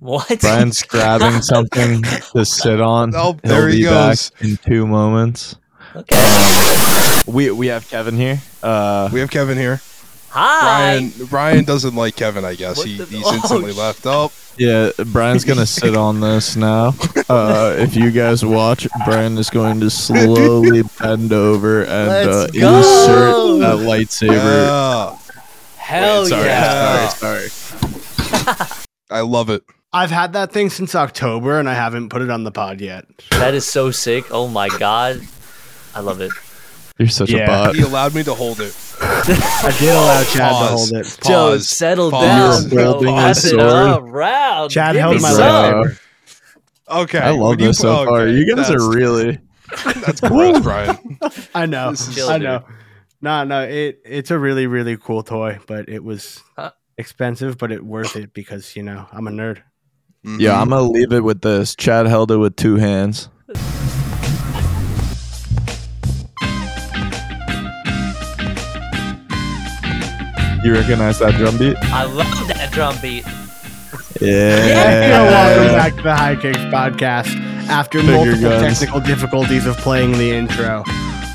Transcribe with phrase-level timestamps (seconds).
[0.00, 0.40] What?
[0.40, 2.02] Brian's grabbing something
[2.34, 3.12] to sit on.
[3.14, 4.32] Oh, He'll there he be back goes.
[4.40, 5.56] in two moments.
[5.96, 7.22] okay.
[7.26, 8.40] We we have Kevin here.
[8.62, 9.80] Uh, We have Kevin here.
[10.30, 10.98] Hi.
[10.98, 12.76] Brian Brian doesn't like Kevin, I guess.
[12.78, 14.06] What He, the- he's oh, instantly sh- left.
[14.06, 16.94] Oh, yeah, Brian's gonna sit on this now.
[17.30, 23.60] Uh, if you guys watch, Brian is going to slowly bend over and uh, insert
[23.60, 24.32] that lightsaber.
[24.32, 25.18] yeah.
[25.76, 27.08] Hell Wait, sorry, yeah.
[27.10, 28.68] sorry, sorry.
[29.10, 29.62] I love it.
[29.98, 33.04] I've had that thing since October and I haven't put it on the pod yet.
[33.32, 34.26] That is so sick.
[34.30, 35.20] Oh my god.
[35.94, 36.30] I love it.
[36.98, 37.44] You're such Yeah.
[37.44, 37.74] a bot.
[37.76, 38.76] He allowed me to hold it.
[39.00, 40.90] I did allow Chad Pause.
[40.90, 41.18] to hold it.
[41.24, 41.68] Joe, Pause.
[41.68, 42.24] settle Pause.
[42.24, 42.62] down.
[42.70, 42.92] You were bro.
[42.92, 43.72] holding Pass his it sword.
[43.72, 44.68] Ah, around.
[44.70, 45.40] Chad Give held my some.
[45.42, 46.00] lightsaber.
[46.90, 47.18] Okay.
[47.18, 48.20] I love this so far.
[48.20, 49.38] okay, You guys that's- are really.
[49.84, 51.18] That's gross, Brian.
[51.54, 51.94] I know.
[51.94, 52.44] Chill, I dude.
[52.44, 52.64] know.
[53.20, 56.70] No, no, it it's a really really cool toy, but it was Huh?
[56.96, 59.58] expensive, but it worth it because you know I'm a nerd.
[60.36, 60.60] Yeah, Mhm.
[60.62, 61.74] I'm gonna leave it with this.
[61.74, 63.28] Chad held it with two hands.
[70.64, 71.76] You recognize that drum beat?
[71.84, 73.24] I love that drum beat.
[74.20, 75.22] Yeah.
[75.30, 77.28] Welcome back to the High Kicks podcast.
[77.68, 78.80] After Finger multiple guns.
[78.80, 80.82] technical difficulties of playing the intro.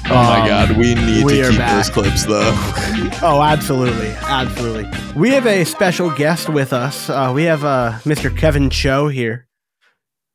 [0.06, 1.76] Oh my Um, god, we need we to keep back.
[1.78, 2.52] those clips though.
[3.26, 4.90] Oh, absolutely, absolutely.
[5.16, 7.10] We have a special guest with us.
[7.10, 8.36] Uh, we have uh, Mr.
[8.36, 9.48] Kevin Cho here.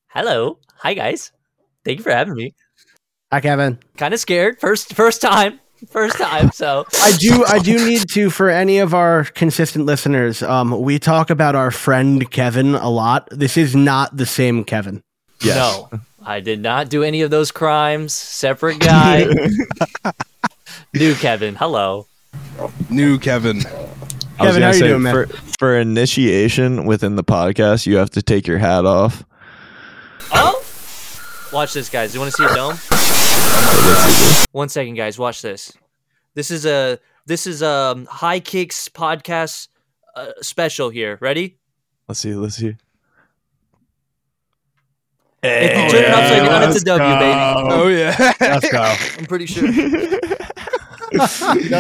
[0.08, 0.58] Hello.
[0.78, 1.30] Hi guys.
[1.84, 2.54] Thank you for having me.
[3.30, 3.78] Hi, Kevin.
[3.98, 4.58] Kind of scared.
[4.58, 5.60] First first time.
[5.90, 6.50] First time.
[6.50, 10.98] So I do I do need to for any of our consistent listeners, um, we
[10.98, 13.28] talk about our friend Kevin a lot.
[13.30, 15.02] This is not the same Kevin.
[15.42, 15.56] Yes.
[15.56, 16.00] no.
[16.28, 18.12] I did not do any of those crimes.
[18.12, 19.24] Separate guy.
[20.94, 21.54] New Kevin.
[21.54, 22.06] Hello.
[22.90, 23.60] New Kevin.
[23.60, 23.96] I Kevin,
[24.36, 25.14] gonna how you say, doing, man?
[25.14, 25.26] For,
[25.58, 29.24] for initiation within the podcast, you have to take your hat off.
[30.34, 30.62] Oh!
[31.50, 32.12] Watch this, guys.
[32.12, 32.76] Do You want to see a dome?
[34.52, 35.18] One second, guys.
[35.18, 35.72] Watch this.
[36.34, 39.68] This is a this is a high kicks podcast
[40.14, 41.16] uh, special here.
[41.22, 41.56] Ready?
[42.06, 42.34] Let's see.
[42.34, 42.76] Let's see.
[45.42, 47.72] If you turn it upside down, it's a W, baby.
[47.72, 48.32] Oh yeah.
[48.40, 48.82] Let's go.
[49.18, 49.70] I'm pretty sure.
[51.12, 51.24] no,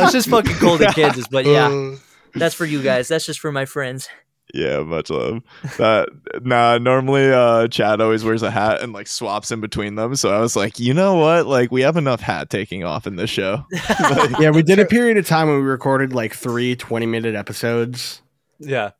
[0.04, 1.96] it's just fucking cold in Kansas, but yeah, Uh,
[2.38, 3.08] that's for you guys.
[3.08, 4.08] That's just for my friends.
[4.54, 5.42] Yeah, much love.
[5.76, 6.08] That
[6.42, 6.78] nah.
[6.78, 10.14] Normally, uh, Chad always wears a hat and like swaps in between them.
[10.16, 11.46] So I was like, you know what?
[11.46, 13.64] Like, we have enough hat taking off in this show.
[14.00, 17.34] Like, Yeah, we did a period of time when we recorded like three 20 minute
[17.34, 18.22] episodes,
[18.58, 18.90] Yeah.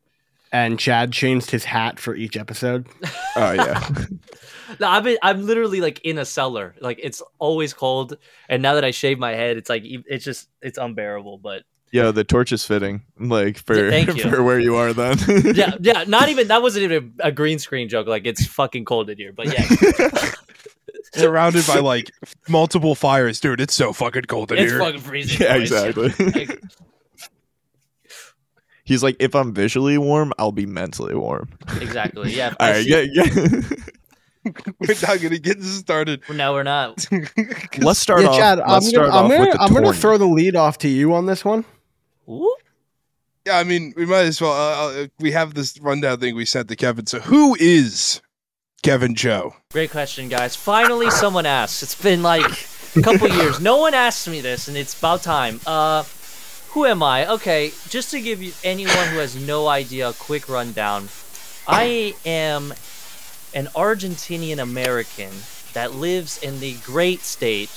[0.51, 2.87] And Chad changed his hat for each episode.
[3.35, 3.87] oh yeah.
[4.79, 6.75] No, I'm in, I'm literally like in a cellar.
[6.79, 8.17] Like it's always cold,
[8.47, 11.39] and now that I shave my head, it's like e- it's just it's unbearable.
[11.39, 13.01] But yeah, the torch is fitting.
[13.19, 14.29] Like for Yeah, thank you.
[14.29, 15.17] for where you are then.
[15.55, 18.05] yeah, yeah, not even that wasn't even a, a green screen joke.
[18.07, 19.33] Like it's fucking cold in here.
[19.33, 20.31] But yeah,
[21.13, 22.11] surrounded by like
[22.47, 23.59] multiple fires, dude.
[23.61, 24.79] It's so fucking cold in it's here.
[24.79, 25.41] fucking freezing.
[25.41, 25.61] yeah, boys.
[25.71, 26.25] exactly.
[26.31, 26.61] Like,
[28.89, 31.47] He's like, if I'm visually warm, I'll be mentally warm.
[31.79, 32.33] exactly.
[32.33, 32.47] Yeah.
[32.53, 33.61] if All I right, see- yeah, yeah.
[34.79, 36.23] We're not gonna get this started.
[36.27, 37.05] No, we're not.
[37.77, 38.37] Let's start yeah, off.
[38.37, 40.87] Chad, I'm let's start gonna, I'm off gonna, I'm gonna throw the lead off to
[40.87, 41.65] you on this one.
[42.27, 42.55] Ooh.
[43.45, 44.53] Yeah, I mean, we might as well.
[44.53, 47.05] Uh, uh, we have this rundown thing we sent to Kevin.
[47.05, 48.21] So, who is
[48.81, 49.53] Kevin Cho?
[49.71, 50.55] Great question, guys.
[50.55, 51.83] Finally, someone asked.
[51.83, 52.49] It's been like
[52.95, 53.59] a couple years.
[53.59, 55.59] No one asked me this, and it's about time.
[55.67, 56.03] Uh,
[56.71, 57.27] who am I?
[57.31, 61.09] Okay, just to give you anyone who has no idea a quick rundown.
[61.67, 62.71] I am
[63.53, 65.31] an Argentinian American
[65.73, 67.69] that lives in the great state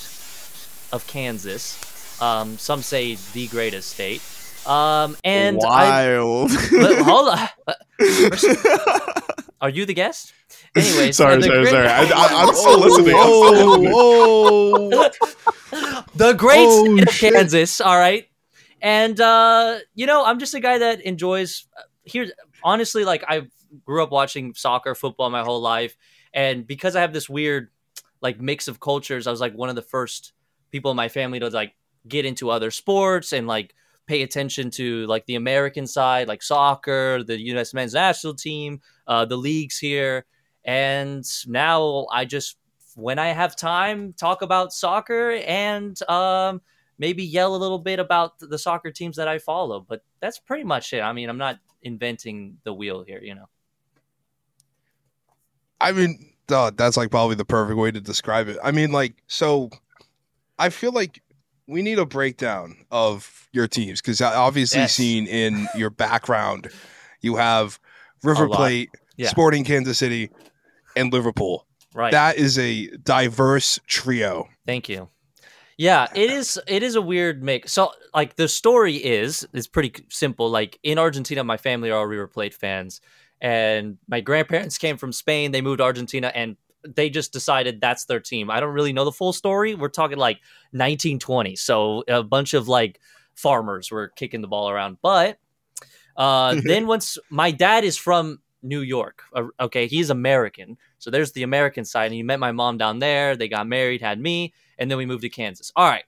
[0.91, 2.21] of Kansas.
[2.21, 4.21] Um, some say the greatest state.
[4.67, 6.51] Um, and I wild.
[6.71, 7.49] But hold on.
[9.61, 10.33] Are you the guest?
[10.75, 11.87] Anyways, sorry, uh, sorry, great- sorry.
[11.87, 13.15] I, I, I'm still listening.
[13.15, 13.91] I'm still listening.
[13.95, 15.09] oh,
[16.15, 17.33] the great Oh, state of shit.
[17.33, 17.79] Kansas.
[17.81, 18.27] All right,
[18.83, 21.65] and uh, you know, I'm just a guy that enjoys.
[22.03, 22.27] Here,
[22.63, 23.47] honestly, like I
[23.85, 25.97] grew up watching soccer, football my whole life,
[26.33, 27.69] and because I have this weird
[28.21, 30.33] like mix of cultures, I was like one of the first
[30.69, 31.73] people in my family to like
[32.09, 33.73] get into other sports and like
[34.05, 37.73] pay attention to like the American side, like soccer, the U.S.
[37.73, 40.25] men's national team, uh, the leagues here,
[40.65, 42.57] and now I just
[42.95, 46.61] when I have time talk about soccer and um,
[46.97, 49.79] maybe yell a little bit about the soccer teams that I follow.
[49.79, 51.01] But that's pretty much it.
[51.01, 53.47] I mean, I'm not inventing the wheel here, you know.
[55.81, 58.57] I mean, uh, that's like probably the perfect way to describe it.
[58.63, 59.69] I mean, like, so
[60.57, 61.21] I feel like
[61.67, 64.93] we need a breakdown of your teams because obviously, Yes.
[64.93, 66.69] seen in your background,
[67.21, 67.79] you have
[68.23, 69.29] River Plate, Yeah.
[69.29, 70.29] Sporting Kansas City,
[70.95, 71.67] and Liverpool.
[71.93, 72.11] Right.
[72.11, 74.47] That is a diverse trio.
[74.65, 75.09] Thank you.
[75.77, 76.59] Yeah, it is.
[76.67, 77.73] It is a weird mix.
[77.73, 80.49] So, like, the story is it's pretty simple.
[80.49, 83.01] Like in Argentina, my family are all River Plate fans,
[83.41, 85.51] and my grandparents came from Spain.
[85.51, 88.51] They moved to Argentina, and they just decided that's their team.
[88.51, 89.73] I don't really know the full story.
[89.73, 90.37] We're talking like
[90.71, 92.99] 1920, so a bunch of like
[93.35, 94.97] farmers were kicking the ball around.
[95.01, 95.39] But
[96.15, 101.33] uh, then once my dad is from New York, uh, okay, he's American, so there's
[101.33, 103.35] the American side, and he met my mom down there.
[103.35, 105.71] They got married, had me, and then we moved to Kansas.
[105.75, 106.03] All right.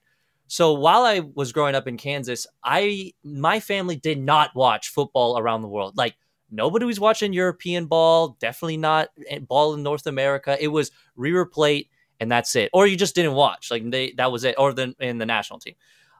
[0.48, 5.38] So while I was growing up in Kansas, I my family did not watch football
[5.38, 5.96] around the world.
[5.96, 6.14] Like
[6.50, 10.56] nobody was watching European ball, definitely not eh, ball in North America.
[10.60, 12.70] It was River Plate and that's it.
[12.72, 13.70] Or you just didn't watch.
[13.70, 15.74] Like they that was it or then in the national team.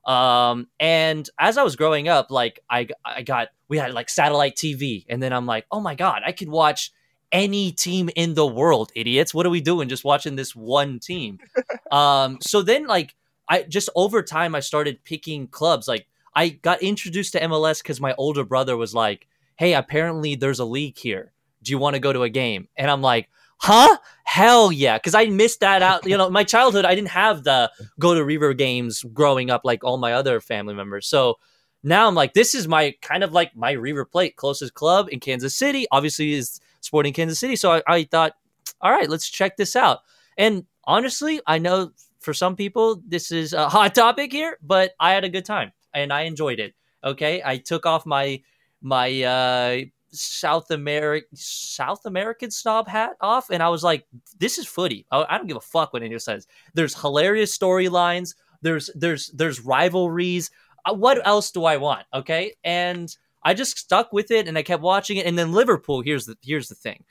[0.06, 4.56] Um and as I was growing up, like I I got we had like satellite
[4.56, 6.93] TV and then I'm like, "Oh my god, I could watch
[7.32, 9.35] any team in the world, idiots.
[9.35, 11.41] What are we doing just watching this one team?"
[11.91, 13.14] um so then like
[13.49, 15.88] I just over time I started picking clubs.
[15.88, 19.26] Like I got introduced to MLS because my older brother was like,
[19.56, 21.32] "Hey, apparently there's a league here.
[21.62, 23.99] Do you want to go to a game?" And I'm like, "Huh?
[24.25, 26.06] Hell yeah!" Because I missed that out.
[26.06, 29.85] You know, my childhood I didn't have the go to River games growing up like
[29.85, 31.06] all my other family members.
[31.06, 31.37] So
[31.82, 35.20] now I'm like, this is my kind of like my River Plate closest club in
[35.20, 35.87] Kansas City.
[35.93, 37.56] Obviously, is Sporting Kansas City.
[37.56, 38.32] So I, I thought,
[38.81, 40.00] all right, let's check this out.
[40.37, 45.12] And honestly, I know for some people this is a hot topic here, but I
[45.12, 46.75] had a good time and I enjoyed it.
[47.05, 48.43] Okay, I took off my
[48.82, 49.85] my uh,
[50.17, 54.07] South American South American snob hat off, and I was like,
[54.39, 55.07] "This is footy.
[55.11, 58.35] I, I don't give a fuck what anyone says." There's hilarious storylines.
[58.63, 60.51] There's there's there's rivalries.
[60.85, 62.07] Uh, what else do I want?
[62.13, 65.27] Okay, and I just stuck with it, and I kept watching it.
[65.27, 66.01] And then Liverpool.
[66.03, 67.05] Here's the here's the thing.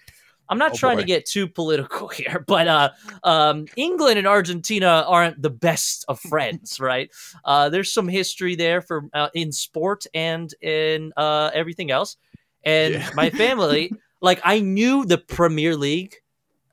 [0.47, 2.89] I'm not Oh, trying to get too political here, but uh,
[3.23, 7.11] um, England and Argentina aren't the best of friends, right?
[7.43, 12.17] Uh, there's some history there for uh, in sport and in uh, everything else.
[12.65, 13.09] And Yeah.
[13.13, 13.91] my family,
[14.21, 16.15] like, I knew the Premier League.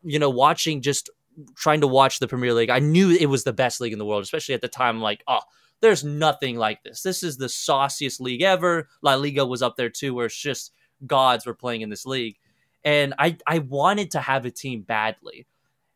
[0.02, 1.10] You know, watching just
[1.54, 4.04] trying to watch the Premier League, I knew it was the best league in the
[4.04, 5.00] world, especially at the time.
[5.00, 5.40] Like, oh,
[5.80, 7.02] there's nothing like this.
[7.02, 8.88] This is the sauciest league ever.
[9.02, 10.72] La Liga was up there too, where it's just
[11.06, 12.36] gods were playing in this league.
[12.84, 15.46] And I, I wanted to have a team badly.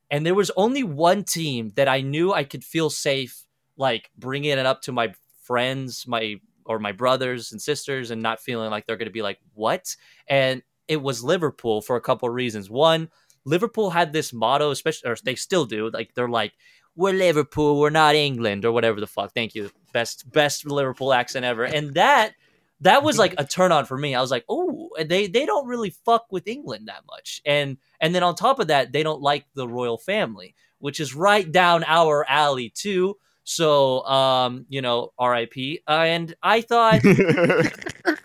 [0.08, 3.44] And there was only one team that I knew I could feel safe,
[3.76, 8.40] like bringing it up to my friends, my or my brothers and sisters, and not
[8.40, 9.96] feeling like they're going to be like, what?
[10.28, 12.70] And it was Liverpool for a couple of reasons.
[12.70, 13.08] One,
[13.44, 15.88] Liverpool had this motto, especially, or they still do.
[15.90, 16.52] Like they're like,
[16.96, 19.32] "We're Liverpool, we're not England," or whatever the fuck.
[19.32, 21.64] Thank you, best best Liverpool accent ever.
[21.64, 22.34] And that
[22.80, 24.14] that was like a turn on for me.
[24.14, 28.14] I was like, "Oh, they they don't really fuck with England that much." And and
[28.14, 31.84] then on top of that, they don't like the royal family, which is right down
[31.86, 33.16] our alley too.
[33.48, 35.80] So, um, you know, R.I.P.
[35.86, 37.00] Uh, and I thought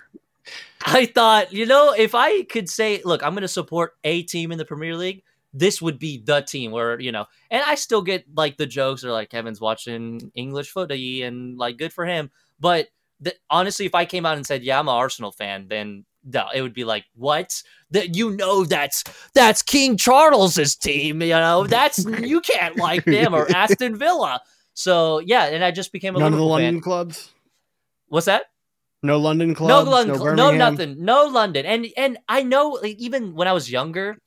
[0.86, 4.52] I thought, you know, if I could say, look, I'm going to support a team
[4.52, 5.22] in the Premier League,
[5.54, 9.04] this would be the team where, you know, and I still get like the jokes
[9.04, 12.32] or like Kevin's watching English footy and like good for him.
[12.60, 12.88] But
[13.24, 16.48] th- honestly, if I came out and said, yeah, I'm an Arsenal fan, then no,
[16.52, 17.62] it would be like, what?
[17.92, 19.04] That you know that's
[19.36, 24.42] that's King Charles's team, you know, that's you can't like them or Aston Villa.
[24.82, 26.82] So yeah, and I just became a None of the London fan.
[26.82, 27.32] clubs.
[28.08, 28.46] What's that?
[29.04, 29.90] No London no clubs.
[29.90, 30.58] London, no, cl- no Birmingham?
[30.58, 34.18] nothing, no London, and and I know like, even when I was younger,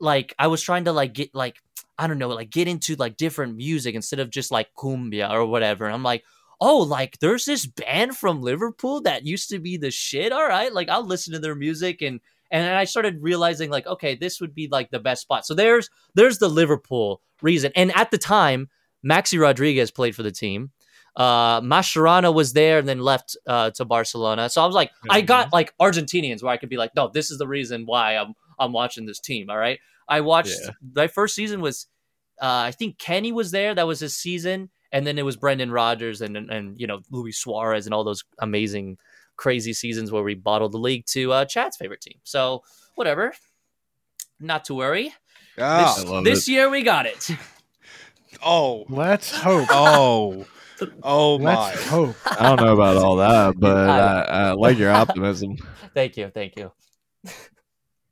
[0.00, 1.56] like I was trying to like get like
[1.98, 5.46] I don't know like get into like different music instead of just like cumbia or
[5.46, 5.86] whatever.
[5.86, 6.24] And I'm like,
[6.60, 10.32] oh, like there's this band from Liverpool that used to be the shit.
[10.32, 12.20] All right, like I'll listen to their music and
[12.50, 15.46] and I started realizing like okay, this would be like the best spot.
[15.46, 18.68] So there's there's the Liverpool reason, and at the time,
[19.06, 20.70] Maxi Rodriguez played for the team.
[21.14, 24.50] Uh, Mascherano was there and then left uh, to Barcelona.
[24.50, 27.30] So I was like, I got like Argentinians where I could be like, no, this
[27.30, 29.48] is the reason why I'm I'm watching this team.
[29.48, 30.70] All right, I watched Yeah.
[30.94, 31.86] my first season was,
[32.40, 33.74] uh, I think Kenny was there.
[33.74, 37.00] That was his season, and then it was Brendan Rodgers and and, and you know
[37.10, 38.98] Luis Suarez and all those amazing,
[39.36, 42.18] crazy seasons where we bottled the league to uh, Chad's favorite team.
[42.24, 42.62] So
[42.94, 43.32] whatever,
[44.38, 45.14] not to worry.
[45.56, 45.94] Yeah.
[45.96, 47.30] this this year we got it.
[48.44, 48.84] Oh.
[48.88, 49.68] Let's hope.
[49.70, 50.46] Oh.
[51.02, 51.54] Oh my.
[51.70, 52.16] Let's hope.
[52.26, 55.56] I don't know about all that, but I- I, I like your optimism.
[55.94, 56.72] thank you, thank you.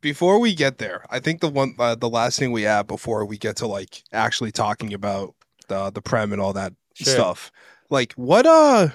[0.01, 3.25] Before we get there, I think the one uh, the last thing we have before
[3.25, 5.35] we get to like actually talking about
[5.69, 7.13] the the prem and all that Sure.
[7.13, 7.51] stuff.
[7.91, 8.89] Like what uh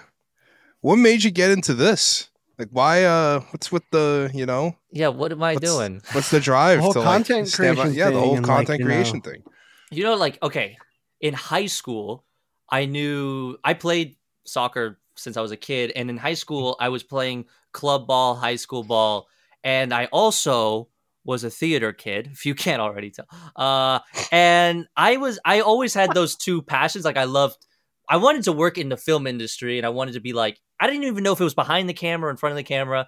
[0.81, 2.29] what made you get into this?
[2.59, 3.03] Like why?
[3.05, 4.75] Uh, what's with the you know?
[4.91, 6.01] Yeah, what am I What's- doing?
[6.11, 8.47] What's the drive The whole to content like stand by- creation Yeah, the whole and,
[8.47, 9.43] like, content you know- creation thing.
[9.91, 10.77] You know, like okay,
[11.21, 12.25] in high school,
[12.69, 16.89] I knew I played soccer since I was a kid, and in high school, I
[16.89, 19.27] was playing club ball, high school ball,
[19.63, 20.89] and I also
[21.25, 22.29] was a theater kid.
[22.31, 23.99] If you can't already tell, uh,
[24.31, 27.05] and I was I always had those two passions.
[27.05, 27.65] Like I loved,
[28.07, 30.87] I wanted to work in the film industry, and I wanted to be like I
[30.87, 33.07] didn't even know if it was behind the camera, or in front of the camera,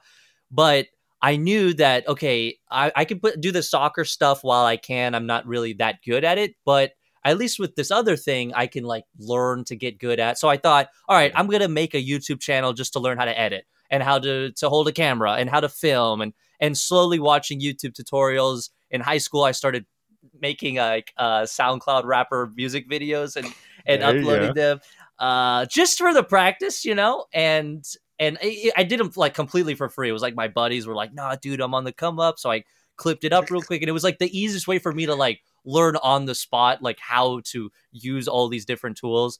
[0.51, 0.87] but
[1.21, 5.15] I knew that okay, I, I can put do the soccer stuff while I can.
[5.15, 6.91] I'm not really that good at it, but
[7.23, 10.37] at least with this other thing, I can like learn to get good at.
[10.37, 13.25] So I thought, all right, I'm gonna make a YouTube channel just to learn how
[13.25, 16.77] to edit and how to to hold a camera and how to film and and
[16.77, 18.69] slowly watching YouTube tutorials.
[18.89, 19.85] In high school, I started
[20.39, 23.47] making like uh, SoundCloud rapper music videos and
[23.85, 24.79] and There uploading them
[25.21, 27.85] uh, just for the practice, you know, and
[28.19, 30.09] and I, I did them like completely for free.
[30.09, 32.51] It was like my buddies were like, "Nah, dude, I'm on the come up," so
[32.51, 32.63] I
[32.97, 35.15] clipped it up real quick, and it was like the easiest way for me to
[35.15, 39.39] like learn on the spot, like how to use all these different tools.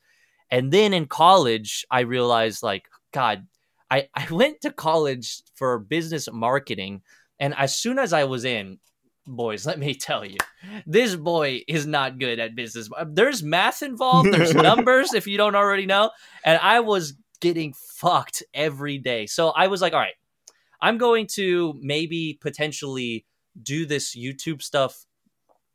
[0.50, 3.48] And then in college, I realized like, God,
[3.90, 7.02] I I went to college for business marketing,
[7.40, 8.80] and as soon as I was in,
[9.28, 10.38] boys, let me tell you,
[10.86, 12.90] this boy is not good at business.
[12.96, 16.12] Uh, there's math involved, there's numbers if you don't already know.
[16.44, 19.26] And I was getting fucked every day.
[19.26, 20.14] So I was like, all right,
[20.80, 23.26] I'm going to maybe potentially
[23.62, 25.06] do this YouTube stuff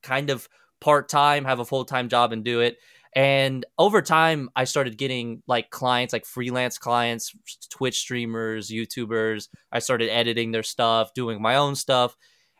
[0.07, 0.49] kind of
[0.81, 2.79] part time, have a full time job and do it.
[3.15, 7.35] And over time, I started getting like clients, like freelance clients,
[7.71, 9.49] Twitch streamers, YouTubers.
[9.73, 12.17] I started editing their stuff, doing my own stuff.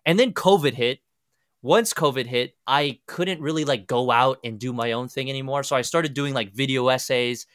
[0.07, 1.01] And then COVID hit.
[1.63, 5.63] Once COVID hit, I couldn't really like go out and do my own thing anymore.
[5.63, 7.47] So I started doing like video essays.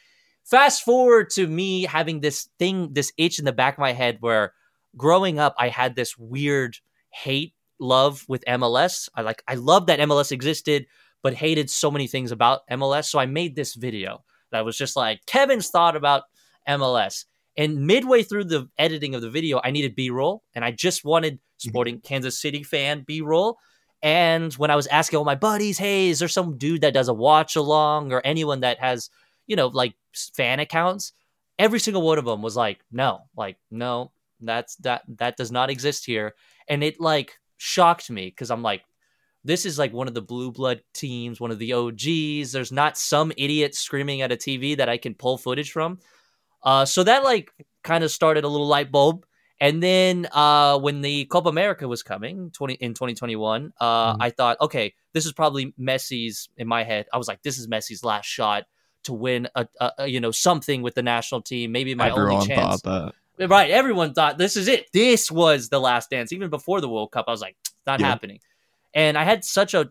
[0.44, 4.18] Fast forward to me having this thing, this itch in the back of my head
[4.20, 4.52] where
[4.96, 6.76] growing up, I had this weird
[7.10, 9.08] hate love with MLS.
[9.14, 10.86] I like, I loved that MLS existed,
[11.22, 13.06] but hated so many things about MLS.
[13.06, 16.24] So I made this video that was just like Kevin's thought about
[16.68, 17.24] MLS.
[17.56, 21.04] And midway through the editing of the video, I needed B roll, and I just
[21.04, 21.68] wanted mm-hmm.
[21.68, 23.58] sporting Kansas City fan B roll.
[24.02, 27.08] And when I was asking all my buddies, hey, is there some dude that does
[27.08, 29.10] a watch along or anyone that has,
[29.46, 31.12] you know, like fan accounts?
[31.58, 34.10] Every single one of them was like, no, like, no,
[34.40, 36.34] that's that that does not exist here.
[36.68, 38.82] And it like shocked me because I'm like,
[39.44, 42.52] this is like one of the blue blood teams, one of the OGs.
[42.52, 45.98] There's not some idiot screaming at a TV that I can pull footage from.
[46.62, 47.50] Uh, so that like
[47.82, 49.24] kind of started a little light bulb.
[49.60, 54.16] And then uh, when the Copa America was coming 20, in 2021, uh, Mhm.
[54.20, 57.06] I thought, okay, this is probably Messi's in my head.
[57.12, 58.64] I was like, this is Messi's last shot
[59.04, 61.70] to win a, a, a you know something with the national team.
[61.72, 62.82] Maybe my Everyone only chance.
[62.82, 63.14] thought that.
[63.38, 63.70] Right.
[63.70, 64.86] Everyone thought this is it.
[64.92, 66.32] This was the last dance.
[66.32, 68.06] Even before the World Cup, I was like, not Yeah.
[68.06, 68.40] happening.
[68.94, 69.90] And I had such a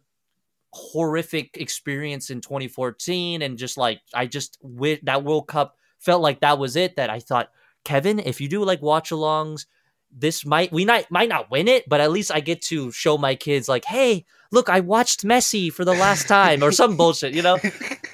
[0.74, 3.42] horrific experience in 2014.
[3.42, 7.10] And just like, I just, with that World Cup felt like that was it that
[7.10, 7.52] I thought,
[7.84, 9.66] Kevin, if you do like watch alongs,
[10.12, 13.18] this might, we might, might not win it, but at least I get to show
[13.18, 17.34] my kids, like, hey, look, I watched Messi for the last time or some bullshit,
[17.34, 17.58] you know?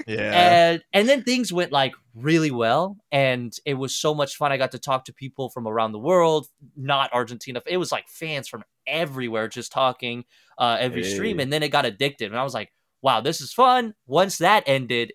[0.09, 0.71] Yeah.
[0.71, 4.53] and and then things went like really well and it was so much fun.
[4.53, 7.61] I got to talk to people from around the world not argentina.
[7.67, 10.23] It was like fans from everywhere just talking
[10.57, 13.51] uh every stream and then it got addictive and i was like wow this is
[13.51, 13.95] fun.
[14.05, 15.11] Once that ended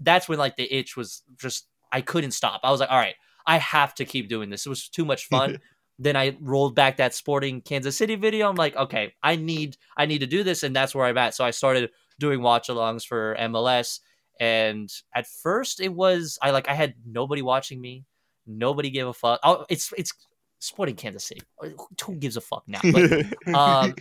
[0.00, 2.60] that's when like the itch was just i couldn't stop.
[2.64, 3.14] I was like all right
[3.46, 4.66] i have to keep doing this.
[4.66, 5.60] It was too much fun
[5.98, 8.48] then i rolled back that sporting kansas city video.
[8.48, 11.34] I'm like okay i need i need to do this and that's where i'm at.
[11.34, 14.00] So i started doing watch alongs for mls
[14.40, 18.04] and at first it was i like i had nobody watching me.
[18.46, 19.40] Nobody gave a fuck.
[19.42, 20.12] Oh it's it's
[20.58, 21.42] sporting kansas city.
[22.04, 22.80] Who gives a fuck now?
[22.82, 23.94] But um,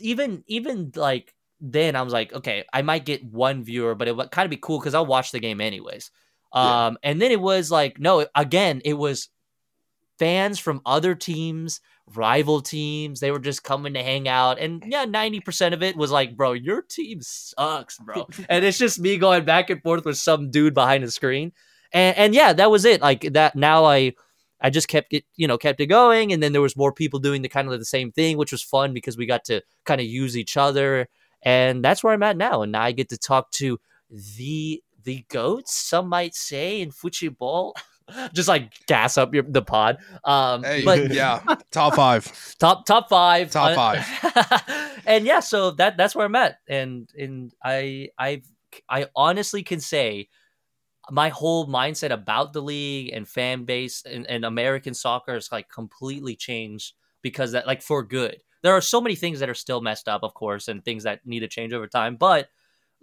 [0.00, 4.14] even even like then i was like okay i might get one viewer but it
[4.14, 6.10] would kind of be cool because i'll watch the game anyways.
[6.54, 6.86] Yeah.
[6.86, 9.28] um and then it was like no again it was
[10.18, 11.80] fans from other teams
[12.14, 14.58] rival teams they were just coming to hang out.
[14.58, 18.28] And yeah 90% of it was like bro your team sucks bro.
[18.48, 21.52] And it's just me going back and forth with some dude behind the screen.
[21.92, 23.00] And and yeah that was it.
[23.00, 24.12] Like that now i
[24.60, 26.32] i just kept it you know kept it going.
[26.32, 28.62] And then there was more people doing the kind of the same thing which was
[28.62, 31.08] fun because we got to kind of use each other.
[31.42, 32.62] And that's where i'm at now.
[32.62, 33.78] And now i get to talk to
[34.10, 37.74] the the goats some might say in football
[38.32, 42.54] just like gas up your, the pod um Hey, but yeah, top five.
[42.58, 47.52] top top five Top Uh, and yeah so that that's where i'm at and and
[47.64, 48.42] i i
[48.88, 50.28] i honestly can say
[51.10, 55.68] my whole mindset about the league and fan base and, and American soccer is like
[55.68, 58.42] completely changed because that like for good.
[58.62, 61.20] There are so many things that are still messed up, of course, and things that
[61.26, 62.16] need to change over time.
[62.16, 62.48] But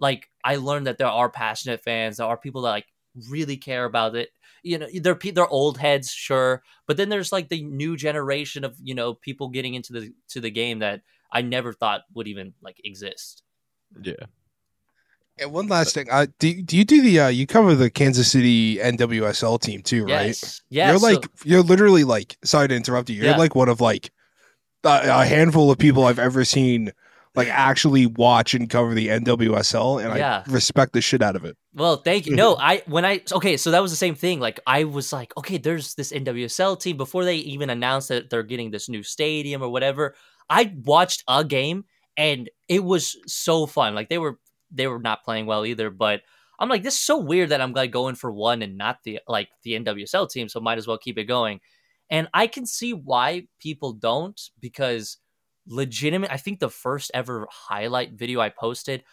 [0.00, 2.86] like I learned that there are passionate fans, there are people that like
[3.28, 4.30] really care about it.
[4.62, 8.64] You know, they're pe- they're old heads, sure, but then there's like the new generation
[8.64, 11.00] of you know people getting into the to the game that
[11.32, 13.42] I never thought would even like exist.
[14.00, 14.14] Yeah.
[15.38, 18.30] And one last thing, uh, do do you do the uh, you cover the Kansas
[18.30, 20.26] City NWSL team too, right?
[20.26, 20.90] Yes, yes.
[20.90, 23.16] you're so- like you're literally like sorry to interrupt you.
[23.16, 23.36] You're Yeah.
[23.38, 24.10] like one of like
[24.84, 26.92] a, a handful of people I've ever seen
[27.34, 30.44] like actually watch and cover the NWSL, and Yeah.
[30.46, 31.56] I respect the shit out of it.
[31.74, 32.36] Well, thank you.
[32.36, 34.40] No, I when I okay, so that was the same thing.
[34.40, 38.42] Like I was like, okay, there's this NWSL team before they even announced that they're
[38.42, 40.14] getting this new stadium or whatever.
[40.50, 41.84] I watched a game
[42.16, 43.94] and it was so fun.
[43.94, 44.38] Like they were
[44.70, 46.22] they were not playing well either, but
[46.58, 49.20] I'm like, this is so weird that I'm like going for one and not the
[49.26, 51.60] like the NWSL team, so might as well keep it going.
[52.10, 55.16] And I can see why people don't because
[55.66, 59.04] legitimate I think the first ever highlight video I posted,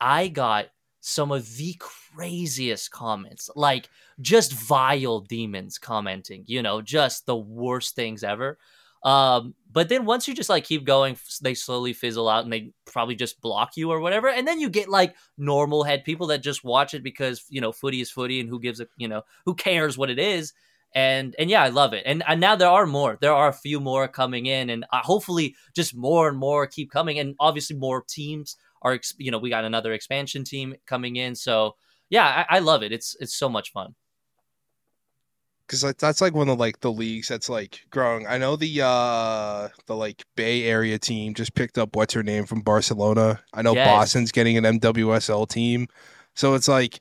[0.00, 0.66] I got
[1.00, 3.88] some of the craziest comments, like
[4.20, 8.58] just vile demons commenting, you know, just the worst things ever.
[9.02, 12.72] Um, but then once you just like keep going, they slowly fizzle out and they
[12.84, 14.28] probably just block you or whatever.
[14.28, 17.72] And then you get like normal head people that just watch it because, you know,
[17.72, 20.52] footy is footy and who gives a, you know, who cares what it is.
[20.94, 22.02] And, and yeah, I love it.
[22.06, 25.00] And, and now there are more, there are a few more coming in and uh,
[25.02, 27.18] hopefully just more and more keep coming.
[27.18, 31.34] And obviously more teams are, you know, we got another expansion team coming in.
[31.34, 31.76] So
[32.08, 32.92] yeah, I, I love it.
[32.92, 33.94] It's, it's so much fun.
[35.66, 38.26] because like, that's like one of like the leagues that's like growing.
[38.26, 42.44] I know the uh the like Bay Area team just picked up what's her name
[42.46, 43.40] from Barcelona.
[43.54, 43.86] I know Yes.
[43.86, 45.86] Boston's getting an NWSL team,
[46.34, 46.98] so it's like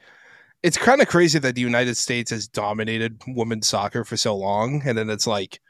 [0.62, 4.82] it's kind of crazy that the United States has dominated women's soccer for so long,
[4.86, 5.62] and then it's like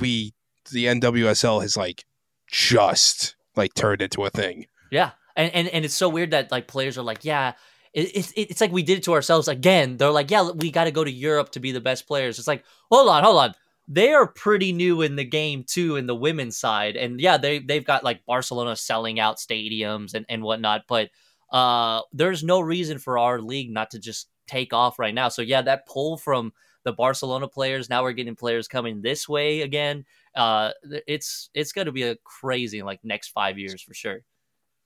[0.00, 0.34] we
[0.70, 2.04] the NWSL has like
[2.46, 4.66] just like turned into a thing.
[4.90, 7.52] Yeah, and and, and it's so weird that like players are like, yeah,
[7.92, 9.96] it, it's it's like we did it to ourselves again.
[9.96, 12.38] They're like, yeah, we got to go to Europe to be the best players.
[12.38, 13.54] It's like, hold on, hold on.
[13.88, 17.58] They are pretty new in the game too, in the women's side, and yeah, they
[17.58, 21.10] they've got like Barcelona selling out stadiums and and whatnot, but
[21.52, 25.28] uh, there's no reason for our league not to just take off right now.
[25.28, 26.52] So yeah, that pull from
[26.84, 30.04] the Barcelona players, now we're getting players coming this way again.
[30.34, 30.70] Uh,
[31.06, 34.20] it's it's going to be a crazy like next five years for sure.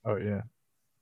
[0.04, 0.42] Oh yeah.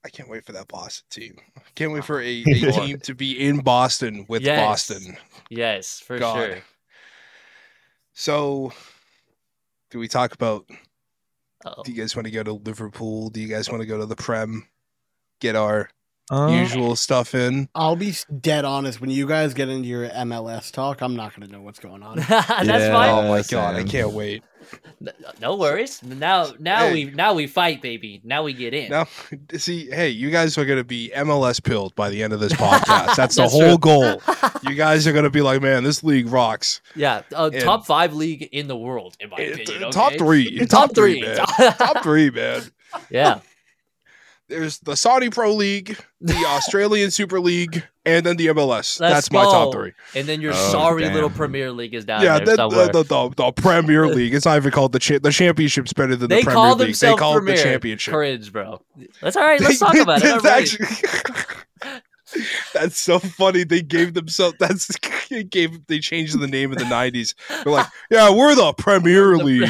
[0.07, 1.37] I can't wait for that Boston team.
[1.75, 4.61] Can't wait for a, a team to be in Boston with Yes.
[4.61, 5.17] Boston.
[5.49, 6.37] Yes, for God.
[6.37, 6.59] sure.
[8.13, 8.73] So,
[9.91, 10.67] do we talk about?
[11.65, 11.83] Uh-oh.
[11.85, 13.31] Do you guys want to go to Liverpool?
[13.31, 14.69] Do you guys want to go to the Prem?
[15.45, 15.91] Get our
[16.33, 17.69] Uh, usual stuff in.
[17.75, 18.99] I'll be dead honest.
[18.99, 22.03] When you guys get into your MLS talk, I'm not going to know what's going
[22.03, 22.17] on.
[22.29, 22.93] That's Yeah.
[22.93, 23.11] fine.
[23.11, 24.43] Oh my god, I can't wait.
[25.03, 26.03] N- No worries.
[26.03, 26.93] Now, now Hey.
[26.95, 28.23] we now we fight, baby.
[28.25, 28.89] Now we get in.
[28.91, 29.07] Now,
[29.59, 33.17] see, hey, you guys are gonna be MLS pilled by the end of this podcast.
[33.17, 33.79] That's the whole true.
[33.79, 34.23] goal.
[34.67, 36.81] You guys are gonna be like, man, this league rocks.
[36.97, 39.91] yeah, uh, And- top five league in the world, in my Eh, opinion.
[39.91, 40.17] Top okay?
[40.17, 41.21] three, Top three.
[41.21, 41.37] man.
[41.77, 42.63] top three, man.
[43.11, 43.41] yeah,
[44.49, 49.01] There's the Saudi Pro League, the Australian Super League, and then the MLS.
[49.01, 49.93] Let's That's my top three.
[50.15, 51.15] and then your Oh, sorry damn.
[51.15, 52.89] little Premier League is down yeah, there then somewhere.
[52.89, 54.35] the, the, the, the Premier League.
[54.35, 56.89] It's not even called the cha- the championship's better than they the Premier call League.
[56.89, 57.55] themselves they call Premier.
[57.55, 58.13] it the championship.
[58.15, 58.83] Cringe, bro.
[59.23, 59.61] That's all right.
[59.61, 60.23] Let's They- talk about it.
[60.25, 60.63] they- All right.
[60.63, 62.01] actually-
[62.75, 63.65] that's so funny.
[63.65, 64.91] They gave themselves that's
[65.31, 67.35] they gave they changed the name in the nineties.
[67.49, 69.69] They're like, yeah, we're the Premier League.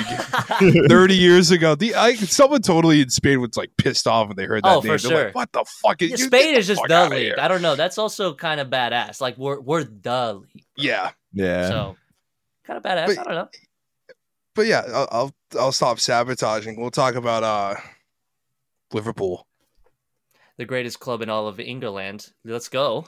[0.89, 4.45] Thirty years ago, the I, someone totally in Spain was like pissed off when they
[4.47, 4.83] heard that Oh, name.
[4.83, 5.25] for They're sure.
[5.27, 7.39] like, what the fuck is Yeah, Spain is just fuck the league.
[7.39, 7.77] I don't know.
[7.77, 9.21] That's also kind of badass.
[9.21, 10.65] Like we're we're the league.
[10.77, 11.69] Yeah, yeah.
[11.69, 11.97] So
[12.67, 13.07] kind of badass.
[13.17, 13.49] But- I don't know.
[14.55, 16.81] but yeah, I'll, I'll I'll stop sabotaging.
[16.81, 17.75] We'll talk about uh
[18.93, 19.47] Liverpool.
[20.57, 22.29] The greatest club in all of England.
[22.45, 23.07] Let's go.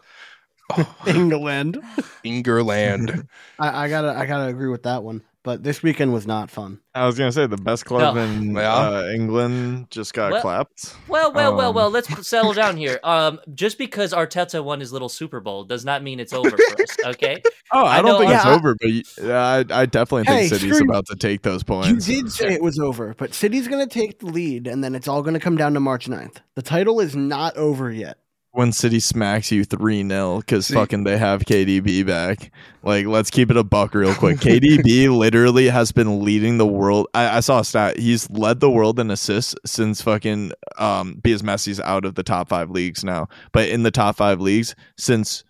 [1.07, 1.79] England.
[2.25, 3.29] Ingerland.
[3.59, 5.23] I, I gotta, I gotta agree with that one.
[5.43, 6.81] But this weekend was not fun.
[6.93, 8.21] I was gonna say the best club No.
[8.21, 8.75] in Yeah.
[8.75, 10.97] uh, England just got Well- clapped.
[11.07, 11.89] Well, well, well, Um, well.
[11.91, 12.99] Let's settle down here.
[13.05, 16.83] Um, just because Arteta won his little Super Bowl does not mean it's over for
[16.83, 16.97] us.
[17.15, 17.41] Okay.
[17.73, 20.61] Oh, I, I don't know- think it's I- over, but I, I definitely Hey, think
[20.61, 22.09] City's screw- about to take those points.
[22.09, 22.39] You points.
[22.39, 25.23] did say it was over, but City's gonna take the lead, and then it's all
[25.23, 26.39] gonna come down to March 9th.
[26.57, 28.19] The title is not over yet.
[28.57, 32.51] When City smacks you 3 0 because fucking they have KDB back.
[32.83, 34.39] Like, let's keep it a buck real quick.
[34.39, 37.07] KDB literally has been leading the world.
[37.15, 37.99] I, I saw a stat.
[37.99, 42.49] He's led the world in assists since fucking, um, because Messi's out of the top
[42.49, 45.45] five leagues now, but in the top five leagues since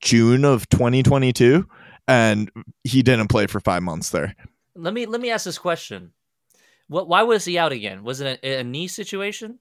[0.00, 1.66] June of 2022,
[2.08, 2.50] and
[2.84, 4.34] he didn't play for five months there.
[4.74, 6.12] Let me let me ask this question.
[6.88, 7.08] What?
[7.08, 8.02] Why was he out again?
[8.02, 9.58] Was it a, a knee situation?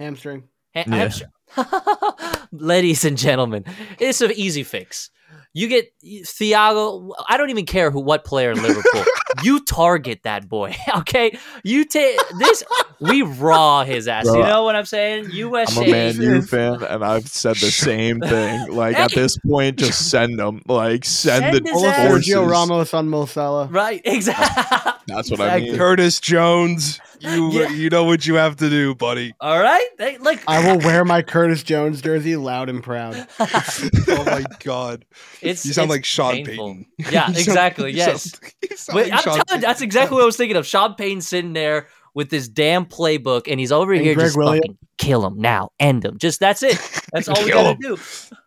[0.00, 0.44] Hamstring.
[0.74, 0.94] Ha- Yeah.
[0.96, 1.30] hamstring.
[2.52, 3.64] Ladies and gentlemen,
[3.98, 5.10] it's an easy fix.
[5.54, 7.10] You get Thiago.
[7.28, 9.04] I don't even care who what player in Liverpool.
[9.42, 11.38] you target that boy, okay?
[11.62, 12.64] You take this.
[13.00, 14.26] We raw his ass.
[14.26, 15.30] You know what I'm saying?
[15.32, 15.80] USA.
[15.80, 18.60] I'm a Man U fan, and I've said the same thing.
[18.72, 20.62] Like at this point, just send them.
[20.66, 23.66] Like send, Send the his Pull Sergio Ramos on Mo Salah.
[23.66, 24.00] Right.
[24.04, 24.92] Exactly.
[25.06, 25.76] That's what I mean.
[25.76, 27.68] Curtis Jones, you Yeah.
[27.70, 29.34] you know what you have to do, buddy.
[29.40, 29.86] All right.
[29.98, 33.26] They, like I will wear my Curtis Jones jersey loud and proud.
[33.40, 35.04] oh my god,
[35.42, 36.74] it's you sound it's like Sean painful.
[36.74, 36.86] Payton.
[36.98, 38.30] Yeah, You sound- exactly, you yes.
[38.30, 39.60] sound- you sound Wait, like I'm Sean telling Payton.
[39.60, 40.66] that's exactly what I was thinking of.
[40.66, 44.36] Sean Payton sitting there with this damn playbook, and he's over And here Greg just
[44.36, 44.60] Williams.
[44.66, 46.18] fucking kill him now, end him.
[46.18, 46.78] Just that's it.
[47.12, 47.78] That's all we Kill gotta him.
[47.80, 47.98] do.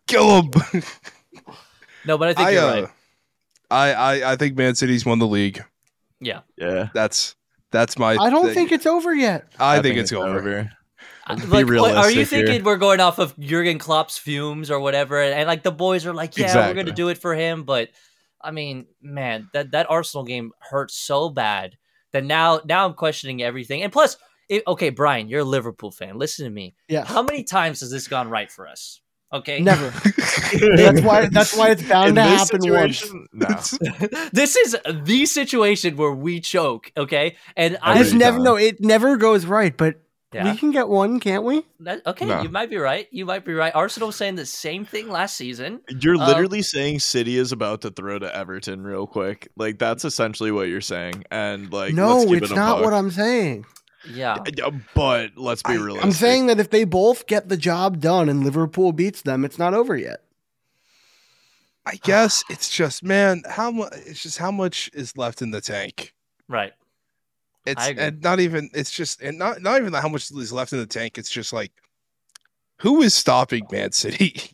[0.08, 0.52] Kill him.
[2.06, 2.90] No, but I think I, you're uh, right.
[3.72, 5.64] I, I I think Man City's won the league.
[6.22, 7.36] Yeah, Yeah, That's
[7.72, 8.16] that's my.
[8.16, 8.54] I don't thing.
[8.54, 9.48] think it's over yet.
[9.60, 10.60] I, think, it's, over.
[10.60, 10.70] I- Be
[11.30, 12.26] like, what- are you realistic here.
[12.48, 15.22] thinking we're going off of Jurgen Klopp's fumes or whatever?
[15.22, 17.64] And, and, like the boys are like, yeah, we're gonna do it for him.
[17.64, 17.90] But
[18.42, 21.78] I mean, man, that that Arsenal game hurt so bad
[22.12, 23.82] that now now I'm questioning everything.
[23.82, 24.18] And plus,
[24.50, 26.18] it, okay, Brian, you're a Liverpool fan.
[26.20, 26.76] Listen to me.
[26.88, 27.04] Yeah.
[27.06, 29.02] How many times has this gone right for us?
[29.34, 29.90] Okay, Never.
[30.76, 31.26] That's why.
[31.26, 33.12] That's why it's bound In to this happen once.
[33.34, 33.48] no.
[34.32, 36.92] this is the situation where we choke.
[36.96, 38.38] Okay, and I It's Every never.
[38.38, 38.44] time.
[38.44, 39.76] No, it never goes right.
[39.76, 39.96] But
[40.36, 40.52] yeah.
[40.52, 41.64] we can get one, can't we?
[41.80, 42.42] That, okay, No.
[42.42, 43.08] you might be right.
[43.12, 43.74] You might be right.
[43.76, 45.82] Arsenal was saying the same thing last season.
[45.90, 49.48] You're Um, literally saying City is about to throw to Everton real quick.
[49.56, 51.24] Like that's essentially what you're saying.
[51.32, 52.86] And like, no, let's keep it's it a not buck.
[52.86, 53.66] what I'm saying.
[54.08, 54.38] Yeah.
[54.56, 56.04] Yeah, But let's be I- realistic.
[56.06, 59.58] I'm saying that if they both get the job done and Liverpool beats them, it's
[59.58, 60.22] not over yet.
[61.88, 63.94] I guess it's just man, how much?
[64.06, 66.14] It's just how much is left in the tank.
[66.48, 66.74] Right.
[67.66, 68.04] It's I agree.
[68.04, 68.70] and not even.
[68.74, 71.18] It's just and not not even how much is left in the tank.
[71.18, 71.72] It's just like
[72.80, 74.36] who is stopping Man City?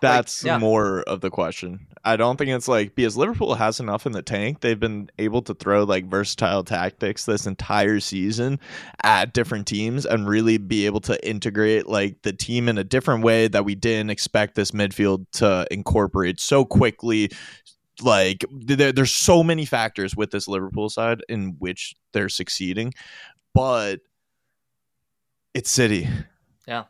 [0.00, 0.58] That's yeah.
[0.58, 1.88] more of the question.
[2.04, 4.60] I don't think it's like because Liverpool has enough in the tank.
[4.60, 8.60] They've been able to throw like versatile tactics this entire season
[9.02, 13.24] at different teams and really be able to integrate like the team in a different
[13.24, 17.30] way that we didn't expect this midfield to incorporate so quickly.
[18.02, 22.94] Like there, there's so many factors with this Liverpool side in which they're succeeding,
[23.54, 24.00] but
[25.54, 26.08] it's City.
[26.66, 26.84] Yeah.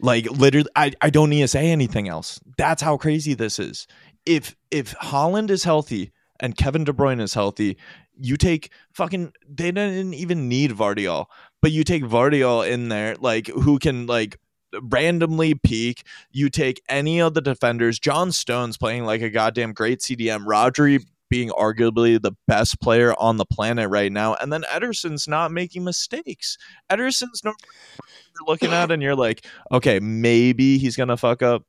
[0.00, 2.40] Like literally, I, I don't need to say anything else.
[2.56, 3.86] That's how crazy this is.
[4.24, 7.76] If if Haaland is healthy and Kevin De Bruyne is healthy,
[8.18, 11.26] you take fucking they didn't even need Vardiol,
[11.60, 14.38] but you take Vardiol in there, like who can like
[14.82, 16.04] randomly peak.
[16.30, 17.98] You take any of the defenders.
[17.98, 20.44] John Stone's playing like a goddamn great CDM.
[20.44, 25.52] Rodri being arguably the best player on the planet right now, and then Ederson's not
[25.52, 26.58] making mistakes.
[26.90, 27.52] Ederson's no
[28.34, 31.64] you're looking at and you're like, okay, maybe he's gonna fuck up.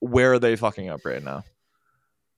[0.00, 1.44] Where are they fucking up right now?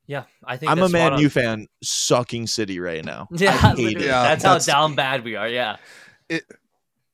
[0.08, 0.24] Yeah.
[0.44, 1.20] I think I'm a that's spot Man.
[1.20, 3.26] U fan, sucking City right now.
[3.32, 4.02] Yeah, I hate it.
[4.04, 5.48] Yeah, that's, that's- how down bad we are.
[5.48, 5.76] Yeah.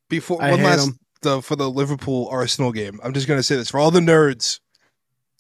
[0.09, 0.99] Before I one hate last 'em.
[1.23, 4.61] The for the Liverpool Arsenal game, I'm just gonna say this for all the nerds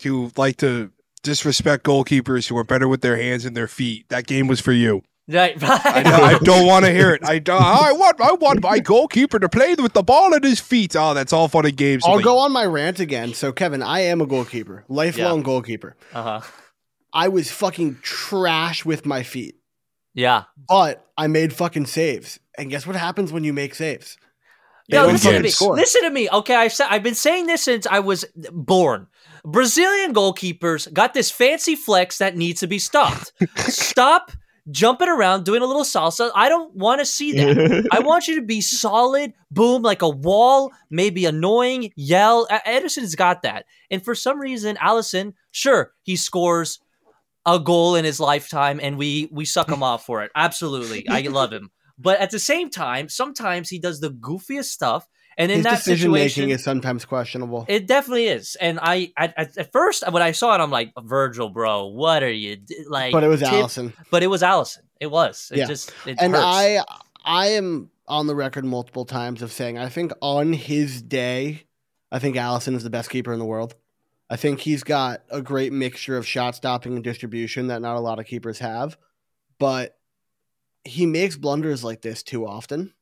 [0.03, 0.90] who like to
[1.23, 4.09] disrespect goalkeepers who are better with their hands and their feet.
[4.09, 5.03] That game was for you.
[5.29, 5.57] Right.
[5.62, 7.25] I, know, I don't want to hear it.
[7.25, 10.59] I don't, I want I want my goalkeeper to play with the ball at his
[10.59, 10.97] feet.
[10.97, 12.03] Oh, that's all fun and games.
[12.05, 13.33] I'll Like, go on my rant again.
[13.35, 15.95] So, Kevin, I am a goalkeeper, lifelong goalkeeper.
[16.12, 16.51] Uh huh.
[17.12, 19.57] I was fucking trash with my feet,
[20.14, 20.45] Yeah.
[20.68, 22.40] but I made fucking saves.
[22.59, 24.16] And guess what happens when you make saves?
[24.88, 25.49] They No, don't listen to me.
[25.51, 25.77] score.
[25.77, 26.29] Listen to me.
[26.31, 29.07] Okay, I've said, I've been saying this since I was born.
[29.45, 33.33] Brazilian goalkeepers got this fancy flex that needs to be stopped.
[33.57, 34.31] Stop
[34.71, 36.31] jumping around doing a little salsa.
[36.37, 37.88] I don't want to see that.
[37.92, 42.47] I want you to be solid, boom, like a wall, maybe annoying, yell.
[42.53, 43.64] E- Ederson's got that.
[43.90, 46.79] And for some reason, Alisson, sure, he scores
[47.45, 50.31] a goal in his lifetime and we we suck him off for it.
[50.37, 51.09] Absolutely.
[51.09, 51.73] I love him.
[52.03, 55.07] But at the same time, sometimes he does the goofiest stuff.
[55.38, 57.65] And in His that decision situation, making is sometimes questionable.
[57.67, 58.55] it definitely is.
[58.61, 62.23] And I, at, at, at first, when I saw it, I'm like, Virgil, bro, what
[62.23, 63.12] are you like?
[63.12, 63.95] but it was tip- Alisson.
[64.11, 64.81] But it was Alisson.
[65.01, 65.51] It was.
[65.51, 65.67] It Yeah.
[65.69, 66.45] just, it and hurts.
[66.45, 66.85] I
[67.25, 71.62] I am on the record multiple times of saying I think on his day,
[72.11, 73.75] I think Alisson is the best keeper in the world.
[74.29, 78.01] I think he's got a great mixture of shot stopping and distribution that not a
[78.01, 78.99] lot of keepers have,
[79.59, 79.97] but
[80.85, 82.92] he makes blunders like this too often.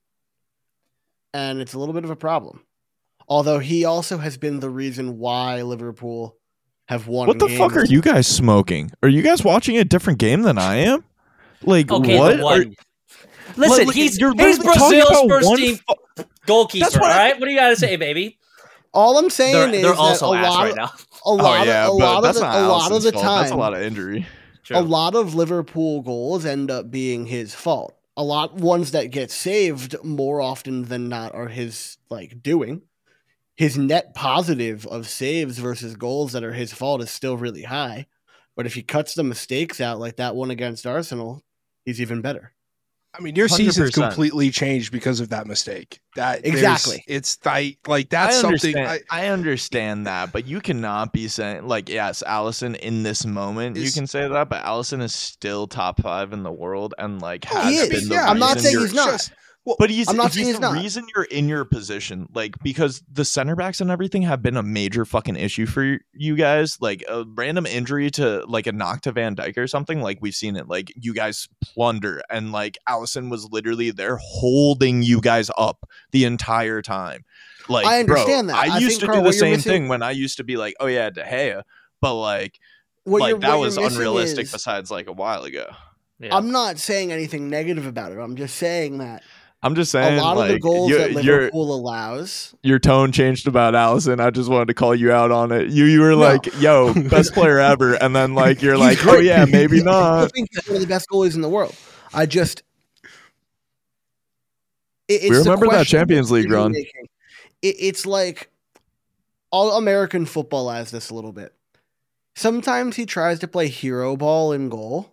[1.33, 2.65] And it's a little bit of a problem.
[3.29, 6.37] Although he also has been the reason why Liverpool
[6.89, 7.29] have won.
[7.29, 8.91] What the fuck are you guys smoking?
[9.03, 11.05] Are you guys watching a different game than I am?
[11.63, 12.37] Like Okay, what?
[12.37, 12.65] the Are-
[13.57, 16.85] Listen, Like, he's you're he's Brazil's first one team fu- goalkeeper.
[16.85, 18.39] That's what all I- right, what do you got to say, baby?
[18.93, 20.85] All I'm saying They're, is they're that also a lot, right of, now.
[20.87, 20.91] a
[21.25, 23.53] oh, lot oh yeah, of, a lot of the, a lot of the time, That's
[23.53, 24.27] a lot of injury.
[24.71, 27.97] A lot of Liverpool goals end up being his fault.
[28.17, 32.83] A lot ones that get saved more often than not are his like doing.
[33.57, 38.07] His net positive of saves versus goals that are his fault is still really high.
[38.57, 41.43] But if he cuts the mistakes out like that one against Arsenal,
[41.85, 42.53] he's even better.
[43.13, 43.95] I mean, your season's 100%.
[43.95, 46.01] completely changed because of that mistake.
[46.15, 47.03] That Exactly.
[47.09, 48.77] It's like like that's I something.
[48.77, 53.77] I, I, understand that, but you cannot be saying like, yes, Alisson in this moment
[53.77, 57.47] you can say that, but Alisson is still top five in the world and like
[57.53, 57.89] Oh, has is.
[57.89, 59.11] been the Yeah, I'm not saying he's not.
[59.11, 59.33] just-
[59.79, 60.75] But he's, I'm not he's he's the not.
[60.75, 64.63] reason you're in your position, like because the center backs and everything have been a
[64.63, 66.79] major fucking issue for you guys.
[66.81, 70.35] Like a random injury to like a knock to Van Dijk or something, like we've
[70.35, 70.67] seen it.
[70.67, 76.25] Like you guys plunder, and like Alisson was literally there holding you guys up the
[76.25, 77.25] entire time.
[77.69, 78.57] Like I bro, understand that.
[78.57, 80.45] I, I used think, to Carl, do the same missing- thing when I used to
[80.45, 81.63] be like, oh yeah, De Gea,
[82.01, 82.59] but like
[83.05, 84.45] What like that was unrealistic.
[84.47, 85.67] is- Besides, like a while ago.
[86.19, 86.37] Yeah.
[86.37, 88.19] I'm not saying anything negative about it.
[88.19, 89.23] I'm just saying that
[89.63, 92.79] I'm just saying, a lot like, of the goals you- that you're- Liverpool allows your
[92.79, 94.19] tone changed about Alisson.
[94.19, 95.69] I just wanted to call you out on it.
[95.69, 96.17] You you were No.
[96.17, 100.25] like, "Yo, best player ever," and then like you're like, "Oh yeah, maybe I not."
[100.25, 101.75] I think he's one of the best goalies in the world.
[102.15, 102.63] I just
[105.09, 106.75] it- it's We the remember that Champions League you're run.
[106.75, 106.87] It,
[107.63, 108.49] it's like
[109.51, 111.53] all American football has this a little bit.
[112.35, 115.13] Sometimes he tries to play hero ball in goal,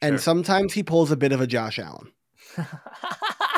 [0.00, 0.18] and Sure.
[0.20, 2.12] sometimes he pulls a bit of a Josh Allen.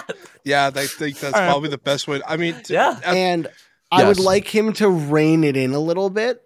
[0.46, 1.50] yeah, I think that's All right.
[1.50, 2.22] probably the best way.
[2.26, 2.98] I mean, t- Yeah.
[3.04, 3.48] at- And
[3.92, 6.42] I would like him to rein it in a little bit.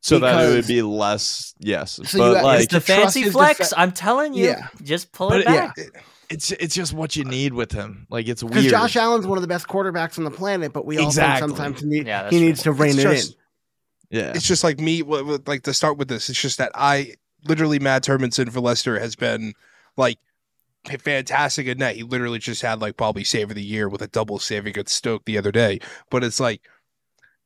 [0.00, 1.54] So that it would be less.
[1.60, 3.60] Yes, So but you- it's like the fancy his flex.
[3.60, 4.46] defe- I'm telling you.
[4.46, 4.66] Yeah.
[4.82, 5.76] Just pull But it it- back.
[6.28, 8.06] it's it's just what you need with him.
[8.10, 8.70] Like it's Because weird.
[8.72, 11.48] Josh Allen's one of the best quarterbacks on the planet, but we also Exactly.
[11.48, 12.46] sometimes need, Yeah, that's he true.
[12.48, 13.36] needs to rein It's it just-
[14.10, 14.18] in.
[14.18, 15.02] yeah, it's just like me.
[15.02, 17.14] w- w- Like to start with this, it's just that I
[17.46, 19.52] literally Mads Hermansen for Leicester has been
[19.96, 20.18] like
[20.84, 21.96] fantastic at net.
[21.96, 24.94] He literally just had like probably save of the year with a double save against
[24.94, 25.80] Stoke the other day.
[26.10, 26.62] But it's like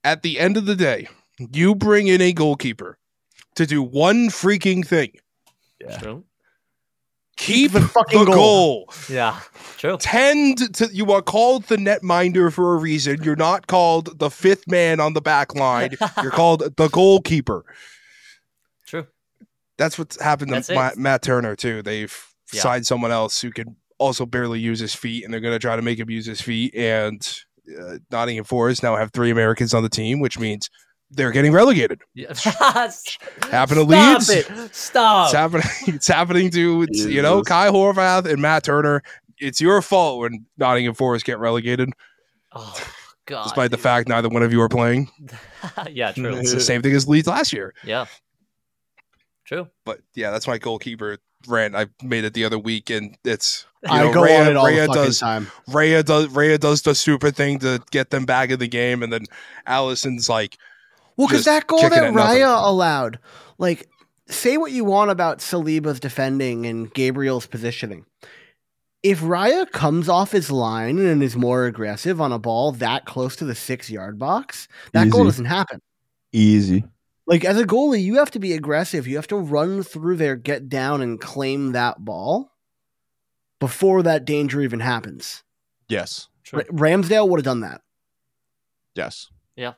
[0.05, 2.99] at the end of the day, you bring in a goalkeeper
[3.57, 5.12] to do one freaking thing:
[5.99, 6.25] True.
[7.37, 8.35] keep the the, fucking goal.
[8.35, 8.94] goal.
[9.11, 9.40] Yeah.
[9.77, 9.99] True.
[9.99, 13.22] Tend to you are called the netminder for a reason.
[13.22, 15.96] You're not called the fifth man on the back line.
[16.22, 17.64] You're called the goalkeeper.
[18.87, 19.07] True.
[19.77, 20.77] That's what's happened That's to it.
[20.77, 21.83] Matt, Matt Turner too.
[21.83, 22.16] They've
[22.53, 22.61] Yeah.
[22.61, 25.75] signed someone else who can also barely use his feet, and they're going to try
[25.77, 26.75] to make him use his feet.
[26.75, 27.27] And
[27.81, 30.71] uh, Nottingham Forest now have three Americans on the team, which means
[31.11, 32.01] they're getting relegated.
[32.15, 32.29] Yeah.
[33.51, 34.29] Happen to Stop Leeds.
[34.31, 34.75] it.
[34.75, 35.27] Stop.
[35.27, 35.67] It's happening.
[35.95, 39.03] It's happening to it's, you know Kai Horvath and Matt Turner.
[39.39, 41.91] It's your fault when Nottingham Forest get relegated,
[42.55, 42.75] Oh
[43.27, 43.45] God.
[43.45, 45.11] despite the fact neither one of you are playing.
[45.91, 46.13] yeah.
[46.13, 46.37] True.
[46.37, 47.75] It's the same thing as Leeds last year.
[47.85, 48.07] Yeah.
[49.47, 49.69] True.
[49.85, 51.77] But yeah, that's my goalkeeper rant.
[51.77, 54.57] I made it the other week, and it's you I know, go Raya- on it
[54.57, 55.51] all Raya the fucking does time.
[55.69, 59.13] Raya does Raya does the stupid thing to get them back in the game, and
[59.13, 59.25] then
[59.67, 60.57] Alisson's like,
[61.17, 62.13] Well, because that goal that at.
[62.13, 63.21] Raya allowed,
[63.59, 63.89] like,
[64.29, 68.05] say what you want about Saliba's defending and Gabriel's positioning.
[69.05, 73.37] If Raya comes off his line and is more aggressive on a ball that close
[73.37, 75.81] to the six yard box, that goal doesn't happen.
[76.33, 76.83] easy.
[77.27, 79.07] Like, as a goalie, you have to be aggressive.
[79.07, 82.53] You have to run through there, get down, and claim that ball
[83.59, 85.43] before that danger even happens.
[85.89, 86.62] Yes, True.
[86.71, 87.81] Ra- Ramsdale would have done that.
[88.95, 89.29] yes.
[89.57, 89.73] Yeah.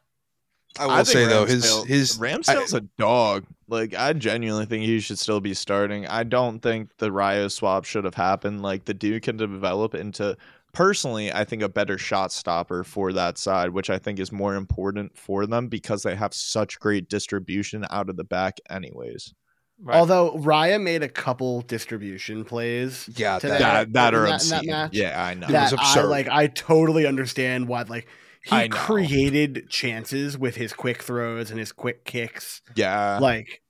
[0.78, 3.44] I will say though, his Ramsdale- his Ramsdale's a dog.
[3.68, 6.06] Like I genuinely think he should still be starting.
[6.06, 8.62] I don't think the Raya swap should have happened.
[8.62, 10.36] Like the dude can develop into
[10.78, 14.54] personally, I think a better shot stopper for that side, which I think is more
[14.54, 19.34] important for them because they have such great distribution out of the back anyways.
[19.82, 19.96] Right.
[19.96, 24.48] Although Raya made a couple distribution plays yeah, to that, That that are that- in
[24.50, 24.70] that obscene.
[24.70, 25.48] match, yeah, I know.
[25.48, 26.06] It that was I absurd.
[26.10, 28.06] like I totally understand why like
[28.44, 32.62] he created chances with his quick throws and his quick kicks.
[32.76, 33.18] yeah.
[33.18, 33.62] Like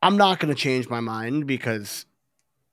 [0.00, 2.06] I'm not going to change my mind because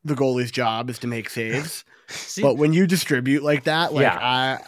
[0.03, 1.85] the goalie's job is to make saves.
[2.11, 4.17] See, but when you distribute like that, like Yeah.
[4.17, 4.59] I,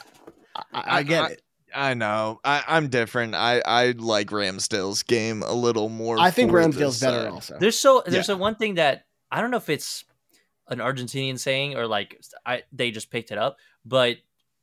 [0.74, 1.42] I I get I- it.
[1.76, 2.40] I know.
[2.44, 3.34] I, I'm different.
[3.34, 6.20] I, I like Ramsdale's game a little more.
[6.20, 7.32] I think Ramsdale's better side.
[7.32, 7.58] also.
[7.60, 10.06] There's so there's a one thing that I don't know if it's
[10.68, 14.18] an Argentinian saying or like I they just picked it up, but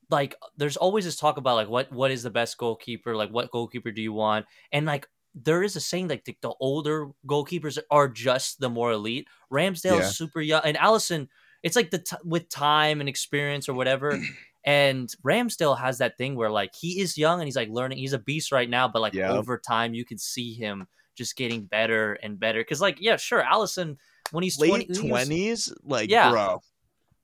[0.09, 3.51] like there's always this talk about like what what is the best goalkeeper, like what
[3.51, 7.77] goalkeeper do you want, and like there is a saying like the, the older goalkeepers
[7.91, 9.27] are just the more elite.
[9.53, 10.07] Ramsdale Yeah.
[10.07, 11.27] super young, and Alisson.
[11.63, 14.19] It's like the t- with time and experience or whatever.
[14.63, 17.97] And Ramsdale has that thing where like he is young and he's like learning.
[17.97, 19.33] He's a beast right now, but like Yeah.
[19.33, 22.61] over time, you can see him just getting better and better.
[22.61, 23.97] Because like yeah, sure, Alisson
[24.33, 26.31] when he's Late 20 he twenties, like Yeah.
[26.31, 26.61] bro.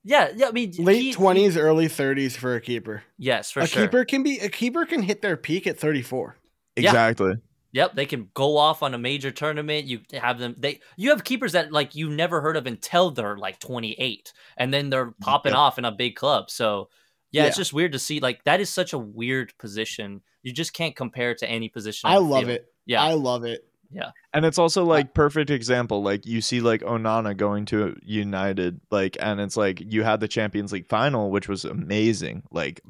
[0.03, 0.47] yeah, yeah.
[0.47, 3.03] I mean, Late twenties, early thirties for a keeper.
[3.19, 3.83] yes, for a sure.
[3.83, 6.37] keeper can be a keeper can hit their peak at thirty four.
[6.75, 6.91] Yeah.
[7.77, 7.89] Exactly.
[7.89, 9.85] Yep, they can go off on a major tournament.
[9.85, 10.55] You have them.
[10.57, 14.73] They you have keepers that like you never heard of until they're like 28, and
[14.73, 15.23] then they're mm-hmm.
[15.23, 15.59] popping Yep.
[15.59, 16.49] off in a big club.
[16.49, 16.89] So
[17.31, 18.19] yeah, it's just weird to see.
[18.19, 20.21] Like that is such a weird position.
[20.43, 22.09] You just can't compare it to any position.
[22.09, 22.51] I love field.
[22.51, 22.65] it.
[22.85, 23.63] Yeah, I love it.
[23.91, 24.11] Yeah.
[24.33, 26.03] And it's also like perfect example.
[26.03, 30.27] Like you see like Onana going to United, like and it's like you had the
[30.27, 32.43] Champions League final, which was amazing.
[32.51, 32.81] Like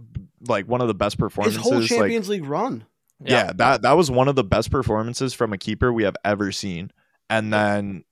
[0.48, 1.58] like one of the best performances.
[1.58, 1.90] His performances.
[1.90, 2.86] whole like Champions League run.
[3.24, 3.52] Yeah.
[3.56, 6.92] that that was one of the best performances from a keeper we have ever seen.
[7.30, 8.04] And then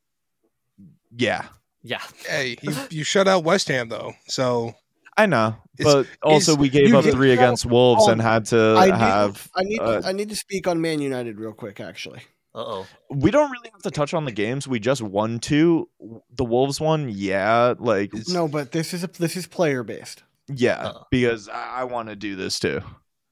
[1.16, 1.46] yeah,
[1.84, 2.02] yeah.
[2.28, 4.74] Hey, you, you shut out West Ham though, so
[5.18, 5.56] I know.
[5.78, 8.46] It's- But also is- we gave you up did- three against Wolves Oh, and had
[8.48, 11.54] to I do- have I need uh, I need to speak on Man United real
[11.54, 11.80] quick.
[11.80, 12.20] Actually,
[12.54, 12.88] Uh oh.
[13.10, 14.68] we don't really have to touch on the games.
[14.68, 15.90] We just won two.
[16.36, 20.24] The Wolves one, yeah, like no, but this is a this is player based.
[20.48, 21.06] yeah, Uh-oh.
[21.12, 22.82] because I, I want to do this too.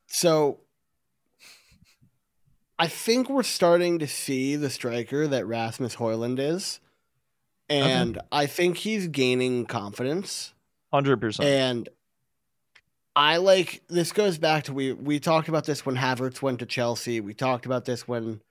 [0.08, 0.60] So
[2.80, 6.80] I think we're starting to see the striker that Rasmus Højlund is.
[7.70, 10.54] And I think he's gaining confidence.
[10.92, 11.48] Hundred percent.
[11.48, 11.90] And
[13.16, 16.66] I like this goes back to we we talked about this when Havertz went to
[16.66, 17.22] Chelsea.
[17.22, 18.42] We talked about this when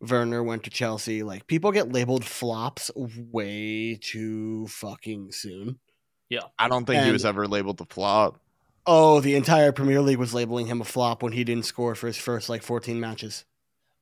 [0.00, 1.22] Werner went to Chelsea.
[1.22, 5.78] Like people get labeled flops way too fucking soon.
[6.28, 6.42] Yeah.
[6.58, 8.40] I don't think he was ever labeled the flop.
[8.86, 12.06] Oh, the entire Premier League was labeling him a flop when he didn't score for
[12.06, 13.44] his first like 14 matches.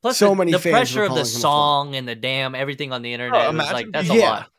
[0.00, 1.40] Plus, So the, many the fans pressure were of the calling him a flop.
[1.40, 4.24] song and the damn everything on the oh, internet was imagine like that's being- a
[4.24, 4.50] lot.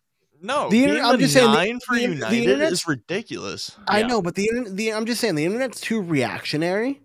[0.42, 2.88] No, The being inter- I'm the just saying the- nine for the- the United is
[2.88, 3.72] ridiculous.
[3.88, 4.08] I Yeah.
[4.08, 7.02] know, but the, the I'm just saying the internet's too reactionary,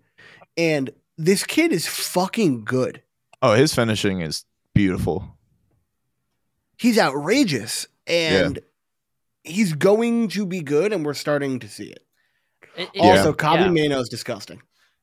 [0.57, 3.01] and this kid is fucking good.
[3.41, 5.35] Oh, his finishing is beautiful.
[6.77, 8.59] He's outrageous, and
[9.43, 12.05] he's going to be good, and we're starting to see it.
[12.77, 13.03] It- it- Yeah.
[13.17, 13.69] Also, Kobbie yeah.
[13.69, 14.61] Mainoo is disgusting.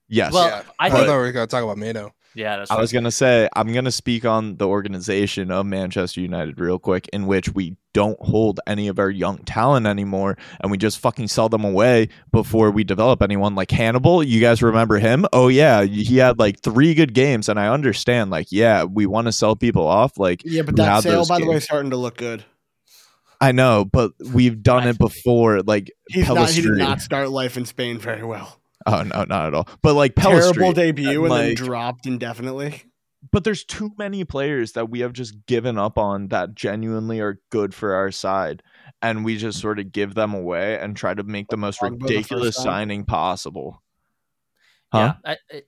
[0.08, 0.32] Yes.
[0.32, 0.62] Well, yeah.
[0.78, 2.10] I I, thought we were gonna talk about Mainoo.
[2.34, 2.80] Yeah, that's I right.
[2.80, 7.26] was gonna say I'm gonna speak on the organization of Manchester United real quick, in
[7.26, 11.48] which we don't hold any of our young talent anymore, and we just fucking sell
[11.48, 13.54] them away before we develop anyone.
[13.54, 15.26] Like Hannibal, you guys remember him?
[15.32, 18.30] Oh yeah, he had like three good games, and I understand.
[18.30, 20.18] Like, yeah, we want to sell people off.
[20.18, 22.44] Like, Yeah, but We that sale, those by the way, is starting to look good.
[23.40, 25.62] I know, but we've done it before.
[25.62, 26.48] Like, He's not.
[26.50, 28.61] He did not start life in Spain very well.
[28.86, 29.68] Oh no, not at all.
[29.82, 32.82] But like Terrible Pellistri, debut and then like- dropped indefinitely.
[33.30, 37.40] but there's too many players that we have just given up on that genuinely are
[37.50, 38.62] good for our side
[39.00, 41.98] and we just sort of give them away and try to make the most Pogba
[42.00, 42.64] the ridiculous time.
[42.64, 43.82] signing possible
[44.92, 45.62] huh yeah, I, I-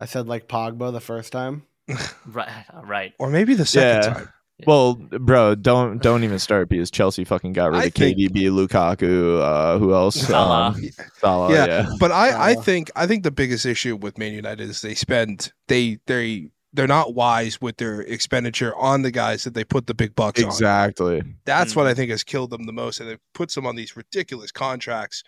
[0.00, 1.64] I said like Pogba the first time.
[2.26, 3.14] right, right.
[3.18, 4.14] Or maybe the second Yeah.
[4.14, 4.28] time.
[4.66, 8.50] Well bro don't don't even start because chelsea fucking got rid I of think- kdb
[8.50, 10.68] lukaku uh who else Salah.
[10.68, 10.82] Um,
[11.18, 11.66] Salah, Yeah.
[11.66, 11.90] yeah.
[12.00, 15.52] But I, I think I think the biggest issue with Man United is they spend
[15.68, 19.94] they they they're not wise with their expenditure on the guys that they put the
[19.94, 20.48] big bucks on.
[20.48, 21.76] exactly That's Mm.
[21.76, 24.52] what I think has killed them the most, and it puts them on these ridiculous
[24.52, 25.22] contracts.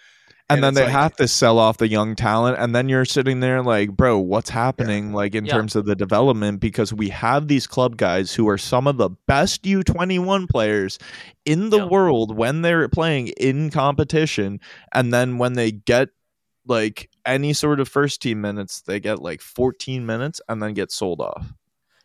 [0.51, 3.05] And, And then they like- have to sell off the young talent and then you're
[3.05, 5.55] sitting there like bro what's happening like in Yeah.
[5.55, 9.11] terms of the development because we have these club guys who are some of the
[9.27, 10.99] best u21 players
[11.45, 11.85] in the Yeah.
[11.87, 14.61] world when they're playing in competition
[14.93, 16.11] and then when they get
[16.67, 20.91] like any sort of first team minutes they get like 14 minutes and then get
[20.93, 21.53] sold off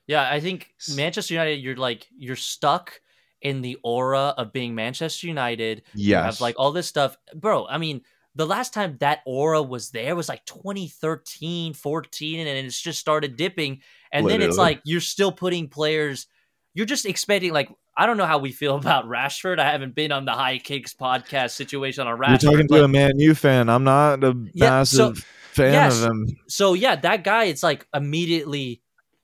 [0.07, 3.01] Yeah, I think Manchester United, you're like you're stuck
[3.41, 5.83] in the aura of being Manchester United.
[5.93, 7.65] Yes have like all this stuff, bro.
[7.67, 8.01] I mean,
[8.35, 13.37] the last time that aura was there was like 2013, 14, and it's just started
[13.37, 13.81] dipping.
[14.11, 16.27] And then it's like you're still putting players.
[16.73, 19.59] You're just expecting like I don't know how we feel about Rashford.
[19.59, 22.43] I haven't been on the High Kicks podcast situation on Rashford.
[22.43, 26.01] you're talking to a man u fan i'm not a Yeah, so- massive fan yes.
[26.01, 28.81] of him so yeah, that guy, it's like immediately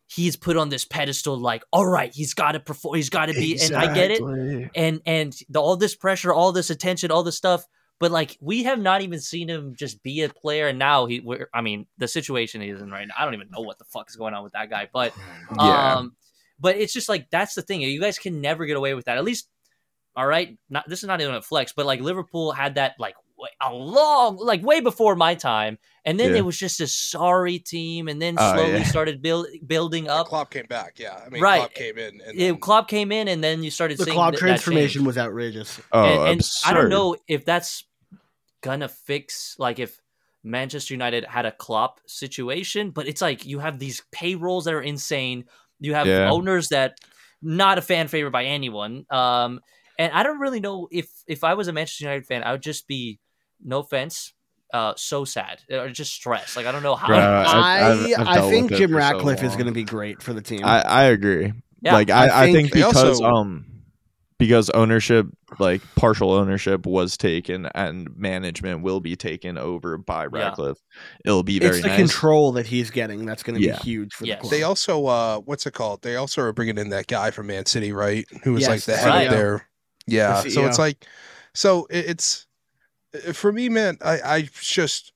[0.07, 3.33] he's put on this pedestal, like, all right, he's got to perform, he's got to
[3.33, 4.21] be, and I get it,
[4.75, 7.65] and and the, all this pressure, all this attention, all this stuff,
[8.01, 11.21] but like we have not even seen him just be a player, and now he,
[11.21, 13.85] we're, I mean, the situation he's in right now, I don't even know what the
[13.85, 15.13] fuck is going on with that guy, but
[15.57, 15.95] Yeah.
[15.95, 16.15] um,
[16.59, 19.17] but it's just like that's the thing, you guys can never get away with that,
[19.17, 19.47] at least.
[20.15, 23.15] All right, not this is not even a flex, but like Liverpool had that like
[23.61, 26.37] a long, like way before my time, and then Yeah.
[26.39, 28.83] it was just a sorry team, and then Oh, slowly yeah.
[28.83, 30.27] started build, building up.
[30.27, 30.99] Klopp came back.
[30.99, 31.59] Yeah, I mean, Right.
[31.59, 32.21] Klopp came in.
[32.21, 34.99] And Yeah, then- Klopp came in, and then you started The seeing Klopp th- transformation
[34.99, 35.07] change.
[35.07, 35.79] was outrageous.
[35.91, 37.83] Oh, and, and I don't know if that's
[38.61, 39.99] gonna fix like if
[40.43, 44.81] Manchester United had a Klopp situation, but it's like you have these payrolls that are
[44.81, 45.45] insane.
[45.79, 46.29] You have Yeah.
[46.31, 46.97] owners that
[47.41, 49.05] not a fan favorite by anyone.
[49.09, 49.61] Um,
[49.99, 52.63] and I don't really know if if I was a Manchester United fan, I would
[52.63, 53.19] just be
[53.63, 54.33] no offense,
[54.73, 56.55] uh, so sad or just stressed.
[56.55, 57.07] Like I don't know how.
[57.07, 59.83] Bruh, I've- I I've- I've I think Jim for so Ratcliffe is going to be
[59.83, 60.61] great for the team.
[60.63, 61.53] I, I agree.
[61.83, 63.65] Yeah, like I, I I think, think- because also- um
[64.41, 65.27] because ownership
[65.59, 70.29] like partial ownership was taken and management will be taken over by Yeah.
[70.31, 70.79] Ratcliffe.
[71.23, 71.97] It'll be very it's the nice.
[71.97, 73.77] control that he's getting that's going to Yeah.
[73.77, 74.37] be huge for Yes.
[74.37, 74.51] the club.
[74.51, 76.01] They also, uh, what's it called?
[76.01, 78.25] They also are bringing in that guy from Man City, right?
[78.43, 79.25] Who was Yes, like the the head CEO.
[79.25, 79.67] of their,
[80.07, 80.41] yeah.
[80.41, 81.05] The So it's like,
[81.53, 82.47] so it's
[83.15, 83.97] uh, for me, man.
[84.03, 85.13] I, I just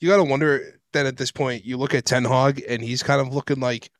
[0.00, 3.02] you got to wonder that at this point you look at Ten Hag and he's
[3.02, 3.90] kind of looking like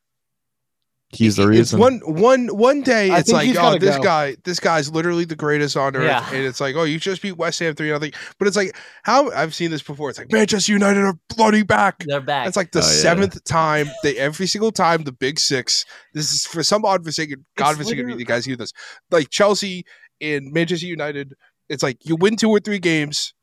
[1.15, 1.79] He's the reason.
[1.79, 4.03] one one one day I it's like oh this go.
[4.03, 6.27] guy this guy's literally the greatest on earth Yeah.
[6.29, 9.29] and it's like oh you just beat West Ham three nothing but it's like how
[9.31, 12.47] I've seen this before it's like Manchester United are bloody back They're back.
[12.47, 12.87] it's like the Oh, yeah.
[12.87, 15.85] seventh time they every single time the big six.
[16.13, 18.19] This is for some odd forsaken godforsaken literally- reason.
[18.19, 18.73] You guys hear this
[19.11, 19.85] like Chelsea
[20.21, 21.33] and Manchester United.
[21.69, 23.33] It's like you win two or three games,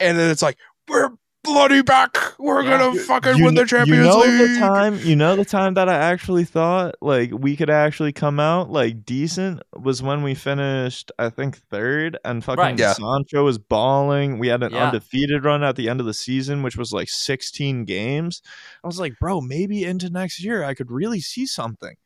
[0.00, 0.56] and then it's like
[0.88, 1.10] we're
[1.46, 2.18] bloody back.
[2.38, 2.78] We're Yeah.
[2.78, 4.50] gonna fucking you, win the kn- Champions you know League.
[4.50, 8.38] the time you know the time that I actually thought like we could actually come
[8.38, 12.78] out like decent was when we finished I think third and fucking Right.
[12.78, 12.92] Yeah.
[12.92, 14.38] Sancho was balling.
[14.38, 14.88] We had an Yeah.
[14.88, 18.42] undefeated run at the end of the season, which was like 16 games.
[18.84, 21.96] I was like, bro, maybe into next year I could really see something.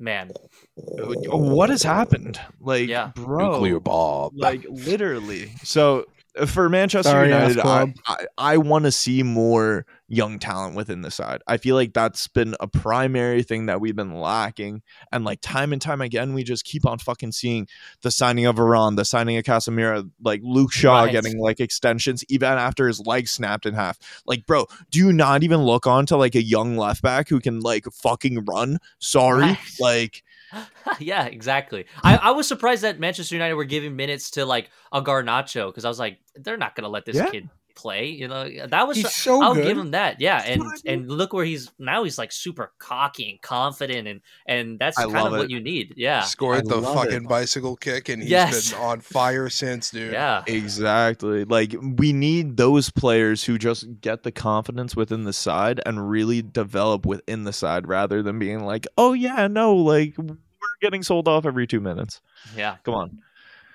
[0.00, 0.30] man.
[0.76, 2.40] What has happened?
[2.60, 3.10] Like, Yeah.
[3.16, 4.32] bro, Nuclear Bob.
[4.36, 5.50] like literally.
[5.64, 6.06] So
[6.46, 7.92] for Manchester Sorry, United, I.
[8.06, 11.42] I, I want to see more young talent within the side.
[11.46, 14.82] I feel like that's been a primary thing that we've been lacking,
[15.12, 17.68] and like time and time again, we just keep on fucking seeing
[18.02, 21.12] the signing of Varane, the signing of Casemiro, like Luke Shaw Right.
[21.12, 23.98] getting like extensions even after his leg snapped in half.
[24.26, 27.40] Like, bro, do you not even look on to like a young left back who
[27.40, 28.78] can like fucking run?
[28.98, 29.58] Sorry, Right.
[29.80, 30.22] like.
[30.98, 31.86] yeah, exactly.
[32.02, 35.84] I, I was surprised that Manchester United were giving minutes to like a Garnacho because
[35.84, 37.26] I was like, they're not gonna let this Yeah.
[37.26, 37.48] kid
[37.78, 38.06] play.
[38.08, 39.64] You know, that was He's so I'll good.
[39.64, 40.20] give him that.
[40.20, 42.04] Yeah, and what I and look where he's now.
[42.04, 45.60] He's like super cocky and confident, and and that's I kind love of what you
[45.60, 45.94] need.
[45.96, 47.28] Yeah, Scored I the fucking it.
[47.28, 48.72] bicycle kick, and he's Yes.
[48.72, 50.12] been on fire since, dude.
[50.12, 51.44] yeah, Exactly.
[51.44, 56.42] Like we need those players who just get the confidence within the side and really
[56.42, 60.36] develop within the side rather than being like, "Oh yeah, no, like we're
[60.80, 62.20] getting sold off every 2 minutes."
[62.56, 62.76] yeah.
[62.84, 63.18] Come on.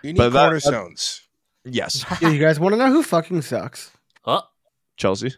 [0.01, 1.22] You need But that- cornerstones.
[1.66, 2.05] Yes.
[2.22, 3.91] Yeah, you guys want to know who fucking sucks?
[4.24, 4.41] Huh?
[4.97, 5.34] Chelsea.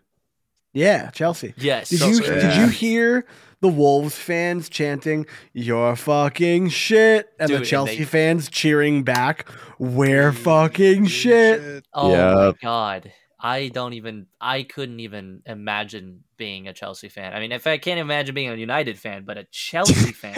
[0.73, 1.53] Yeah, Chelsea.
[1.57, 1.89] yes.
[1.89, 3.25] Did So- you so- did you hear
[3.61, 9.03] the Wolves fans chanting "You're fucking shit" and Dude, the and Chelsea they- fans cheering
[9.03, 9.47] back
[9.79, 11.85] "We're fucking shit"?
[11.93, 12.33] Oh Yeah.
[12.33, 13.11] my oh god.
[13.39, 17.33] I don't even I couldn't even imagine being a Chelsea fan.
[17.33, 20.35] I mean, if I can't imagine being a United fan, but a Chelsea fan.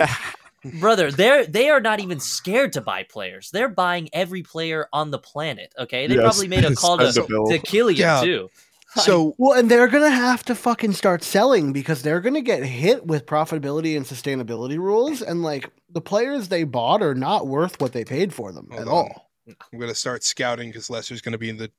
[0.80, 3.50] Brother, they're they are not even scared to buy players.
[3.52, 5.74] They're buying every player on the planet.
[5.78, 6.08] Okay.
[6.08, 6.24] They Yes.
[6.24, 7.46] probably made a call to, Spend a bill.
[7.48, 8.22] to kill you Yeah.
[8.24, 8.50] too.
[8.96, 13.06] So Well, and they're gonna have to fucking start selling because they're gonna get hit
[13.06, 17.94] with profitability and sustainability rules, and like the players they bought are not worth what
[17.94, 18.88] they paid for them at on.
[18.88, 19.30] all.
[19.72, 21.72] I'm gonna start scouting because Leicester's gonna be in the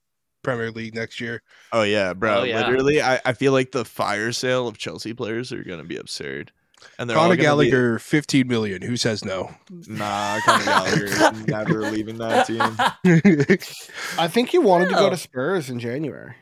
[0.45, 1.43] Premier League next year.
[1.73, 2.41] Oh yeah, bro.
[2.41, 2.59] Oh, yeah.
[2.61, 5.97] Literally, I, I feel like the fire sale of Chelsea players are going to be
[5.97, 6.53] absurd.
[6.99, 8.83] And they're all Conor gonna Gallagher, 15 million.
[8.83, 9.55] Who says no?
[9.87, 12.61] Nah, Conor Gallagher never leaving that team.
[14.19, 16.35] I think he wanted to go to Spurs in January.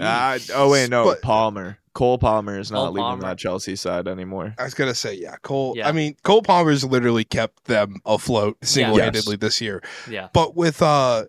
[0.00, 1.78] Ah, oh wait, no, But- Palmer.
[1.94, 3.22] Cole Palmer is Cole not leaving Palmer.
[3.24, 4.54] that Chelsea side anymore.
[4.56, 5.74] I was gonna say, yeah, Cole.
[5.76, 5.86] Yeah.
[5.86, 9.82] I mean, Cole Palmer's literally kept them afloat single-handedly this year.
[10.08, 10.28] yeah.
[10.32, 11.24] But with uh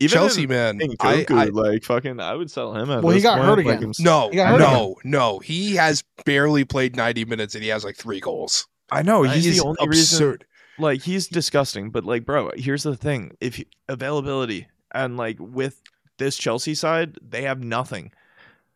[0.00, 2.90] Even Chelsea, if man, I, Nkunku, I like fucking, I would sell him.
[2.90, 3.84] At Well, he got point, hurt again.
[3.84, 5.38] I'm no, He got hurt no, no.
[5.38, 8.66] He has barely played 90 minutes and he has like three goals.
[8.90, 9.34] I know Right.
[9.36, 10.16] he's, He's the only reason.
[10.16, 10.44] absurd.
[10.78, 15.80] Like he's disgusting, but like, bro, here's the thing: if you, availability and like with
[16.18, 18.12] this Chelsea side, they have nothing.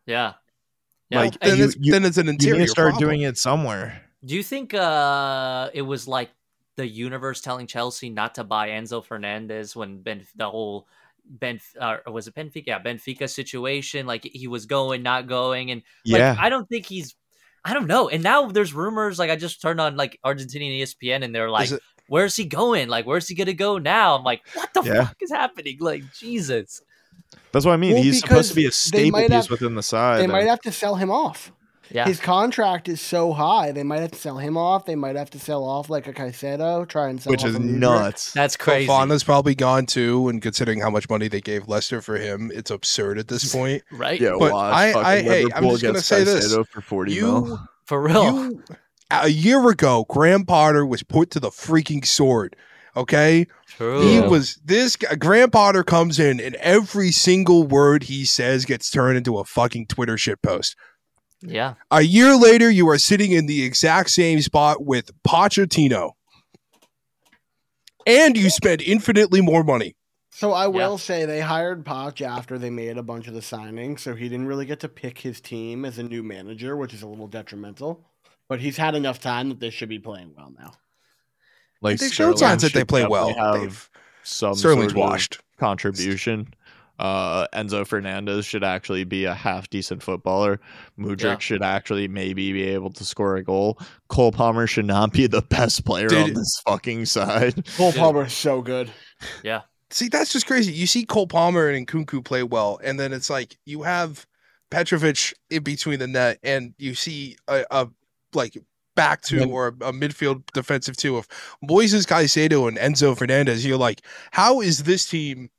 [0.07, 0.33] Yeah.
[1.09, 1.19] Yeah.
[1.21, 2.55] Like, Then, you- it's, you- then it's an interior.
[2.55, 3.09] You interior need to start problem.
[3.09, 4.01] doing it somewhere.
[4.25, 6.31] do you think uh it was like
[6.77, 10.87] the universe telling Chelsea not to buy Enzo Fernandez when Ben the whole
[11.39, 12.63] Ben uh, was it Benfica?
[12.67, 14.05] Yeah, Benfica situation.
[14.05, 17.15] Like he was going, not going, and like, Yeah, I don't think he's.
[17.63, 18.09] I don't know.
[18.09, 19.17] And now there's rumors.
[19.19, 22.89] Like I just turned on like Argentinian ESPN, and they're like, it- where's he going?
[22.89, 24.15] Like, where's he gonna go now?
[24.15, 25.05] I'm like, what the Yeah.
[25.05, 25.77] fuck is happening?
[25.79, 26.81] Like, Jesus.
[27.53, 27.93] That's what I mean.
[27.93, 30.19] Well, He's supposed to be a because they staple piece have- within the side.
[30.19, 31.51] They and- might have to sell him off.
[31.93, 32.05] Yeah.
[32.07, 33.71] His contract is so high.
[33.71, 34.85] They might have to sell him off.
[34.85, 37.55] They might have to sell off like a Caicedo, try and sell which off is
[37.55, 37.77] a Mudryk.
[37.79, 38.31] nuts.
[38.33, 38.87] That's crazy.
[38.87, 42.71] Fofana's probably gone too, and considering how much money they gave Leicester for him, it's
[42.71, 43.83] absurd at this point.
[43.91, 44.19] right?
[44.19, 46.53] Yeah, But watch I- fucking I- hey, I'm Liverpool just gonna gets say this.
[46.55, 47.67] Caicedo for forty You, mil.
[47.85, 48.23] For real.
[48.51, 48.63] you,
[49.11, 52.55] a year ago, Graham Potter was put to the freaking sword.
[52.95, 54.01] Okay, True.
[54.01, 58.89] he was this guy, Graham Potter comes in, and every single word he says gets
[58.89, 60.75] turned into a fucking Twitter shit post.
[61.41, 61.73] Yeah.
[61.89, 66.11] A year later, you are sitting in the exact same spot with Pochettino,
[68.05, 69.95] and you spend infinitely more money.
[70.33, 70.67] So I Yeah.
[70.69, 74.29] will say they hired Poch after they made a bunch of the signings, so he
[74.29, 77.27] didn't really get to pick his team as a new manager, which is a little
[77.27, 78.07] detrimental.
[78.47, 80.73] But he's had enough time that they should be playing well now.
[81.81, 83.33] Like They've shown signs that they play well.
[83.33, 83.89] have They've,
[84.23, 85.39] some Sterling's sort of washed.
[85.57, 86.53] contribution.
[86.99, 90.59] Uh, Enzo Fernandez should actually be a half decent footballer.
[90.99, 91.37] Mudryk Yeah.
[91.39, 93.79] should actually maybe be able to score a goal.
[94.07, 97.65] Cole Palmer should not be the best player Did- on this fucking side.
[97.77, 97.99] Cole Dude.
[97.99, 98.91] Palmer is so good.
[99.43, 99.61] Yeah.
[99.89, 100.71] See, that's just crazy.
[100.73, 104.25] You see Cole Palmer and Nkunku play well, and then it's like you have
[104.69, 107.87] Petrovic in between the net, and you see a, a
[108.33, 108.57] like
[108.95, 111.27] back two Then- or a, a midfield defensive two of
[111.67, 113.65] Moises Caicedo and Enzo Fernandez.
[113.65, 115.49] You're like, how is this team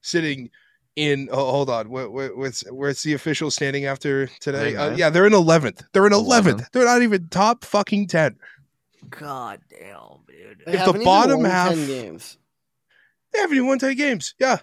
[0.00, 0.48] sitting
[0.96, 1.28] in?
[1.30, 4.76] Oh, hold on, where, where, where's where's the official standing after today?
[4.76, 5.82] Uh, yeah, they're in eleventh.
[5.92, 6.60] They're in eleventh.
[6.62, 6.70] 11th.
[6.72, 8.36] They're not even top fucking ten.
[9.10, 10.62] God damn, dude.
[10.66, 12.38] They If the haven't even bottom won half- 10 games.
[13.32, 14.34] They haven't even won ten games.
[14.38, 14.58] Yeah,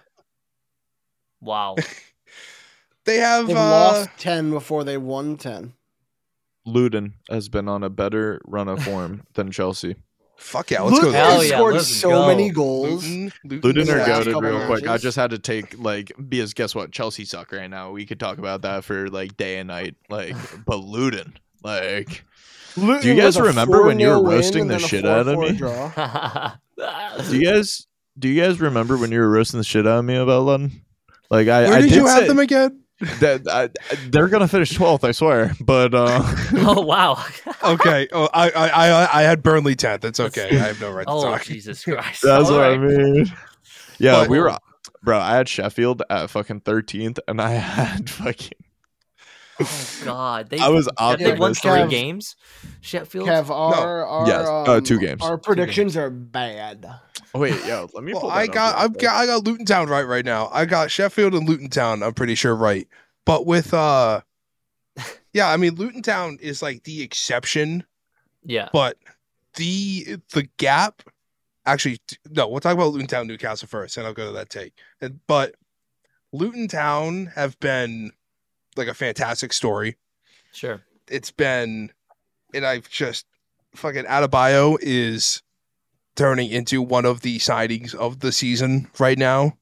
[1.40, 1.76] Wow.
[3.04, 3.46] they have.
[3.46, 5.72] They've uh, lost 10 before they won 10.
[6.66, 9.96] Luton has been on a better run of form than Chelsea.
[10.40, 11.06] Fuck yeah, let's go.
[11.08, 11.24] Luton there.
[11.24, 12.26] Hell yeah, scored let's so go.
[12.26, 13.06] many goals.
[13.06, 14.86] Luton, Luton the are goaded couple real quick.
[14.88, 16.92] I just had to take like because guess what?
[16.92, 17.92] Chelsea suck right now.
[17.92, 19.96] We could talk about that for like day and night.
[20.08, 20.34] Like,
[20.64, 22.24] but Luton, like,
[22.74, 25.52] Luton Do you guys remember when you were roasting the shit out of me?
[27.28, 27.86] do you guys
[28.18, 30.82] do you guys remember when you were roasting the shit out of me about Luton?
[31.30, 32.80] Like, I Where I did did you have say them again?
[33.20, 33.70] That I,
[34.10, 35.04] they're gonna finish twelfth.
[35.04, 36.20] I swear, but uh,
[36.54, 37.22] oh wow.
[37.62, 38.08] Okay.
[38.12, 40.02] Oh, I, I, I, I had Burnley tenth.
[40.04, 40.48] It's okay.
[40.50, 41.42] I have no right to oh talk.
[41.44, 42.22] Jesus Christ.
[42.22, 43.26] That's All what I mean.
[43.98, 44.56] Yeah, But- we were,
[45.02, 45.18] bro.
[45.18, 48.52] I had Sheffield at fucking thirteenth, and I had fucking.
[49.60, 50.48] Oh God.
[50.48, 51.62] They, I was they won optimistic.
[51.62, 52.36] three Kev- games.
[52.80, 53.28] Sheffield.
[53.28, 54.46] Kev, our, our, Yes.
[54.48, 55.20] Uh, two games.
[55.20, 56.86] Our predictions are bad.
[57.34, 58.12] Oh wait, yo, let me.
[58.12, 60.48] Well, I got, I've got, I got Luton Town right right now.
[60.52, 62.02] I got Sheffield and Luton Town.
[62.02, 62.88] I'm pretty sure right.
[63.24, 64.22] But with, uh,
[65.32, 67.84] yeah, I mean, Luton Town is like the exception,
[68.44, 68.68] yeah.
[68.72, 68.96] but
[69.54, 71.02] the the gap.
[71.66, 72.00] Actually,
[72.30, 72.48] no.
[72.48, 74.72] We'll talk about Luton Town, Newcastle first, and I'll go to that take.
[75.26, 75.54] But
[76.32, 78.12] Luton Town have been
[78.76, 79.96] like a fantastic story.
[80.52, 80.80] Sure.
[81.08, 81.92] it's been
[82.54, 83.26] and I've just
[83.74, 85.42] fucking Adebayo is
[86.16, 89.52] turning into one of the sightings of the season right now.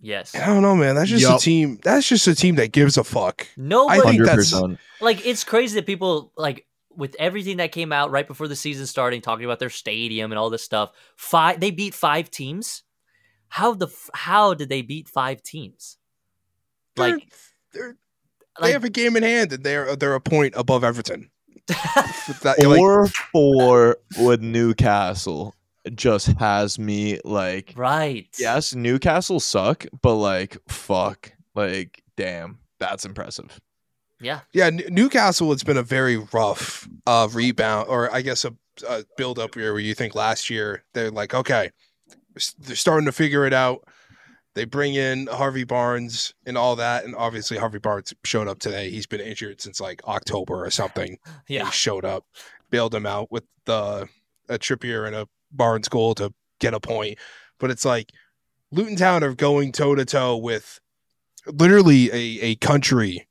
[0.00, 0.34] Yes.
[0.34, 0.94] I don't know, man.
[0.94, 1.38] That's just Yup.
[1.38, 1.78] a team.
[1.82, 3.46] That's just a team that gives a fuck.
[3.56, 7.92] Nobody I think Hundred that's- like it's crazy that people like with everything that came
[7.92, 11.60] out right before the season starting talking about their stadium and all this stuff five
[11.60, 12.84] they beat five teams
[13.48, 15.98] how the how did they beat five teams
[16.94, 17.32] They're- like
[17.74, 17.96] they're,
[18.58, 21.30] they like have a game in hand, and they're they're a point above Everton.
[21.66, 25.54] That- like, Four four with Newcastle
[25.94, 27.72] just has me like.
[27.76, 33.60] right Yes, Newcastle suck, but like, fuck, like, damn, that's impressive.
[34.20, 35.52] yeah yeah, N- Newcastle.
[35.52, 38.54] It's been a very rough uh, rebound, or I guess a,
[38.88, 41.70] a build up year where you think last year they're like, okay,
[42.58, 43.84] they're starting to figure it out.
[44.56, 48.88] They bring in Harvey Barnes and all that, and obviously Harvey Barnes showed up today.
[48.88, 51.18] He's been injured since like October or something.
[51.46, 52.24] yeah He showed up,
[52.70, 54.08] bailed him out with the
[54.48, 57.18] a Trippier and a Barnes goal to get a point.
[57.60, 58.12] But it's like
[58.72, 60.80] Luton Town are going toe to toe with
[61.46, 63.28] literally a, a country,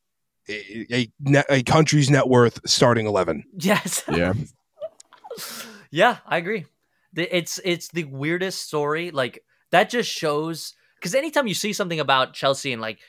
[0.47, 3.45] a, a, net, a country's net worth starting eleven.
[3.57, 4.33] yes Yeah,
[5.89, 6.65] yeah i agree
[7.15, 12.33] it's it's the weirdest story like that just shows because anytime you see something about
[12.33, 12.99] chelsea and like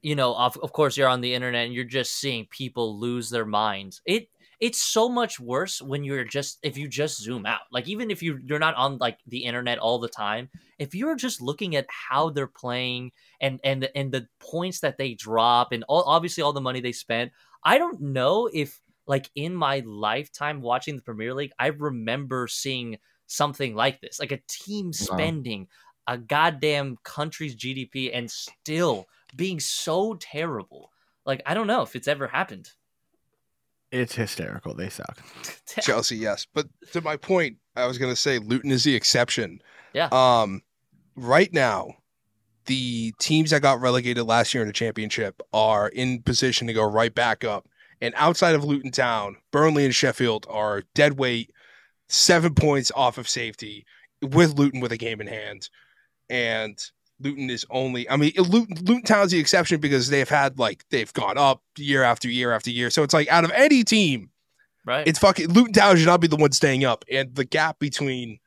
[0.00, 3.28] you know of, of course you're on the internet and you're just seeing people lose
[3.28, 4.28] their minds it
[4.58, 8.22] it's so much worse when you're just if you just zoom out like even if
[8.22, 10.48] you you're not on like the internet all the time
[10.78, 15.12] if you're just looking at how they're playing and and and the points that they
[15.12, 17.30] drop and all, obviously all the money they spent
[17.64, 22.96] i don't know if like in my lifetime watching the premier league i remember seeing
[23.32, 24.20] something like this.
[24.20, 25.68] Like a team spending
[26.06, 30.90] a goddamn country's GDP and still being so terrible.
[31.24, 32.70] Like I don't know if it's ever happened.
[33.90, 34.74] It's hysterical.
[34.74, 35.18] They suck.
[35.80, 36.46] Chelsea, yes.
[36.52, 39.60] But to my point, I was gonna say Luton is the exception.
[39.92, 40.08] Yeah.
[40.10, 40.62] Um,
[41.14, 41.96] right now,
[42.66, 46.84] the teams that got relegated last year in the championship are in position to go
[46.84, 47.68] right back up.
[48.00, 51.52] And outside of Luton Town, Burnley and Sheffield are dead weight,
[52.08, 53.84] seven points off of safety,
[54.20, 55.68] with Luton with a game in hand.
[56.30, 56.78] And
[57.20, 61.12] Luton is only, I mean, Luton, Luton Town's the exception because they've had like, they've
[61.12, 62.90] gone up year after year after year.
[62.90, 64.30] So it's like out of any team,
[64.84, 65.06] right.
[65.06, 67.04] it's fucking Luton Town should not be the one staying up.
[67.10, 68.38] And the gap between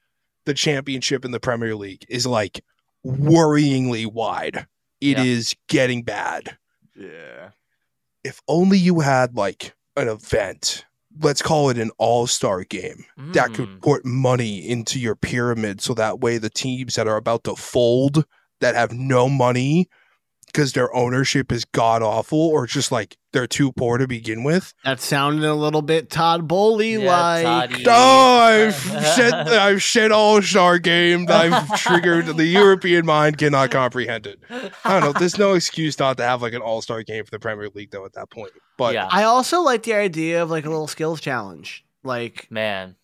[0.46, 2.64] the championship and the Premier League is like
[3.06, 4.68] worryingly wide.
[5.02, 5.58] It is Yeah.
[5.68, 6.58] getting bad.
[6.96, 7.52] Yeah.
[8.24, 10.86] If only you had like an event,
[11.22, 13.56] let's call it an all star game that Mm.
[13.56, 17.56] could put money into your pyramid so that way the teams that are about to
[17.56, 18.26] fold
[18.62, 19.88] that have no money
[20.56, 24.74] because their ownership is god awful or just like they're too poor to begin with.
[24.86, 27.44] That sounded a little bit Todd Boehly like.
[27.44, 27.84] Toddy.
[27.86, 28.76] Oh, I've
[29.16, 31.26] shed I've shed all star game.
[31.30, 34.40] I've triggered the European mind cannot comprehend it.
[34.50, 35.20] I don't know.
[35.20, 37.92] There's no excuse not to have like an all star game for the Premier League
[37.92, 38.54] though at that point.
[38.78, 41.84] But yeah, I also like the idea of like a little skills challenge.
[42.02, 42.96] Like man.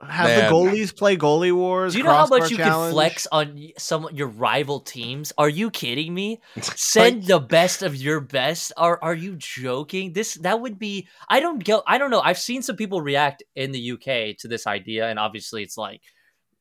[0.00, 0.44] Have Man.
[0.44, 1.92] the goalies play goalie wars.
[1.92, 2.90] Do you know how much you challenge.
[2.90, 5.32] can flex on y- some your rival teams?
[5.36, 6.40] Are you kidding me?
[6.60, 8.72] Send the best of your best.
[8.76, 10.12] Are are you joking?
[10.12, 11.08] This that would be.
[11.28, 11.82] I don't go.
[11.86, 12.20] I don't know.
[12.20, 16.00] I've seen some people react in the UK to this idea, and obviously it's like,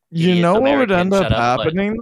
[0.10, 1.98] You Idiot know what would end up setup, but- happening?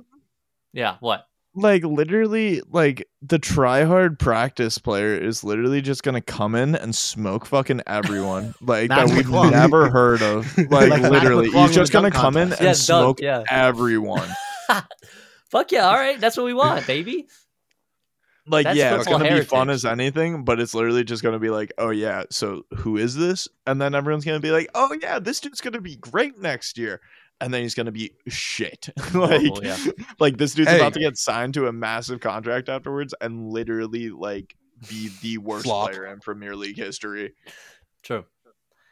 [0.71, 1.25] yeah, what?
[1.56, 6.93] Like literally like the try hard practice player is literally just gonna come in and
[6.95, 9.51] smoke fucking everyone like that we've McClung.
[9.51, 12.62] never heard of like, Like literally he's just gonna dunk come in contest.
[12.62, 13.43] and Yeah, smoke yeah.
[13.49, 14.30] everyone
[15.51, 15.88] Fuck yeah!
[15.88, 17.28] All right, that's what we want, baby.
[18.47, 21.49] like That's yeah it's gonna be fun as anything but it's literally just gonna be
[21.49, 25.18] like oh yeah so who is this and then everyone's gonna be like oh yeah
[25.20, 26.99] this dude's gonna be great next year
[27.41, 29.77] and then he's gonna be shit like Horrible, yeah.
[30.19, 30.77] like this dude's Hey.
[30.77, 34.55] about to get signed to a massive contract afterwards and literally like
[34.89, 35.89] be the worst Flop.
[35.89, 37.33] player in Premier League history.
[38.03, 38.25] True.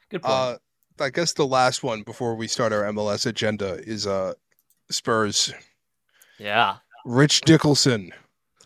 [0.09, 0.33] Good point.
[0.33, 0.57] uh
[0.99, 4.33] I guess the last one before we start our MLS agenda is uh
[4.91, 5.53] Spurs.
[6.37, 6.77] yeah.
[7.05, 8.11] Rich Dickelson.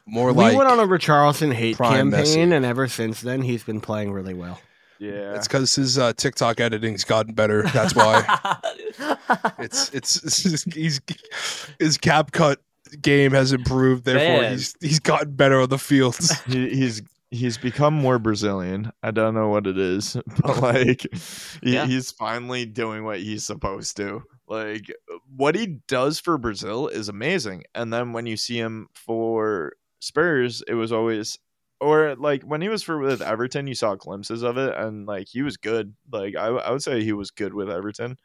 [0.05, 2.53] More we like went on a Richarlison hate campaign, Messi.
[2.53, 4.59] and ever since then, he's been playing really well.
[4.99, 5.35] Yeah.
[5.35, 7.63] it's because his uh, TikTok editing's gotten better.
[7.63, 8.23] That's why.
[9.59, 11.01] it's it's, it's just- he's
[11.79, 12.57] his CapCut
[13.01, 14.05] game has improved.
[14.05, 14.51] Therefore, Man.
[14.53, 16.39] he's he's gotten better on the fields.
[16.45, 18.91] he, he's he's become more Brazilian.
[19.03, 21.01] I don't know what it is, but like
[21.61, 21.85] he, Yeah.
[21.85, 24.23] he's finally doing what he's supposed to.
[24.47, 24.89] Like
[25.35, 27.63] what he does for Brazil is amazing.
[27.75, 31.37] And then when you see him for Spurs, it was always
[31.79, 35.27] or like when he was for with Everton, you saw glimpses of it and like
[35.29, 35.93] he was good.
[36.11, 38.17] Like I, I would say he was good with Everton.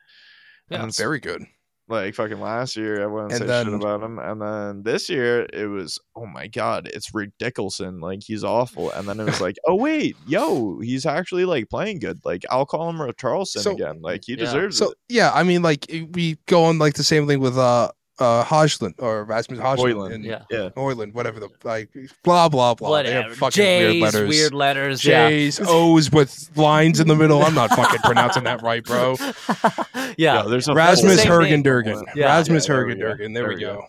[0.70, 1.42] Yeah, And Very good.
[1.88, 5.46] like fucking last year, everyone And said then- shit about him, and then this year
[5.52, 8.90] it was, oh my god, it's ridiculous, like he's awful.
[8.92, 12.20] And then it was like, oh wait, yo, he's actually like playing good.
[12.24, 14.00] Like I'll call him a Charleston So- again.
[14.00, 14.44] Like he Yeah.
[14.44, 14.98] deserves So it.
[15.08, 18.94] yeah, I mean, like we go on like the same thing with uh uh Hodgland
[18.98, 20.14] or Rasmus Hodgland Hoyland.
[20.14, 20.42] and Yeah.
[20.50, 21.88] Yeah, Hoyland, whatever the like
[22.22, 23.02] blah blah blah.
[23.02, 23.34] They have Whatever.
[23.36, 24.28] fucking J's, weird letters.
[24.28, 25.04] weird letters.
[25.04, 25.28] yeah.
[25.30, 27.42] J's, O's with lines in the middle.
[27.42, 29.16] I'm not fucking pronouncing that right, bro.
[30.16, 30.42] yeah.
[30.42, 31.62] Yo, there's a Rasmus same thing.
[31.62, 32.02] Hergendurgen.
[32.14, 32.26] Yeah.
[32.26, 33.16] Rasmus Yeah, there we go.
[33.32, 33.84] There we go.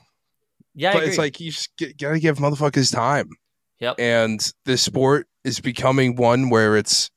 [0.75, 3.29] Yeah, I but it's like you just get, gotta give motherfuckers time.
[3.79, 3.95] Yep.
[3.99, 7.11] And this sport is becoming one where it's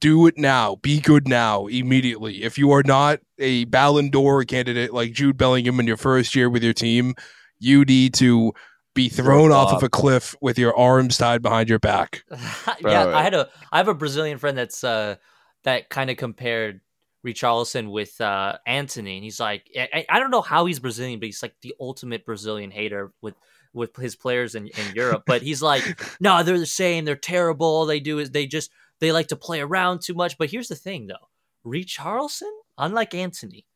[0.00, 2.42] do it now, be good now, immediately.
[2.42, 6.48] If you are not a Ballon d'Or candidate like Jude Bellingham in your first year
[6.48, 7.14] with your team,
[7.58, 8.52] you need to
[8.94, 12.24] be thrown off of a cliff with your arms tied behind your back.
[12.80, 15.16] yeah, I had a I have a Brazilian friend that's uh
[15.64, 16.80] that kind of compared
[17.26, 21.26] Richarlison with uh Antony, and he's like, I, I don't know how he's Brazilian, but
[21.26, 23.34] he's like the ultimate Brazilian hater with
[23.74, 25.24] with his players in, in Europe.
[25.26, 25.82] But he's like,
[26.20, 27.04] no, they're the same.
[27.04, 27.66] They're terrible.
[27.66, 28.70] All they do is they just
[29.00, 30.38] they like to play around too much.
[30.38, 31.28] But here's the thing, though,
[31.66, 33.66] Richarlison, unlike Antony,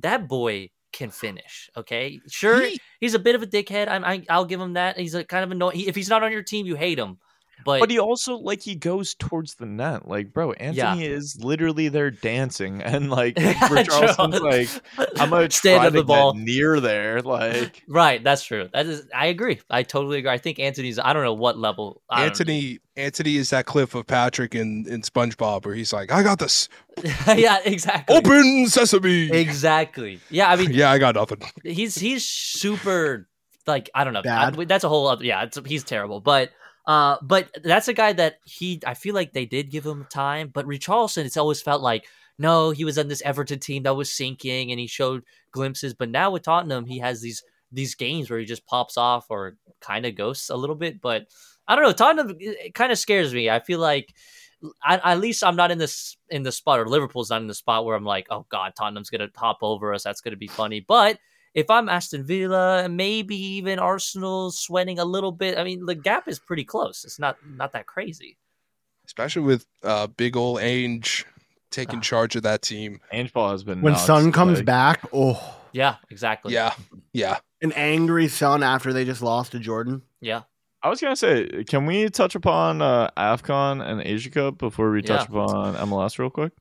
[0.00, 1.68] that boy can finish.
[1.76, 3.88] Okay, sure, He- he's a bit of a dickhead.
[3.88, 4.98] I'm, I, I'll give him that.
[4.98, 5.76] He's a kind of annoying.
[5.76, 7.18] He, if he's not on your team, you hate him.
[7.64, 10.06] But, But he also like he goes towards the net.
[10.06, 14.48] Like, bro, Antony is literally there dancing, and like Richarlison's True.
[14.48, 14.68] like,
[15.20, 16.34] I'm gonna Stand try on the to ball.
[16.34, 17.22] near there.
[17.22, 18.68] Like, right, that's true.
[18.72, 19.60] That is, I agree.
[19.68, 20.30] I totally agree.
[20.30, 20.98] I think Antony's.
[20.98, 22.02] I don't know what level.
[22.08, 26.22] I Antony Antony is that clip of Patrick in, in SpongeBob where he's like, I
[26.22, 26.68] got this.
[27.26, 28.16] yeah, exactly.
[28.16, 29.30] Open sesame.
[29.32, 30.20] Exactly.
[30.30, 31.40] Yeah, I mean, Yeah, I got nothing.
[31.64, 33.28] he's he's super
[33.66, 34.22] like I don't know.
[34.22, 34.58] Bad?
[34.58, 35.24] I- that's a whole other.
[35.24, 36.20] Yeah, it's, he's terrible.
[36.20, 36.50] But
[36.86, 38.80] uh, but that's a guy that he.
[38.86, 40.50] I feel like they did give him time.
[40.52, 42.06] But Richarlison, it's always felt like
[42.38, 45.94] no, he was on this Everton team that was sinking, and he showed glimpses.
[45.94, 49.56] But now with Tottenham, he has these these games where he just pops off or
[49.80, 51.00] kind of ghosts a little bit.
[51.00, 51.26] But
[51.66, 51.92] I don't know.
[51.92, 52.38] Tottenham
[52.74, 53.50] kind of scares me.
[53.50, 54.14] I feel like.
[54.82, 57.54] I, at least I'm not in this in the spot, or Liverpool's not in the
[57.54, 60.02] spot where I'm like, oh god, Tottenham's gonna hop over us.
[60.02, 60.80] That's gonna be funny.
[60.80, 61.18] But
[61.56, 65.94] if I'm Aston Villa, and maybe even Arsenal sweating a little bit, I mean, the
[65.96, 67.04] gap is pretty close.
[67.04, 68.36] It's not not that crazy.
[69.06, 71.24] Especially with uh, big ol' Ange
[71.70, 72.02] taking Ah.
[72.02, 73.00] charge of that team.
[73.10, 75.40] Ange Ball has been When nuts, Son comes like- back, oh,
[75.72, 76.52] Yeah, exactly.
[76.54, 76.74] Yeah.
[77.12, 77.38] Yeah.
[77.62, 80.02] an angry Son after they just lost to Jordan.
[80.20, 80.42] yeah.
[80.82, 85.02] I was gonna say, can we touch upon uh, Afcon and Asia Cup before we
[85.02, 85.42] touch Yeah.
[85.42, 86.52] upon MLS real quick?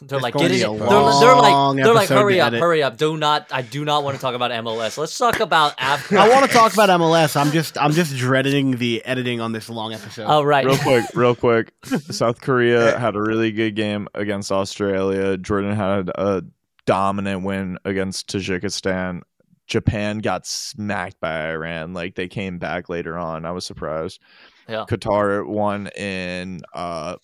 [0.00, 0.72] They're It's like going to getting.
[0.72, 2.60] be They're, they're like they're like hurry up, edit.
[2.60, 2.96] hurry up.
[2.96, 3.46] Do not.
[3.52, 4.96] I do not want to talk about MLS.
[4.98, 7.36] Let's talk about Af- I want to talk about MLS.
[7.36, 10.26] I'm just I'm just dreading the editing on this long episode.
[10.28, 10.64] Oh right.
[10.64, 11.72] Real quick, real quick.
[12.10, 15.36] South Korea had a really good game against Australia.
[15.36, 16.42] Jordan had a
[16.86, 19.20] dominant win against Tajikistan.
[19.66, 21.92] Japan got smacked by Iran.
[21.94, 23.44] Like they came back later on.
[23.44, 24.20] I was surprised.
[24.68, 24.84] Yeah.
[24.88, 27.16] Qatar won in uh,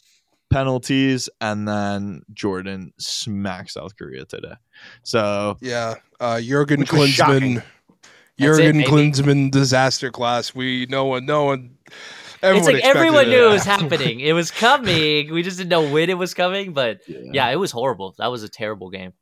[0.51, 4.55] penalties, and then Jordan smacked South Korea today.
[5.03, 5.95] So Yeah.
[6.21, 7.57] Uh, Jurgen Which was shocking.
[7.57, 7.63] Klinsmann.
[8.39, 8.83] That's it, Jurgen.
[8.83, 10.55] Klinsmann disaster class.
[10.55, 11.77] We no one no one
[12.43, 13.31] everyone it's like everyone it.
[13.31, 14.21] knew it was happening.
[14.21, 15.33] It was coming.
[15.33, 16.73] We just didn't know when it was coming.
[16.73, 18.15] But yeah, it was horrible.
[18.19, 19.13] That was a terrible game.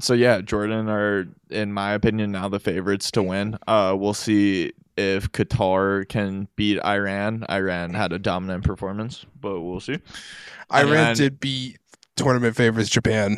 [0.00, 3.56] so yeah, Jordan are, in my opinion, now the favorites to win.
[3.68, 7.44] Uh, we'll see if Qatar can beat Iran.
[7.50, 9.98] Iran had a dominant performance, but we'll see.
[10.72, 11.78] Iran And- did beat
[12.16, 13.36] tournament favorites Japan.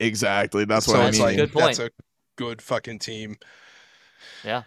[0.00, 1.26] Exactly, that's so what I it's mean.
[1.26, 1.66] like Good point.
[1.66, 1.90] that's a
[2.36, 3.36] good fucking team.
[4.44, 4.64] Yeah.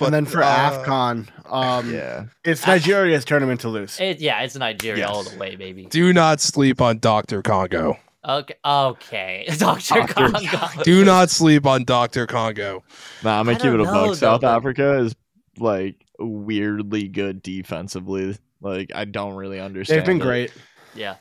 [0.00, 4.00] and then for uh, AFCON, um, yeah, it's Nigeria's tournament to lose.
[4.00, 5.10] It, yeah, it's Nigeria Yes.
[5.10, 5.84] all the way, baby.
[5.86, 7.42] do not sleep on Dr.
[7.42, 7.98] Congo.
[8.22, 10.82] Okay, okay, Doctor Congo.
[10.82, 12.26] Do not sleep on Dr.
[12.26, 12.82] Congo.
[13.24, 14.16] nah, I'm gonna keep it don't a know, bug.
[14.16, 15.14] South but- Africa is
[15.58, 18.36] like weirdly good defensively.
[18.60, 20.00] Like I don't really understand.
[20.00, 20.24] They've been it.
[20.24, 20.52] great.
[20.94, 21.16] Yeah,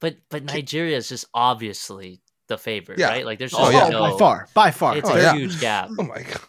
[0.00, 3.08] but but Nigeria is just obviously the favorite, Yeah.
[3.08, 3.24] right?
[3.24, 3.88] Like there's just Oh, just yeah.
[3.98, 4.96] no, by far, by far.
[4.98, 5.34] It's Oh, a yeah.
[5.34, 5.88] huge gap.
[5.98, 6.40] Oh my god.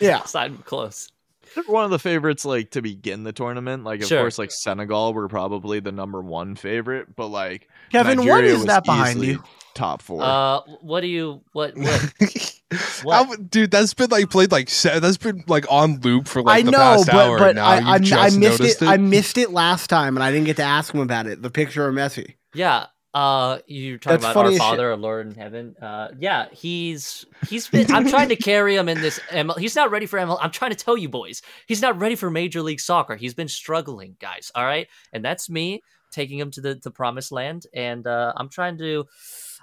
[0.00, 1.12] yeah, It's not close.
[1.54, 3.84] They're one of the favorites, like to begin the tournament.
[3.84, 4.20] Like, of Sure.
[4.22, 8.56] course, like Senegal were probably the number one favorite, but like Kevin, what Nigeria is
[8.58, 9.42] was that behind you?
[9.74, 10.22] Top four.
[10.22, 11.74] Uh, what do you what
[13.02, 13.26] what?
[13.26, 16.62] How- dude, that's been like played like that's been like on loop for like I
[16.62, 17.38] the know, past hour.
[17.38, 17.98] but but now I You've I, I
[18.28, 18.62] just missed it.
[18.62, 18.88] noticed it.
[18.88, 21.42] I missed it last time, and I didn't get to ask him about it.
[21.42, 22.34] The picture of Messi.
[22.54, 22.86] Yeah.
[23.14, 24.60] Uh, you're talking That's about our as shit.
[24.60, 25.76] Father, our Lord in heaven.
[25.80, 27.90] Uh, yeah, he's he's been.
[27.92, 29.20] I'm trying to carry him in this.
[29.30, 30.36] ML, he's not ready for ML.
[30.40, 33.14] I'm trying to tell you boys, he's not ready for Major League Soccer.
[33.14, 34.50] He's been struggling, guys.
[34.56, 38.48] All right, and that's me taking him to the the promised land, and uh, I'm
[38.48, 39.06] trying to,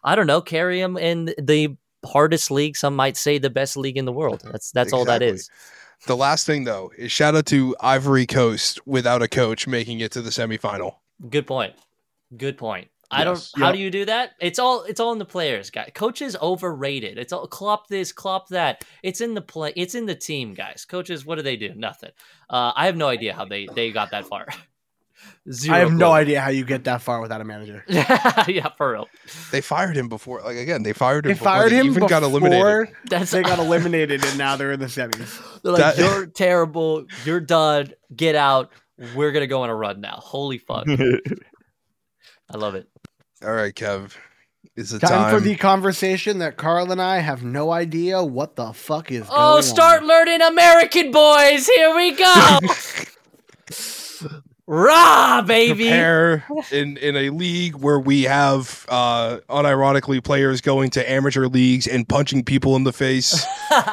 [0.02, 1.76] I don't know, carry him in the
[2.06, 2.78] hardest league.
[2.78, 4.43] Some might say the best league in the world.
[4.49, 5.49] That's that's all that is.
[6.08, 10.14] The last thing though is shout out to Ivory Coast without a coach making it
[10.14, 10.95] to the semifinal.
[11.30, 11.74] Good point.
[12.38, 12.88] Good point.
[13.12, 13.36] I don't.
[13.36, 13.51] Yes.
[13.55, 14.32] How do you do that?
[14.39, 14.84] It's all.
[14.84, 15.91] It's all in the players, guys.
[15.93, 17.18] Coaches overrated.
[17.18, 18.84] It's all Klopp this, Klopp that.
[19.03, 19.74] It's in the play.
[19.76, 20.86] It's in the team, guys.
[20.86, 21.74] Coaches, what do they do?
[21.76, 22.12] Nothing.
[22.49, 24.47] Uh, I have no idea how they they got that far.
[25.51, 25.76] Zero.
[25.78, 27.84] I have no idea how you get that far without a manager.
[27.88, 29.07] yeah, for real.
[29.51, 30.41] They fired him before.
[30.41, 31.30] Like again, they fired him.
[31.30, 32.95] They before fired they him Even before got eliminated.
[33.09, 35.62] That's they got eliminated, and now they're in the semis.
[35.62, 37.05] They're like, That- you're terrible.
[37.26, 37.93] You're done.
[38.16, 38.72] Get out.
[39.16, 40.18] We're gonna go on a run now.
[40.22, 40.86] Holy fuck!
[40.88, 42.88] I love it.
[43.43, 44.13] All right, Kev.
[44.75, 45.33] Is it Time, time?
[45.35, 49.31] for the conversation that Carl and I have no idea what the fuck is going
[49.31, 49.63] Oh, on.
[49.63, 51.67] start learning American, boys.
[51.67, 52.59] Here we go.
[54.67, 55.83] Rah, baby.
[55.85, 61.87] Prepare in in a league where we have uh unironically players going to amateur leagues
[61.87, 63.45] and punching people in the face.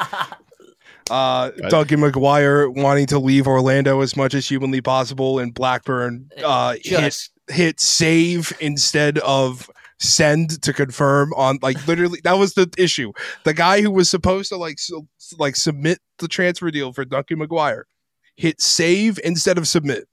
[1.11, 6.72] Uh, Duncan McGuire wanting to leave Orlando as much as humanly possible, and Blackburn uh,
[6.72, 9.70] hit Just hit save instead of
[10.01, 13.12] send to confirm on like literally that was the issue.
[13.44, 17.38] The guy who was supposed to like su- like submit the transfer deal for Duncan
[17.38, 17.82] McGuire
[18.36, 20.05] hit save instead of submit.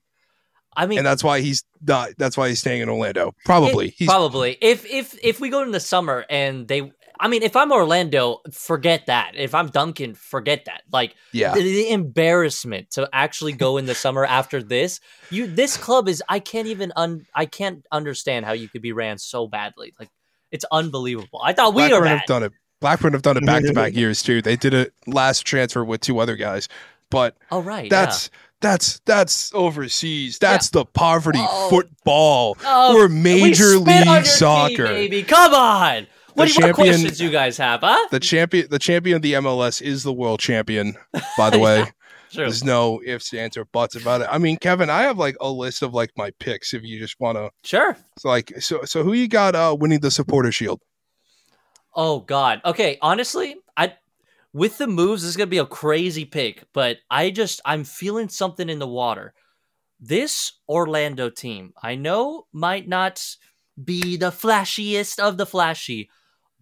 [0.78, 2.10] I mean, and that's why he's not.
[2.18, 3.34] That's why he's staying in Orlando.
[3.46, 3.88] Probably.
[3.90, 4.58] It- he's probably.
[4.60, 8.42] If if if we go in the summer and they, I mean, if I'm Orlando,
[8.52, 9.34] forget that.
[9.36, 10.84] If I'm Duncan, forget that.
[10.92, 11.54] Like yeah.
[11.54, 15.00] the, the embarrassment to actually go in the summer after this.
[15.30, 16.24] You, this club is.
[16.30, 16.92] I can't even.
[16.96, 19.94] Un, I can't understand how you could be ran so badly.
[20.00, 20.10] Like
[20.52, 21.42] it's unbelievable.
[21.44, 22.18] I thought we Blackburn are bad.
[22.20, 22.52] have done it.
[22.82, 24.42] Blackburn have done it back to back years too.
[24.42, 26.68] They did it last transfer with two other guys,
[27.10, 28.30] but Oh right, that's
[28.62, 30.40] that's that's overseas.
[30.40, 31.70] That's the poverty Oh.
[31.70, 32.58] football.
[32.62, 32.68] yeah.
[32.72, 34.86] Oh, We're we major spit on your league team, soccer.
[34.86, 35.24] baby.
[35.24, 36.08] Come on.
[36.36, 38.08] What, The what champion- questions you guys have, huh?
[38.12, 40.96] The champion, the champion of the MLS is the world champion.
[41.38, 41.84] By the way,
[42.32, 42.44] True.
[42.44, 44.28] there's no ifs, ands, or buts about it.
[44.30, 46.74] I mean, Kevin, I have like a list of like my picks.
[46.74, 47.96] If you just want to, Sure.
[48.20, 50.82] so like, so so who you got uh winning the supporter shield?
[51.96, 52.62] Oh God.
[52.66, 52.98] Okay.
[53.02, 53.94] Honestly, I
[54.54, 58.28] with the moves, this is gonna be a crazy pick, but I just I'm feeling
[58.30, 59.34] something in the water.
[60.00, 63.24] This Orlando team, I know, might not
[63.82, 66.10] be the flashiest of the flashy,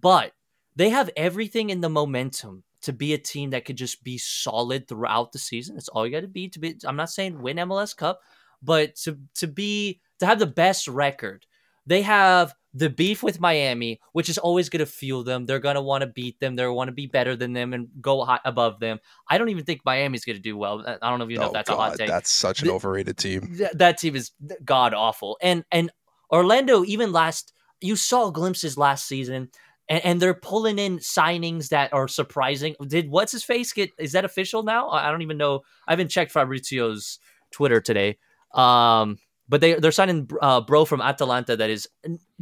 [0.03, 0.33] but
[0.75, 4.87] they have everything in the momentum to be a team that could just be solid
[4.87, 5.75] throughout the season.
[5.75, 6.75] That's all you got to be to be.
[6.85, 8.19] I'm not saying win MLS Cup,
[8.61, 11.45] but to to be to have the best record.
[11.85, 15.45] They have the beef with Miami, which is always going to fuel them.
[15.45, 16.55] They're going to want to beat them.
[16.55, 18.99] They're want to be better than them and go high above them.
[19.29, 20.83] I don't even think Miami's going to do well.
[20.87, 22.07] I don't know if you know oh if that's a hot take.
[22.07, 23.55] that's such an The- overrated team.
[23.57, 24.31] Th- that team is
[24.65, 25.37] god awful.
[25.41, 25.91] And and
[26.31, 29.49] Orlando even last you saw glimpses last season
[29.89, 32.75] and, and they're pulling in signings that are surprising.
[32.87, 34.89] Did what's his face get is that official now?
[34.89, 35.61] I don't even know.
[35.87, 37.19] I haven't checked Fabrizio's
[37.51, 38.17] Twitter today.
[38.53, 39.17] Um
[39.49, 41.87] but they they're signing uh, bro from Atalanta that is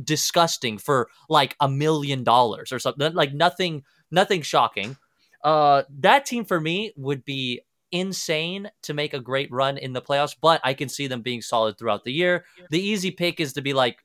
[0.01, 4.97] disgusting for like a million dollars or something like nothing nothing shocking.
[5.43, 7.61] Uh that team for me would be
[7.91, 11.41] insane to make a great run in the playoffs, but I can see them being
[11.41, 12.45] solid throughout the year.
[12.69, 13.97] The easy pick is to be like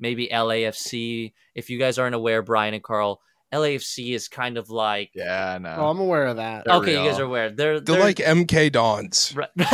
[0.00, 1.32] maybe LAFC.
[1.54, 3.20] If you guys aren't aware, Brian and Carl,
[3.52, 5.74] LAFC is kind of like Yeah, no.
[5.78, 6.64] Oh, I'm aware of that.
[6.66, 7.50] They're okay, you guys are aware.
[7.50, 9.32] They're They're they're like MK Dons.
[9.34, 9.48] Right.
[9.56, 9.64] no,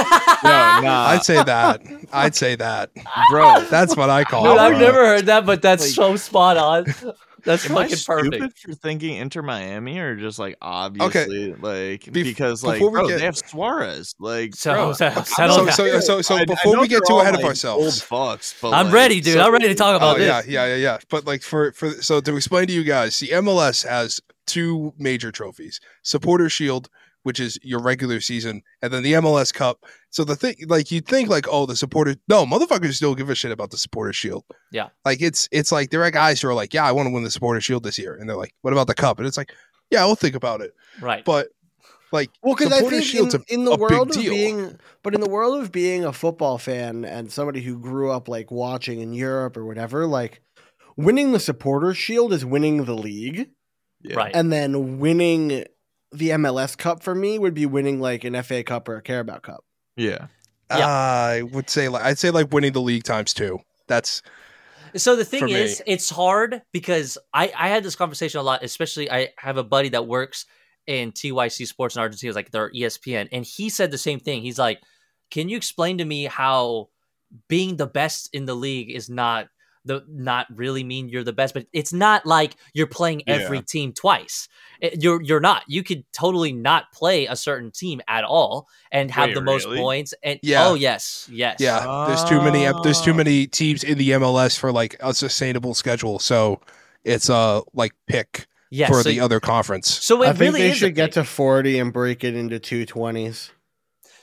[0.43, 1.83] nah, I'd say that.
[2.13, 2.91] I'd say that.
[3.31, 3.65] bro.
[3.71, 4.59] That's what I call Dude, it.
[4.61, 6.87] I've never heard that, but that's Like- so spot on.
[7.45, 8.59] That's Am fucking stupid perfect.
[8.61, 13.25] for thinking Inter Miami or just like obviously like Bef- because like bro, get- they
[13.25, 16.75] have Suarez like So- bro, so- settle not- So- so- so- so I- I before
[16.77, 17.85] know we get too all, ahead of ourselves.
[17.85, 17.95] old
[18.39, 19.35] fucks but I'm like, ready, dude.
[19.35, 20.27] so- I'm ready to talk about oh this.
[20.27, 20.99] yeah, yeah, yeah, yeah.
[21.11, 25.31] But like for for so to explain to you guys, the MLS has two major
[25.33, 26.89] trophies: Supporter Shield,
[27.25, 29.85] which is your regular season, and then the MLS Cup.
[30.11, 32.15] So the thing, like you think, like oh, the supporter.
[32.29, 34.45] No, motherfuckers still give a shit about the Supporter Shield.
[34.71, 34.89] Yeah.
[35.05, 37.25] like it's it's like there are guys who are like, yeah, I want to win
[37.25, 39.19] the Supporter Shield this year, and they're like, what about the Cup?
[39.19, 39.53] And it's like,
[39.91, 40.73] yeah, we'll think about it.
[41.01, 41.25] Right.
[41.25, 41.49] But
[42.13, 44.31] like, Well, because I think in, a- in the world of deal.
[44.33, 48.29] being, but in the world of being a football fan and somebody who grew up
[48.29, 50.41] like watching in Europe or whatever, like
[50.97, 53.49] winning the supporter shield is winning the league,
[54.03, 54.15] yeah.
[54.17, 54.33] Right.
[54.35, 55.65] and then winning
[56.15, 59.39] the MLS Cup for me would be winning like an FA Cup or a Carabao
[59.39, 59.65] Cup.
[59.97, 60.27] yeah
[60.71, 60.87] Yeah.
[60.89, 63.59] I would say like I'd say like winning the league times two.
[63.87, 64.23] That's
[64.97, 65.55] So the thing for me.
[65.55, 68.63] is, it's hard because I I had this conversation a lot.
[68.63, 70.47] Especially, I have a buddy that works
[70.87, 74.43] in TYC Sports in Argentina, it's like their ESPN, and he said the same thing.
[74.43, 74.81] He's like,
[75.31, 76.89] "Can you explain to me how
[77.49, 79.49] being the best in the league is not
[79.85, 83.93] the not really mean you're the best, but it's not like you're playing every team
[83.93, 84.49] twice.
[84.81, 85.63] It- you're you're not.
[85.69, 89.65] You could totally not play a certain team at all and have Wait, the most
[89.67, 89.79] really?
[89.79, 90.15] points.
[90.23, 90.67] And Yeah.
[90.69, 92.65] oh yes, yes, Yeah, there's too many.
[92.83, 93.15] There's too Oh.
[93.15, 96.19] many teams in the MLS for like a sustainable schedule.
[96.19, 96.61] So
[97.05, 98.89] it's uh like pick yes.
[98.89, 99.89] for so, the other conference.
[100.03, 101.25] so it I think really they is should get thing.
[101.25, 103.51] to 40 and break it into two 20s.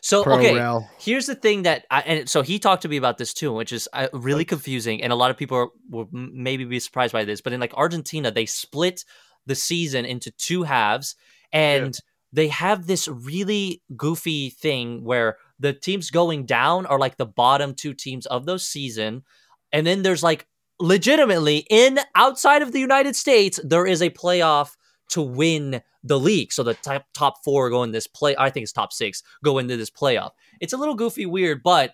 [0.01, 0.89] So Pro okay, rel.
[0.99, 3.71] here's the thing that I, and so he talked to me about this too, which
[3.71, 7.23] is uh, really confusing, and a lot of people are, will maybe be surprised by
[7.23, 7.39] this.
[7.39, 9.05] But in like Argentina, they split
[9.45, 11.15] the season into two halves,
[11.53, 11.95] and
[12.33, 17.75] they have this really goofy thing where the teams going down are like the bottom
[17.75, 19.23] two teams of those season,
[19.71, 20.47] and then there's like
[20.79, 24.71] legitimately in outside of the United States there is a playoff
[25.09, 26.51] to win the league.
[26.51, 28.35] So the top top four go in this play.
[28.37, 30.31] I think it's top six go into this playoff.
[30.59, 31.93] It's a little goofy, weird, but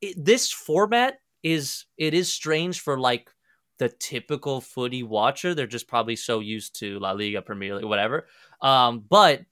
[0.00, 3.30] it, this format is it is strange for like
[3.78, 5.54] the typical footy watcher.
[5.54, 8.26] They're just probably so used to La Liga, Premier League, whatever.
[8.60, 9.42] Um, but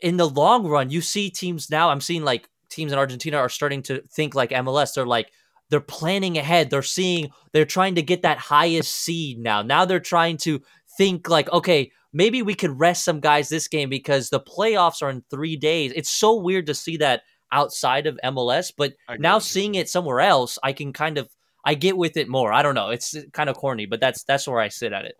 [0.00, 1.90] in the long run, you see teams now.
[1.90, 4.94] I'm seeing like teams in Argentina are starting to think like MLS.
[4.94, 5.30] They're like
[5.70, 6.70] they're planning ahead.
[6.70, 9.62] They're seeing they're trying to get that highest seed now.
[9.62, 10.62] Now they're trying to
[10.96, 15.10] think like, okay, maybe we could rest some guys this game because the playoffs are
[15.10, 15.92] in three days.
[15.94, 20.58] It's so weird to see that outside of MLS, but now seeing it somewhere else,
[20.62, 21.28] I can kind of
[21.64, 22.52] I get with it more.
[22.52, 22.90] I don't know.
[22.90, 25.16] It's kind of corny, but that's that's where I sit at it.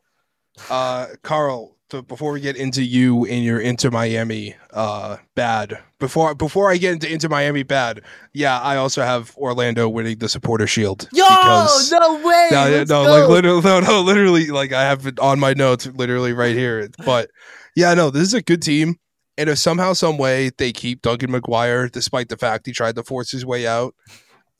[0.70, 6.34] Uh, Carl, so before we get into you and your Inter Miami uh bad, before
[6.34, 10.66] before I get into Inter Miami bad, yeah, I also have Orlando winning the Supporter
[10.66, 11.08] Shield.
[11.28, 12.48] because- no way!
[12.50, 13.10] no, let's no, go.
[13.20, 16.88] like literally, no, no, literally, like I have it on my notes, literally right here.
[17.04, 17.30] But
[17.74, 18.96] yeah, no, this is a good team,
[19.38, 23.02] and if somehow, some way, they keep Duncan McGuire, despite the fact he tried to
[23.02, 23.94] force his way out,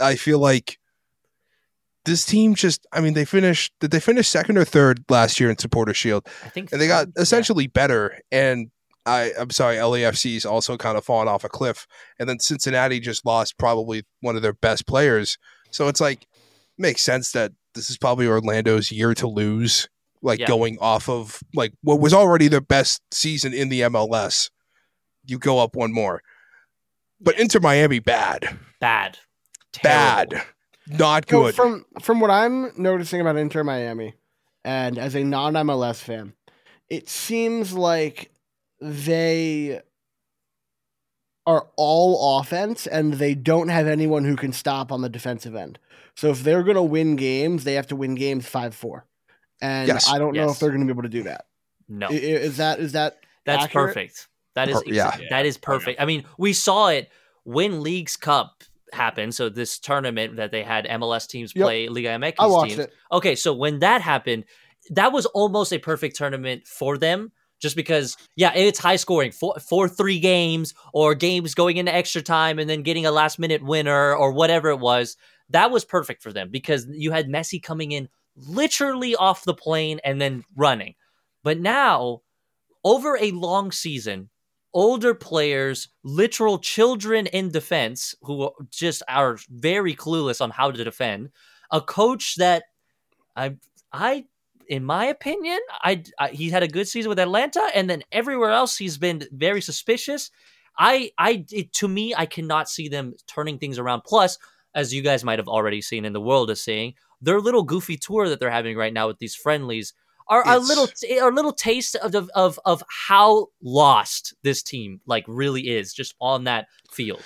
[0.01, 0.79] I feel like
[2.05, 2.86] this team just.
[2.92, 3.72] I mean, they finished.
[3.80, 6.26] Did they finish second or third last year in Supporter Shield?
[6.44, 7.22] I think and they got yeah.
[7.22, 8.18] essentially better.
[8.32, 8.70] And
[9.07, 11.86] I, I'm sorry, LAFC's also kind of fallen off a cliff.
[12.18, 15.38] And then Cincinnati just lost probably one of their best players.
[15.70, 16.26] So it's like
[16.76, 19.88] makes sense that this is probably Orlando's year to lose.
[20.20, 20.46] Like Yeah.
[20.46, 24.51] going off of like what was already their best season in the MLS,
[25.24, 26.22] you go up one more.
[27.20, 29.18] But Inter Miami bad, bad,
[29.72, 30.34] Terrible.
[30.34, 30.46] bad,
[30.91, 31.55] not So good.
[31.55, 34.14] from from what I'm noticing about Inter Miami,
[34.64, 36.32] and as a non MLS fan,
[36.89, 38.30] it seems like
[38.80, 39.80] they
[41.47, 45.78] are all offense and they don't have anyone who can stop on the defensive end.
[46.14, 49.03] So if they're going to win games, they have to win games 5-4.
[49.62, 50.11] And Yes.
[50.12, 51.47] I don't know if they're going to be able to do that.
[51.89, 53.89] No, I- i- Is that is that That's accurate?
[53.95, 54.28] perfect.
[54.57, 55.16] That is Per- yeah.
[55.30, 56.01] that is perfect.
[56.01, 57.11] I mean, we saw it
[57.47, 58.62] win Leagues Cup
[58.93, 59.34] happened.
[59.34, 61.64] So this tournament that they had MLS teams Yep.
[61.64, 62.80] play Liga MX I watched teams.
[62.80, 62.93] it.
[63.12, 64.45] Okay, so when that happened,
[64.91, 67.32] that was almost a perfect tournament for them.
[67.61, 72.22] Just because, yeah, it's high scoring, four, four, three games, or games going into extra
[72.22, 75.16] time and then getting a last minute winner or whatever it was.
[75.51, 79.99] That was perfect for them because you had Messi coming in literally off the plane
[80.05, 80.95] and then running.
[81.43, 82.20] But now,
[82.84, 84.30] over a long season,
[84.75, 91.31] older players, literal children in defense who just are very clueless on how to defend,
[91.71, 92.64] a coach that
[93.37, 93.57] I
[93.93, 94.25] I
[94.69, 98.51] in my opinion, I, I he had a good season with Atlanta and then everywhere
[98.51, 100.31] else he's been very suspicious.
[100.79, 104.03] I I it, to me I cannot see them turning things around.
[104.05, 104.39] Plus,
[104.75, 107.97] as you guys might have already seen in the world is seeing, their little goofy
[107.97, 109.95] tour that they're having right now with these friendlies
[110.29, 110.89] are a It's- little
[111.24, 115.93] are a little taste of, of of of how lost this team like really is
[115.93, 117.22] just on that field.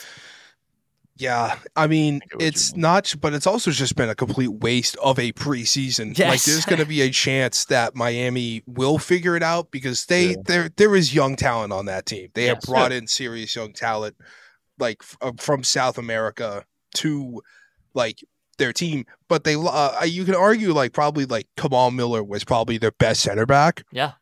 [1.17, 4.49] Yeah, I mean, get what you it's not, but it's also just been a complete
[4.49, 6.19] waste of a preseason.
[6.19, 10.31] Like, there's going to be a chance that Miami will figure it out because they
[10.31, 10.37] Yeah.
[10.47, 12.31] there there is young talent on that team.
[12.35, 12.67] They have Yes.
[12.67, 14.17] brought in serious young talent,
[14.79, 16.65] like f- uh, from South America
[16.97, 17.43] to
[17.95, 18.25] like
[18.59, 19.07] their team.
[19.29, 23.21] But they, uh, you can argue like probably like Kamal Miller was probably their best
[23.23, 24.13] center back Yeah.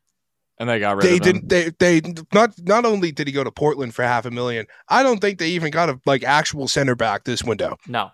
[0.58, 1.46] and they got rid they of him.
[1.46, 1.70] didn't they
[2.00, 5.20] they not not only did he go to Portland for half a million, I don't
[5.20, 7.76] think they even got a like actual center back this window.
[7.88, 8.10] No.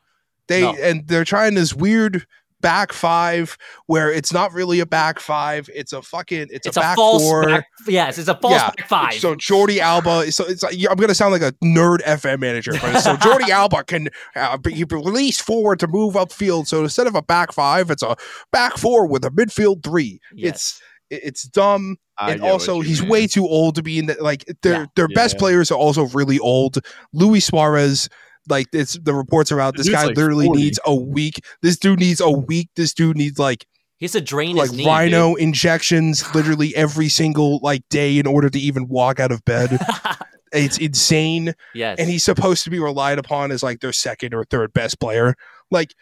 [0.49, 0.75] They No.
[0.77, 2.27] and they're trying this weird
[2.67, 3.57] back five
[3.87, 6.97] where it's not really a back five, it's a fucking it's, It's a a, back
[6.97, 7.45] false four.
[7.45, 8.71] back, yes, it's a false Yeah.
[8.71, 9.15] back five.
[9.15, 13.01] So Jordi Alba, so it's like I'm gonna sound like a nerd FM manager, but
[13.01, 16.67] so Jordi Alba can uh, be released forward to move upfield.
[16.67, 18.17] So instead of a back five, it's a
[18.51, 20.21] back four with a midfield three.
[20.35, 20.55] yes.
[20.57, 23.11] It's it's dumb I and also he's mean.
[23.11, 24.87] way too old to be in the like their Yeah.
[24.97, 26.79] their best players are also really old.
[27.13, 28.09] Luis Suarez,
[28.49, 29.77] like it's the reports are out.
[29.77, 30.61] This guy like literally 40.
[30.61, 31.45] needs a week.
[31.63, 32.71] This dude needs a week.
[32.77, 33.67] This dude needs like
[33.99, 34.87] he a drain like his knee.
[34.87, 39.79] rhino injections literally every single like day in order to even walk out of bed.
[40.53, 41.55] it's insane.
[41.75, 41.99] yes.
[41.99, 45.35] And he's supposed to be relied upon as like their second or third best player.
[45.71, 45.95] Like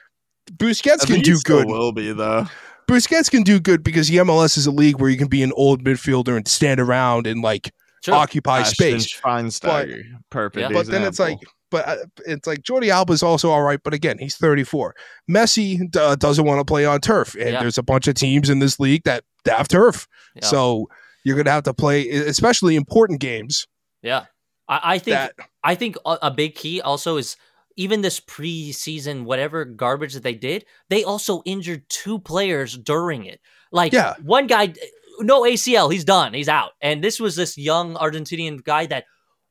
[0.53, 1.67] Busquets I can do good.
[1.67, 2.47] Will be though.
[2.89, 5.53] Busquets can do good because the MLS is a league where you can be an
[5.57, 7.71] old midfielder and stand around and like
[8.05, 8.15] Sure.
[8.15, 9.19] occupy Ashton space.
[9.19, 10.61] Schweinsteiger, perfect.
[10.61, 10.77] Yeah.
[10.77, 11.53] But then it's like, example.
[11.75, 11.97] But uh,
[12.27, 13.81] it's like Jordi Alba is also all right.
[13.83, 14.95] But again, he's 34.
[15.31, 17.61] Messi uh, doesn't want to play on turf, and Yeah.
[17.61, 20.07] there's a bunch of teams in this league that have turf.
[20.37, 20.47] Yeah.
[20.47, 20.89] So
[21.25, 23.66] you're gonna have to play, especially important games.
[24.03, 24.27] yeah.
[24.68, 27.37] I, I think That I think a, a big key also is
[27.77, 33.41] even this preseason whatever garbage that they did, they also injured two players during it.
[33.72, 34.14] Like Yeah.
[34.22, 34.72] one guy
[35.20, 36.72] no ACL, he's done, he's out.
[36.81, 39.05] And this was this young Argentinian guy that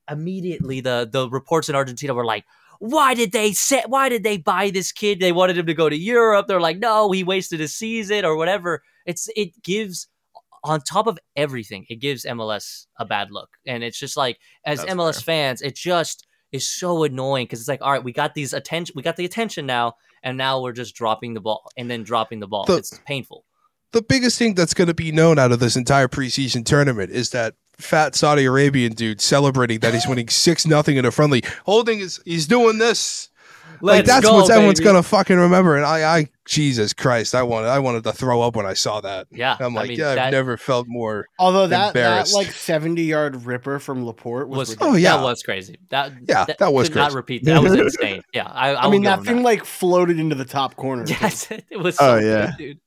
[0.09, 2.45] immediately the the reports in Argentina were like
[2.79, 5.19] why did they set why did they buy this kid?
[5.19, 6.47] They wanted him to go to europe.
[6.47, 8.83] They're like no he wasted his season or whatever.
[9.05, 10.07] It's it gives
[10.65, 13.49] on top of everything it gives mls a bad look.
[13.65, 15.21] And it's just like as That's mls fair.
[15.23, 18.93] fans it just is so annoying because it's like all right we got these attention
[18.95, 22.39] we got the attention now and now we're just dropping the ball and then dropping
[22.39, 22.65] the ball.
[22.65, 23.45] The- it's painful.
[23.91, 27.29] The biggest thing that's going to be known out of this entire preseason tournament is
[27.29, 31.99] that fat Saudi Arabian dude celebrating that he's winning six nothing in a friendly, holding
[31.99, 33.29] his he's doing this.
[33.81, 34.85] like Let's that's go, what everyone's baby.
[34.85, 35.75] gonna fucking remember.
[35.75, 39.01] And I, I, Jesus Christ, I wanted, I wanted to throw up when I saw
[39.01, 39.27] that.
[39.31, 41.27] Yeah, I'm I like, mean, yeah, I've never felt more.
[41.39, 44.93] Although that, that like 70 yard ripper from Laporte was, was oh, ridiculous.
[44.93, 45.17] Oh, yeah.
[45.17, 45.79] that was crazy.
[45.89, 47.53] That Yeah, that was could not repeat that.
[47.55, 48.21] That was insane.
[48.33, 51.05] Yeah, I, I I'll mean, that him thing like floated into the top corner.
[51.07, 51.97] Yes, it was.
[51.99, 52.47] Oh, so Oh, yeah.
[52.51, 52.79] good, dude.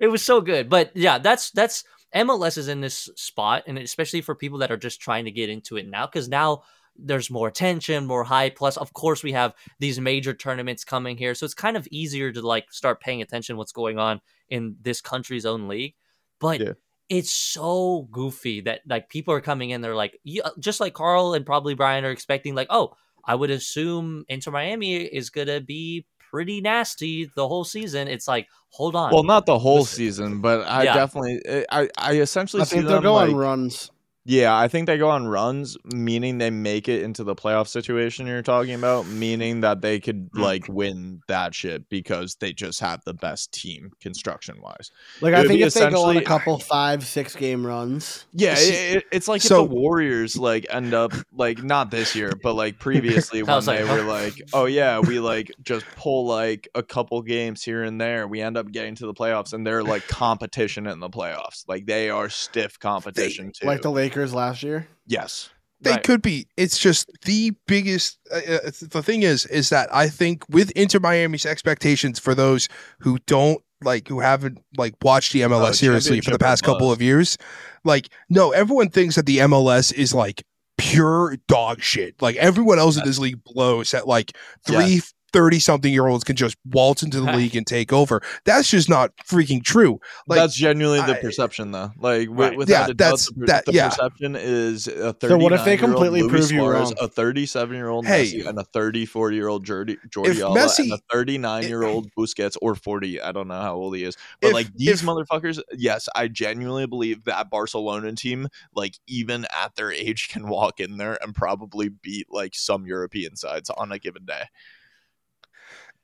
[0.00, 0.70] It was so good.
[0.70, 1.84] But yeah, that's that's
[2.14, 5.48] MLS is in this spot, and especially for people that are just trying to get
[5.50, 6.62] into it now, because now
[6.96, 8.56] there's more attention, more hype.
[8.56, 12.32] Plus, of course, we have these major tournaments coming here, so it's kind of easier
[12.32, 15.94] to like start paying attention what's going on in this country's own league.
[16.40, 16.72] But Yeah.
[17.08, 20.94] it's so goofy that like people are coming in, they're like, yeah, uh, just like
[20.94, 22.94] Carl and probably Brian are expecting, like, oh,
[23.24, 28.08] I would assume Inter Miami is gonna be pretty nasty the whole season.
[28.08, 29.12] It's like, hold on.
[29.12, 29.96] Well, not the whole Listen.
[29.96, 30.94] season, but I Yeah.
[30.94, 33.90] definitely, eh, I, I essentially I see think they'll them go like, runs.
[34.30, 38.26] Yeah, I think they go on runs, meaning they make it into the playoff situation
[38.26, 40.40] you're talking about, meaning that they could Mm.
[40.40, 44.90] like win that shit because they just have the best team construction wise.
[45.22, 48.26] Like it I think be if they go on a couple five, six game runs,
[48.34, 52.14] Yeah, it, it- it's like so- if the Warriors like end up like not this
[52.14, 53.94] year, but like previously when was like, they huh?
[53.94, 58.28] were like, oh yeah, we like just pull like a couple games here and there,
[58.28, 61.86] we end up getting to the playoffs, and they're like competition in the playoffs, like
[61.86, 63.66] they are stiff competition too.
[63.66, 64.88] like the Lakers last year.
[65.06, 65.50] yes,
[65.80, 66.02] They Right.
[66.02, 66.48] could be.
[66.56, 68.18] It's just the biggest.
[68.32, 72.68] Uh, uh, the thing is, is that I think with Inter Miami's expectations for those
[73.00, 76.38] who don't like, who haven't like watched the MLS Oh, seriously for the championship or
[76.44, 77.38] past couple of years,
[77.84, 80.42] like, no, everyone thinks that the MLS is like
[80.78, 82.20] pure dog shit.
[82.20, 85.00] Like everyone else in this league blows that like three
[85.32, 88.20] 30 something year olds can just waltz into the league and take over.
[88.44, 90.00] That's just not freaking true.
[90.26, 91.92] Like, that's genuinely the I- perception, though.
[91.98, 92.50] Like, Right.
[92.50, 92.56] right.
[92.58, 93.88] without Yeah, a doubt, that's- the, that- the yeah.
[93.90, 96.94] perception is a 30 So what if they 39-year-old completely Luis prove you wrong?
[97.00, 98.24] A 37 year old Hey.
[98.24, 102.10] Messi and a 34 year old Jordi Jordi Alba Messi- and a 39 year old
[102.18, 103.20] Busquets or 40.
[103.20, 106.28] I don't know how old he is, but If- like these if- motherfuckers, yes, I
[106.28, 111.34] genuinely believe that Barcelona team, like even at their age, can walk in there and
[111.34, 114.44] probably beat like some European sides on a given day.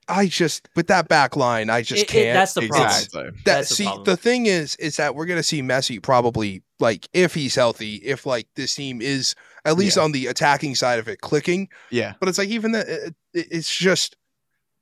[0.09, 2.35] I just, with that back line, I just It- it- can't.
[2.35, 2.89] that's the problem.
[2.89, 3.23] Exactly.
[3.25, 4.05] that That's the problem.
[4.05, 8.27] the thing is is that we're gonna see Messi probably like if he's healthy, if
[8.27, 9.35] like this team is
[9.65, 10.03] at least Yeah.
[10.05, 11.69] on the attacking side of it clicking.
[11.91, 12.15] Yeah.
[12.21, 14.17] But it's like even that it, it- it's just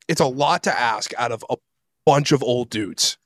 [0.09, 1.57] it's a lot to ask out of a
[2.05, 3.17] bunch of old dudes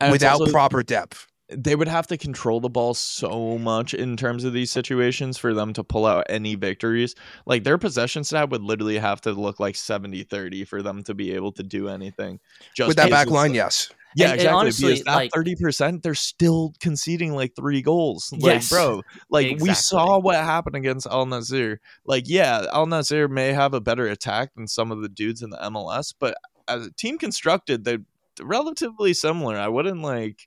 [0.00, 1.26] And without also- proper depth.
[1.56, 5.54] They would have to control the ball so much in terms of these situations for
[5.54, 7.14] them to pull out any victories.
[7.46, 11.32] Like their possession stat would literally have to look like 70-30 for them to be
[11.32, 12.40] able to do anything.
[12.74, 13.90] Just With that back line, yes.
[14.14, 14.58] Yeah, And- and exactly.
[14.60, 18.30] honestly, because that like- thirty percent, they're still conceding like three goals.
[18.32, 18.68] Like, Yes.
[18.68, 19.00] bro,
[19.30, 21.78] like we saw what happened against Al Nassr.
[22.04, 25.48] Like, yeah, Al Nassr may have a better attack than some of the dudes in
[25.48, 26.34] the MLS, but
[26.68, 28.04] as a team constructed, they're
[28.42, 29.56] relatively similar.
[29.56, 30.46] I wouldn't like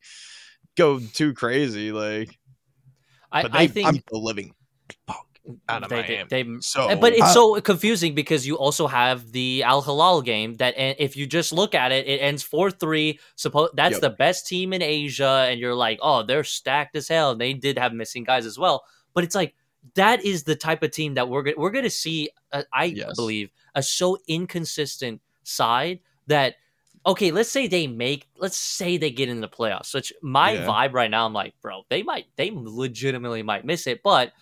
[0.76, 1.92] go too crazy.
[1.92, 2.38] Like,
[3.32, 4.54] I, but they I think beat the living
[5.08, 5.26] fuck
[5.70, 6.24] out of they, Miami.
[6.30, 10.22] they, they so, but it's I- so confusing because you also have the Al Hilal
[10.22, 13.20] game that if you just look at it, it ends four three.
[13.36, 14.02] Suppose that's Yep.
[14.02, 17.36] the best team in Asia, and you're like, oh, they're stacked as hell.
[17.36, 19.54] They did have missing guys as well, but it's like
[19.94, 22.30] that is the type of team that we're go- we're going to see.
[22.52, 23.16] Uh, I Yes.
[23.16, 26.56] believe a so inconsistent side that.
[27.08, 28.28] Okay, let's say they make.
[28.38, 29.94] Let's say they get in the playoffs.
[29.94, 30.66] Which my Yeah.
[30.66, 34.02] vibe right now, I'm like, bro, they might, they legitimately might miss it.
[34.04, 34.34] But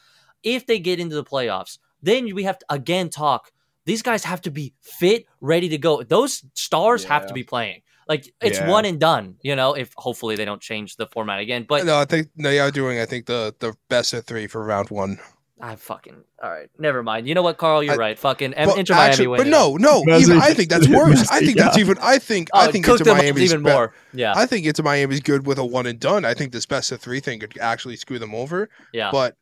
[0.44, 3.52] if they get into the playoffs, then we have to again talk.
[3.86, 6.04] These guys have to be fit, ready to go.
[6.04, 7.82] Those stars have to be playing.
[8.08, 8.70] Like it's Yeah.
[8.70, 9.74] one and done, you know.
[9.74, 13.00] If hopefully they don't change the format again, but no, I think they are doing.
[13.00, 15.20] I think the the best of three for round one.
[15.62, 16.70] I fucking all right.
[16.80, 17.28] Never mind.
[17.28, 17.84] You know what, Carl?
[17.84, 18.20] You're I- right.
[18.20, 20.04] Fucking M- But Inter Miami actually- win but no, no.
[20.18, 21.30] Even, I think that's worse.
[21.30, 21.98] I Messi, think that's even.
[22.02, 22.50] I think.
[22.54, 23.94] Oh, I think cooked Inter them Miami's even be- more.
[24.14, 26.26] Yeah, I think Inter Miami's good with a one and done.
[26.26, 28.70] I think this best of three thing could actually screw them over.
[28.92, 29.12] yeah.
[29.12, 29.38] But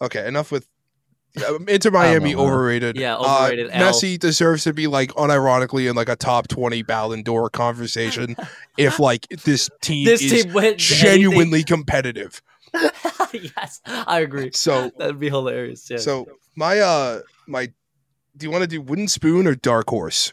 [0.00, 0.66] okay, enough with
[1.46, 2.96] um, Inter Miami overrated.
[2.96, 3.92] Yeah, Uh, overrated, L.
[3.92, 8.34] Messi deserves to be like unironically in like a top twenty Ballon d'Or conversation
[8.78, 12.42] if like this team this is team wins genuinely competitive.
[13.32, 14.50] yes, I agree.
[14.52, 15.88] So That'd be hilarious.
[15.90, 15.98] Yeah.
[15.98, 16.26] so
[16.56, 17.66] my uh my
[18.36, 20.32] do you want to do wooden spoon or dark horse?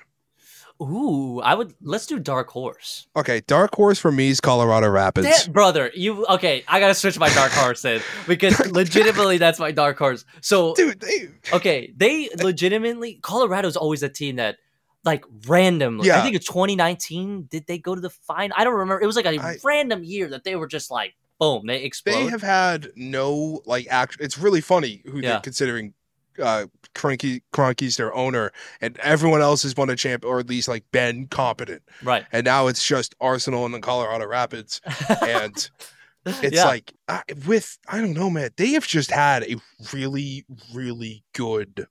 [0.82, 1.74] ooh, I would.
[1.82, 3.08] Let's do Dark Horse.
[3.16, 5.28] Okay, dark horse for me is Colorado Rapids.
[5.28, 6.64] That- brother, you okay?
[6.68, 10.26] I gotta switch my dark horse then because legitimately that's my dark horse.
[10.42, 14.58] So Dude, they, okay, they legitimately Colorado's always a team that
[15.04, 16.12] like randomly.
[16.12, 17.48] I think it's 2019.
[17.50, 18.56] Did they go to the final?
[18.58, 19.02] I don't remember.
[19.02, 22.14] It was like a I- random year that they were just like boom, they explode.
[22.14, 24.18] they have had no like act.
[24.20, 25.32] It's really funny who Yeah.
[25.34, 25.94] they're considering.
[26.40, 30.68] Uh, Kroenke, Kroenke's their owner, and everyone else has won a champ, or at least
[30.68, 31.82] like been competent.
[32.04, 32.26] right.
[32.32, 34.80] And now it's just Arsenal and the Colorado Rapids,
[35.26, 35.68] and
[36.28, 36.66] it's Yeah.
[36.66, 38.52] like I with I don't know, man.
[38.56, 39.56] They have just had a
[39.92, 40.46] really,
[40.76, 41.88] really good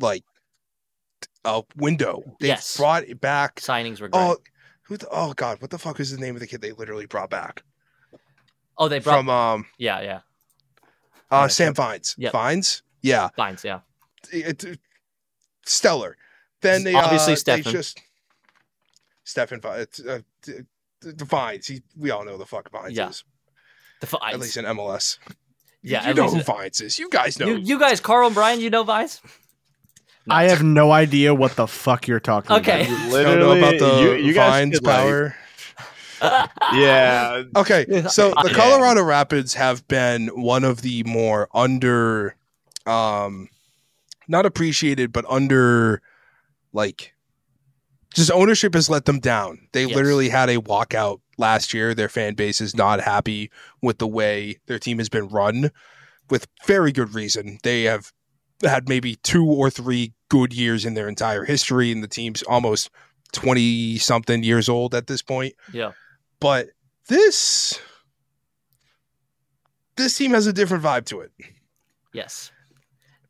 [0.00, 0.24] like
[1.44, 2.22] uh window.
[2.40, 2.76] They've Yes.
[2.76, 3.56] brought it back.
[3.60, 4.20] signings were great.
[4.22, 4.38] Oh,
[4.82, 4.96] who?
[4.96, 7.30] The, oh God, what the fuck is the name of the kid they literally brought
[7.30, 7.62] back
[8.78, 10.20] oh, they brought from um yeah, yeah,
[11.30, 12.14] uh Yeah, Sam Vines?
[12.18, 12.32] Yep.
[12.32, 13.80] Vines, yeah, fines, yeah.
[14.32, 14.80] it, it-
[15.64, 16.16] stellar.
[16.62, 17.72] Then they Obviously uh, they Stefan.
[17.72, 18.00] just
[19.24, 20.00] Stefan Vines.
[20.00, 20.66] Uh, the,
[21.00, 21.66] the Vines.
[21.66, 23.08] He, we all know the fuck Vines Yeah.
[23.10, 23.24] is.
[24.00, 24.34] The fines.
[24.34, 25.18] At least in MLS.
[25.82, 26.98] yeah, you at know who it- Vines is.
[26.98, 27.46] You guys know.
[27.46, 29.20] you, you guys, Carl and Brian, you know Vines?
[30.28, 32.82] I have no idea what the fuck you're talking Okay.
[32.86, 33.00] about.
[33.12, 35.36] You don't know about the you, you guys Vines could, like- power.
[36.22, 42.36] Yeah, Okay, so the Colorado Rapids have been one of the more under,
[42.86, 43.48] um,
[44.28, 46.02] not appreciated, but under,
[46.72, 47.12] like,
[48.14, 49.68] just ownership has let them down.
[49.72, 49.94] They Yes.
[49.94, 51.94] literally had a walkout last year.
[51.94, 53.50] Their fan base is not happy
[53.82, 55.70] with the way their team has been run,
[56.30, 57.58] with very good reason.
[57.62, 58.12] They have
[58.62, 62.88] had maybe two or three good years in their entire history, and the team's almost
[63.32, 65.90] twenty something years old at this point yeah.
[66.40, 66.68] But
[67.08, 67.80] this
[69.96, 71.32] this team has a different vibe to it.
[72.12, 72.50] Yes.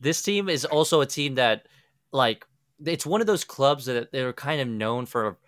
[0.00, 1.66] This team is also a team that,
[2.12, 2.44] like,
[2.84, 5.38] it's one of those clubs that they're kind of known for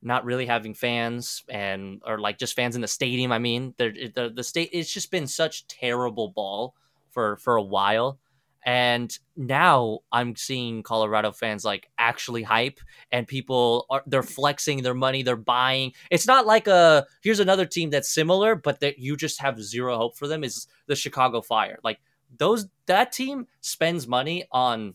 [0.00, 3.32] not really having fans and or like just fans in the stadium.
[3.32, 6.74] I mean, they're, the the state it's just been such terrible ball
[7.10, 8.18] for for a while,
[8.64, 12.80] and now I'm seeing Colorado fans like actually hype
[13.12, 15.92] and people are they're flexing their money, they're buying.
[16.10, 19.96] It's not like a here's another team that's similar, but that you just have zero
[19.96, 21.78] hope for them is the Chicago Fire.
[21.82, 21.98] Like
[22.36, 24.94] those that team spends money on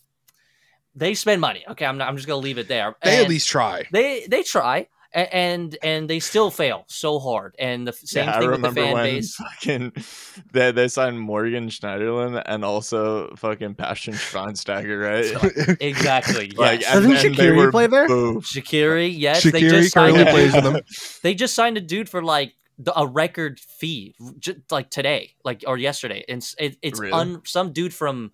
[0.95, 1.64] they spend money.
[1.68, 2.95] Okay, I'm not, I'm just gonna leave it there.
[3.03, 3.88] They And at least try.
[3.91, 7.56] they they try and and they still fail so hard.
[7.60, 9.35] And the same yeah, I thing with the remember fan when base.
[9.35, 9.94] fucking
[10.52, 15.77] they, they signed Morgan Schneiderlin and also fucking Bastian Schweinsteiger, right?
[15.81, 16.48] Exactly.
[16.48, 16.57] Yes.
[16.57, 18.07] Like, Doesn't and then they play there?
[18.07, 18.45] boofed.
[18.45, 20.84] Shaqiri, yes, they just signed currently a plays dude, with them.
[21.23, 25.64] they just signed a dude for like the, a record fee, just like today, like
[25.68, 26.23] or yesterday.
[26.27, 27.11] And it's, it, it's Really?
[27.14, 28.31] un, some dude from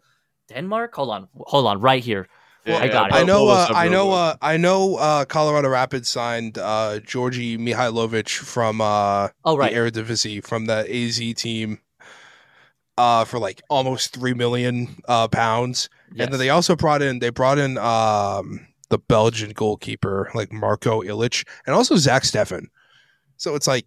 [0.47, 0.95] Denmark.
[0.95, 2.27] Hold on, hold on, right here.
[2.65, 3.15] Yeah, I got it.
[3.15, 3.47] I know.
[3.47, 4.11] Uh, I know.
[4.11, 4.95] Uh, I know.
[4.95, 10.85] Uh, Colorado Rapids signed uh, Djordje Mihailovic from uh, Oh right, the Eredivisie from the
[10.87, 11.79] AZ team
[12.97, 15.89] uh, for like almost three million uh, pounds.
[16.13, 16.25] Yes.
[16.25, 21.01] And then they also brought in they brought in um the Belgian goalkeeper like Marko
[21.01, 22.65] Ilić and also Zach Steffen.
[23.37, 23.85] So it's like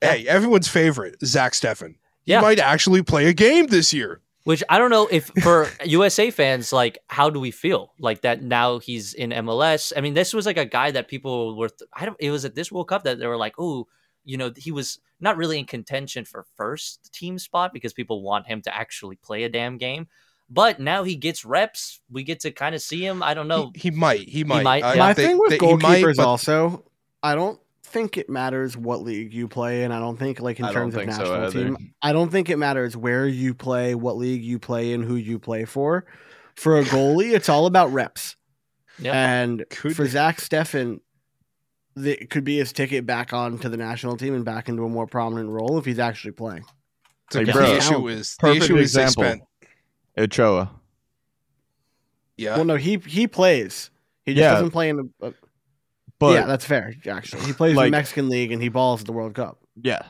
[0.00, 1.94] hey, everyone's favorite, Zach Steffen.
[2.24, 2.40] He Yeah.
[2.40, 4.20] might actually play a game this year.
[4.46, 8.42] Which I don't know if for USA fans, like, how do we feel like that
[8.44, 9.92] now he's in MLS?
[9.96, 12.54] I mean, this was like a guy that people were, I don't, it was at
[12.54, 13.88] this World Cup that they were like, oh,
[14.24, 18.46] you know, he was not really in contention for first team spot because people want
[18.46, 20.06] him to actually play a damn game.
[20.48, 22.00] But now he gets reps.
[22.08, 23.24] We get to kind of see him.
[23.24, 23.72] I don't know.
[23.74, 24.28] He, he might.
[24.28, 24.62] He might.
[24.62, 24.98] might, Uh, yeah.
[25.00, 26.84] My they- thing with they- he might, goalkeepers but also,
[27.20, 30.64] I don't think it matters what league you play and I don't think like in
[30.66, 31.94] I terms of think so national team.
[32.02, 35.38] I don't think it matters where you play, what league you play and who you
[35.38, 36.04] play for.
[36.54, 38.36] For a goalie, it's all about reps.
[38.98, 39.12] Yeah.
[39.12, 41.00] And Could- for Zach Steffen,
[41.96, 45.06] it could be his ticket back onto the national team and back into a more
[45.06, 46.64] prominent role if he's actually playing.
[47.34, 49.24] Like, the bro, issue is the perfect issue is they example.
[49.24, 49.42] spent.
[50.18, 50.70] Ochoa.
[52.36, 52.56] Yeah.
[52.56, 53.90] Well, no, he he plays.
[54.24, 54.52] He just Yeah.
[54.52, 55.34] doesn't play in the.
[56.18, 56.94] But yeah, that's fair.
[57.06, 59.58] Actually, he plays in like- the Mexican league and he balls at the World Cup.
[59.80, 60.02] yeah,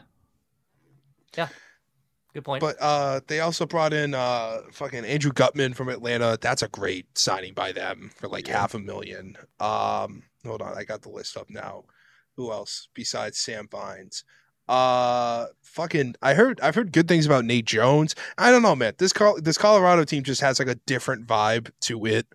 [1.37, 1.49] Yeah.
[2.33, 2.61] Good point.
[2.61, 6.37] But uh, they also brought in uh, fucking Andrew Gutman from Atlanta.
[6.39, 9.37] That's a great signing by them for like half a million.
[9.59, 11.85] Um, hold on, I got the list up now.
[12.37, 14.23] Who else besides Sam Vines?
[14.69, 18.15] Uh, fucking, I heard I've heard good things about Nate Jones.
[18.37, 18.93] I don't know, man.
[18.99, 22.27] This Col- this Colorado team just has like a different vibe to it,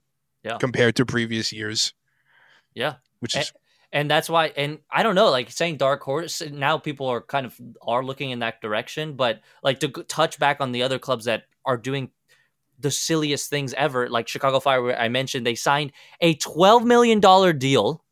[0.44, 0.58] Yeah.
[0.58, 1.94] compared to previous years,
[2.74, 2.96] yeah.
[3.20, 3.54] which is
[3.92, 7.46] and that's why and i don't know like saying dark horse now people are kind
[7.46, 11.26] of are looking in that direction but like to touch back on the other clubs
[11.26, 12.10] that are doing
[12.80, 15.92] the silliest things ever like chicago fire where i mentioned they signed
[16.22, 18.04] a 12 million dollar deal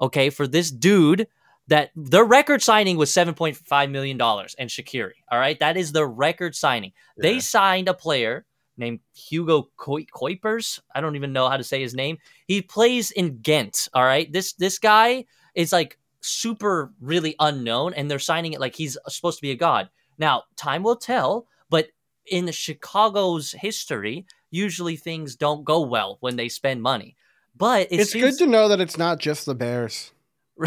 [0.00, 1.26] okay for this dude
[1.68, 5.58] that their record signing was 7.5 million dollars and shaqiri all right?
[5.58, 6.92] That is the record signing.
[7.16, 10.80] They signed a player named Hugo Cuypers.
[10.94, 12.18] I don't even know how to say his name.
[12.46, 13.88] He plays in Ghent.
[13.94, 15.24] All right, this this guy
[15.54, 19.56] is like super really unknown, and they're signing it like he's supposed to be a
[19.56, 19.88] god.
[20.18, 21.88] Now, time will tell, but
[22.26, 27.16] in Chicago's history, usually things don't go well when they spend money.
[27.56, 30.12] But it it's seems- good to know that it's not just the Bears.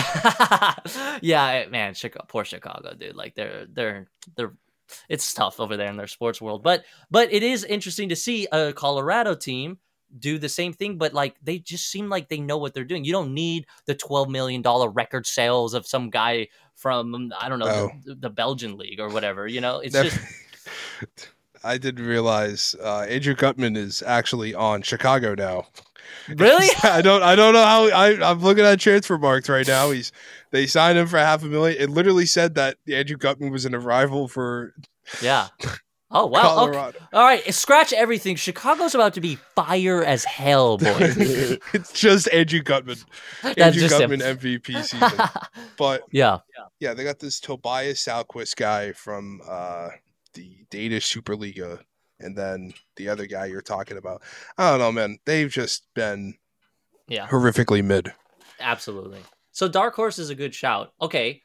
[1.21, 3.15] yeah, man, Chicago, poor Chicago, dude.
[3.15, 4.53] Like they're they're they're
[5.09, 6.64] it's tough over there in their sports world.
[6.64, 9.77] But but it is interesting to see a Colorado team
[10.19, 13.03] do the same thing, but like they just seem like they know what they're doing.
[13.03, 17.59] You don't need the twelve million dollar record sales of some guy from I don't
[17.59, 17.91] know Oh.
[18.05, 19.47] the, the Belgian league or whatever.
[19.47, 20.19] You know, it's That- just
[21.64, 25.65] I didn't realize uh, Andrew Gutman is actually on Chicago now.
[26.27, 26.67] Really.
[26.84, 29.91] I don't I don't know how I, I'm looking at Transfermarkt right now.
[29.91, 30.11] He's
[30.51, 31.81] they signed him for half a million.
[31.81, 34.73] It literally said that Andrew Gutman was an arrival for
[35.21, 35.47] Yeah.
[36.09, 36.39] Oh wow.
[36.39, 36.71] Okay.
[36.73, 36.99] Colorado.
[37.11, 37.53] All right.
[37.53, 38.38] Scratch everything.
[38.38, 41.17] Chicago's about to be fire as hell, boys.
[41.73, 42.97] it's just Andrew Gutman.
[43.43, 44.11] That's Andrew just him.
[44.11, 45.11] Gutman MVP season.
[45.77, 46.39] But yeah.
[46.79, 49.89] yeah, they got this Tobias Salquist guy from uh,
[50.34, 51.81] the Danish Superliga,
[52.19, 54.22] and then the other guy you're talking about.
[54.57, 55.19] I don't know, man.
[55.26, 56.35] They've just been
[57.07, 57.27] Yeah.
[57.27, 58.14] horrifically mid.
[58.60, 59.22] Absolutely.
[59.52, 60.94] So Dark Horse is a good shout.
[61.02, 61.41] Okay.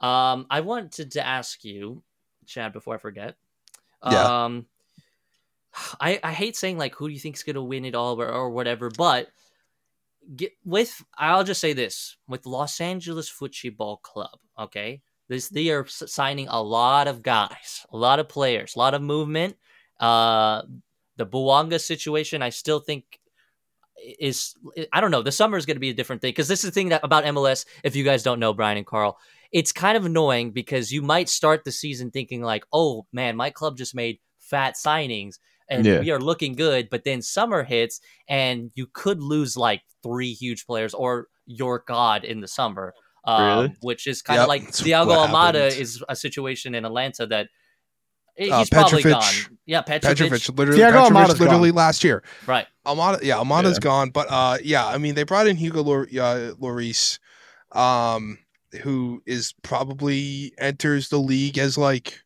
[0.00, 2.02] Um, I wanted to ask you,
[2.46, 3.36] Chad, before I forget.
[4.08, 4.44] Yeah.
[4.44, 4.66] Um,
[6.00, 8.28] I I hate saying like who do you think is gonna win it all or,
[8.28, 9.28] or whatever, but
[10.34, 14.38] get with I'll just say this with Los Angeles Football Club.
[14.58, 18.94] Okay, this they are signing a lot of guys, a lot of players, a lot
[18.94, 19.56] of movement.
[20.00, 20.62] Uh,
[21.16, 23.18] the Bouanga situation, I still think
[24.18, 24.54] is
[24.92, 25.22] I don't know.
[25.22, 27.00] The summer is going to be a different thing because this is the thing that
[27.04, 27.66] about MLS.
[27.82, 29.18] If you guys don't know, Brian and Carl,
[29.52, 33.50] it's kind of annoying because you might start the season thinking like, "Oh man, my
[33.50, 35.38] club just made fat signings
[35.68, 36.00] and Yeah.
[36.00, 40.64] we are looking good," but then summer hits and you could lose like three huge
[40.64, 42.94] players or your god in the summer,
[43.24, 43.76] um, Really?
[43.80, 47.48] which is kind of like that's Thiago Almada is a situation in Atlanta that.
[48.38, 49.12] He's Uh, probably Petrovic-
[49.48, 49.58] gone.
[49.66, 50.16] Yeah, Petrovic.
[50.30, 52.22] Petrovic, literally, Thiago Petrovic Almada's literally last year.
[52.46, 52.66] Right.
[52.86, 53.80] Almada, yeah, Almada's Yeah.
[53.80, 57.18] gone, but uh, yeah, I mean, they brought in Hugo Lor- uh, Lloris,
[57.72, 58.38] um,
[58.82, 62.20] who is probably enters the league as like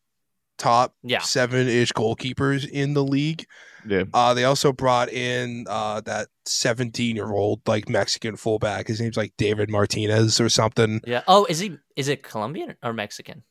[0.59, 1.19] top Yeah.
[1.21, 3.45] seven ish goalkeepers in the league.
[3.87, 4.03] Yeah.
[4.13, 8.87] Uh, they also brought in uh that seventeen year old like Mexican fullback.
[8.87, 11.01] His name's like David Martinez or something.
[11.05, 11.23] Yeah.
[11.27, 11.77] Oh, is he?
[11.97, 13.43] Is it Colombian or Mexican?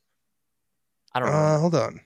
[1.15, 1.35] I don't know.
[1.35, 2.01] Uh, hold on.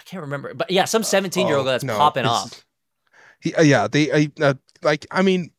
[0.00, 2.64] I can't remember, but yeah, some seventeen-year-old Oh, that's no, popping off.
[3.40, 5.06] He, uh, yeah, they I, uh, like.
[5.10, 5.50] I mean,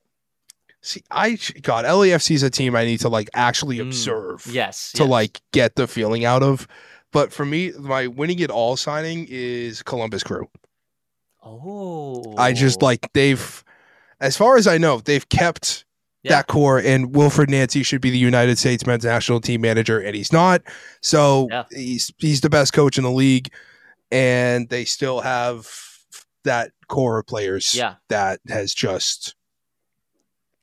[0.82, 4.46] see, I God, LAFC is a team I need to like actually Mm, observe.
[4.52, 4.92] Yes.
[4.94, 5.10] to yes.
[5.10, 6.68] like get the feeling out of.
[7.14, 10.50] But for me, my winning it all signing is Columbus Crew.
[11.44, 12.36] Oh.
[12.38, 13.64] I just like they've,
[14.20, 15.86] as far as I know, they've kept
[16.24, 16.32] Yeah.
[16.38, 16.78] that core.
[16.80, 20.62] And Wilfried Nancy should be the United States men's national team manager, and he's not.
[21.02, 21.64] So Yeah.
[21.72, 23.50] he's he's the best coach in the league,
[24.12, 25.68] and they still have
[26.44, 27.96] that core of players Yeah.
[28.10, 29.36] that has just.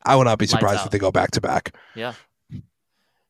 [0.04, 1.74] I would not be surprised if they go back to back.
[1.94, 2.14] Yeah.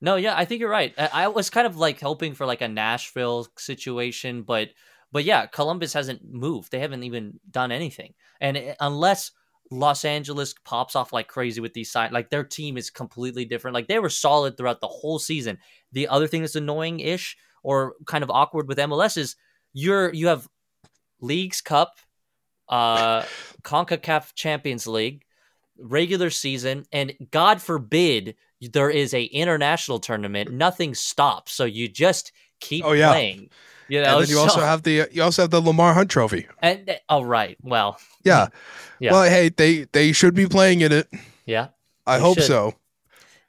[0.01, 0.95] No, yeah, I think you're right.
[0.97, 4.69] I, I was kind of like hoping for like a Nashville situation, but
[5.11, 6.70] but yeah, Columbus hasn't moved.
[6.70, 9.32] They haven't even done anything, and it- unless
[9.73, 13.74] Los Angeles pops off like crazy with these sign, like their team is completely different.
[13.74, 15.59] Like they were solid throughout the whole season.
[15.93, 19.35] The other thing that's annoying ish or kind of awkward with MLS is
[19.73, 20.49] you're you have
[21.20, 21.97] Leagues Cup,
[22.69, 23.23] uh,
[23.62, 25.24] Concacaf Champions League,
[25.78, 30.51] regular season, and God forbid there is a international tournament.
[30.53, 33.11] Nothing stops, so you just keep Oh, yeah.
[33.12, 33.51] playing.
[33.90, 36.11] You know, and then you so- also have the you also have the Lamar Hunt
[36.11, 36.47] Trophy.
[36.61, 38.49] and oh right, well, Yeah.
[39.01, 39.12] Yeah.
[39.12, 41.09] Well, hey, they they should be playing in it.
[41.47, 41.69] yeah,
[42.05, 42.47] I hope should.
[42.49, 42.74] so.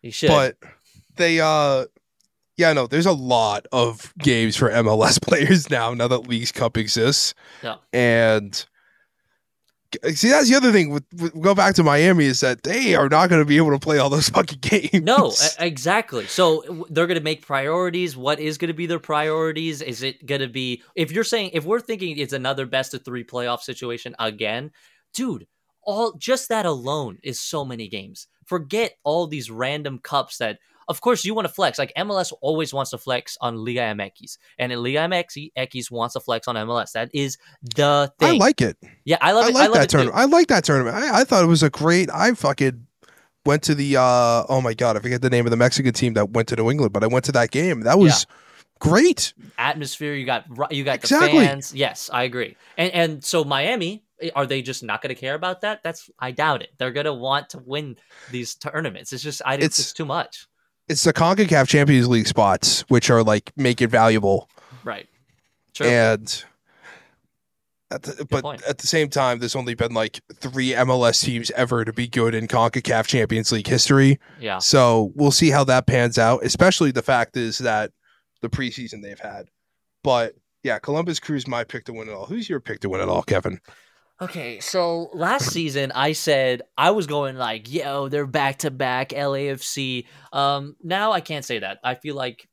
[0.04, 0.30] you should.
[0.30, 0.58] But
[1.16, 1.86] they uh
[2.60, 6.76] yeah, no, there's a lot of games for MLS players now now that Leagues Cup
[6.76, 7.34] exists.
[7.64, 7.76] Yeah.
[7.94, 8.54] And
[10.14, 13.08] see that's the other thing with, with go back to Miami is that they are
[13.08, 15.04] not going to be able to play all those fucking games.
[15.04, 16.28] No, exactly.
[16.28, 18.18] So they're going to make priorities.
[18.18, 19.82] What is going to be their priorities?
[19.82, 23.06] Is it going to be if you're saying if we're thinking it's another best of
[23.06, 24.72] 3 playoff situation again,
[25.14, 25.48] dude,
[25.84, 28.28] all just that alone is so many games.
[28.46, 30.60] Forget all these random cups that
[30.90, 31.80] of course you want to flex.
[31.80, 36.20] Like MLS always wants to flex on Liga MX and Liga MX MX wants to
[36.20, 36.92] flex on MLS.
[36.92, 38.42] That is the thing.
[38.42, 38.76] I like it.
[39.06, 39.54] yeah, I love I it.
[39.54, 39.98] like I love that too.
[39.98, 40.18] tournament.
[40.18, 40.96] I like that tournament.
[40.98, 42.10] I, I thought it was a great.
[42.14, 42.86] I fucking
[43.46, 43.96] went to the.
[43.98, 46.56] uh Oh my god, I forget the name of the Mexican team that went to
[46.58, 47.82] New England, but I went to that game.
[47.82, 48.26] That was
[48.80, 49.34] great.
[49.58, 50.14] atmosphere.
[50.14, 51.40] You got you got Exactly.
[51.40, 51.74] the fans.
[51.74, 52.56] Yes, I agree.
[52.78, 55.84] And and so Miami, eh, are they just not going to care about that?
[55.84, 56.70] That's I doubt it.
[56.78, 57.98] They're going to want to win
[58.32, 59.14] these tournaments.
[59.14, 60.48] It's just I It's- it's too much.
[60.90, 64.50] It's the CONCACAF Champions League spots which are like make it valuable.
[64.84, 65.08] Right.
[65.74, 65.88] True.
[65.88, 66.44] And
[67.92, 68.64] at the, but point.
[68.68, 72.36] at the same time, there's only been like three MLS teams ever to be good
[72.36, 74.20] in CONCACAF Champions League history.
[74.40, 74.60] yeah.
[74.60, 76.44] So we'll see how that pans out.
[76.44, 77.92] Especially the fact is that
[78.42, 79.48] the preseason they've had.
[80.04, 82.26] But yeah, Columbus Crew's my pick to win it all.
[82.26, 83.60] Who's your pick to win it all, Kevin?
[84.22, 89.10] Okay, so last season I said I was going like, yo, they're back to back
[89.10, 90.06] LAFC.
[90.34, 91.80] Um, now I can't say that.
[91.84, 92.48] I feel like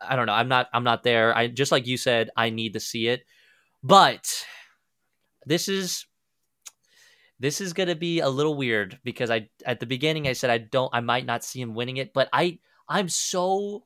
[0.00, 0.32] I- don't know.
[0.32, 0.68] I'm not.
[0.72, 1.36] I'm not there.
[1.36, 2.30] I just like you said.
[2.36, 3.22] I need to see it,
[3.82, 4.44] but
[5.46, 6.04] this is
[7.40, 10.58] this is gonna be a little weird because I at the beginning I said I
[10.58, 10.90] don't.
[10.92, 12.58] I might not see him winning it, but I
[12.88, 13.84] I'm so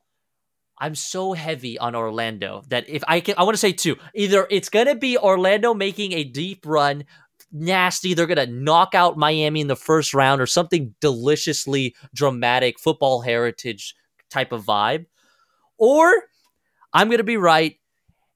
[0.82, 3.94] I'm so heavy on Orlando that if I can, I want to say two.
[4.16, 7.04] Either it's gonna be Orlando making a deep run,
[7.52, 8.14] nasty.
[8.14, 13.94] They're gonna knock out Miami in the first round, or something deliciously dramatic, football heritage
[14.28, 15.06] type of vibe,
[15.78, 16.24] or
[16.92, 17.78] I'm gonna be right.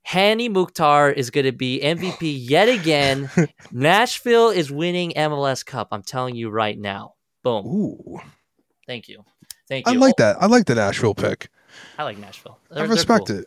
[0.04, 3.28] Hany Mukhtar is going to be MVP yet again.
[3.72, 5.88] Nashville is winning MLS Cup.
[5.90, 7.14] I'm telling you right now.
[7.42, 7.66] Boom.
[7.66, 8.20] Ooh,
[8.86, 9.24] Thank you.
[9.68, 9.94] Thank you.
[9.94, 10.36] I like that.
[10.40, 11.48] I like the Nashville pick.
[11.98, 12.58] I like Nashville.
[12.70, 13.38] I They're- they're respect cool.
[13.38, 13.46] it.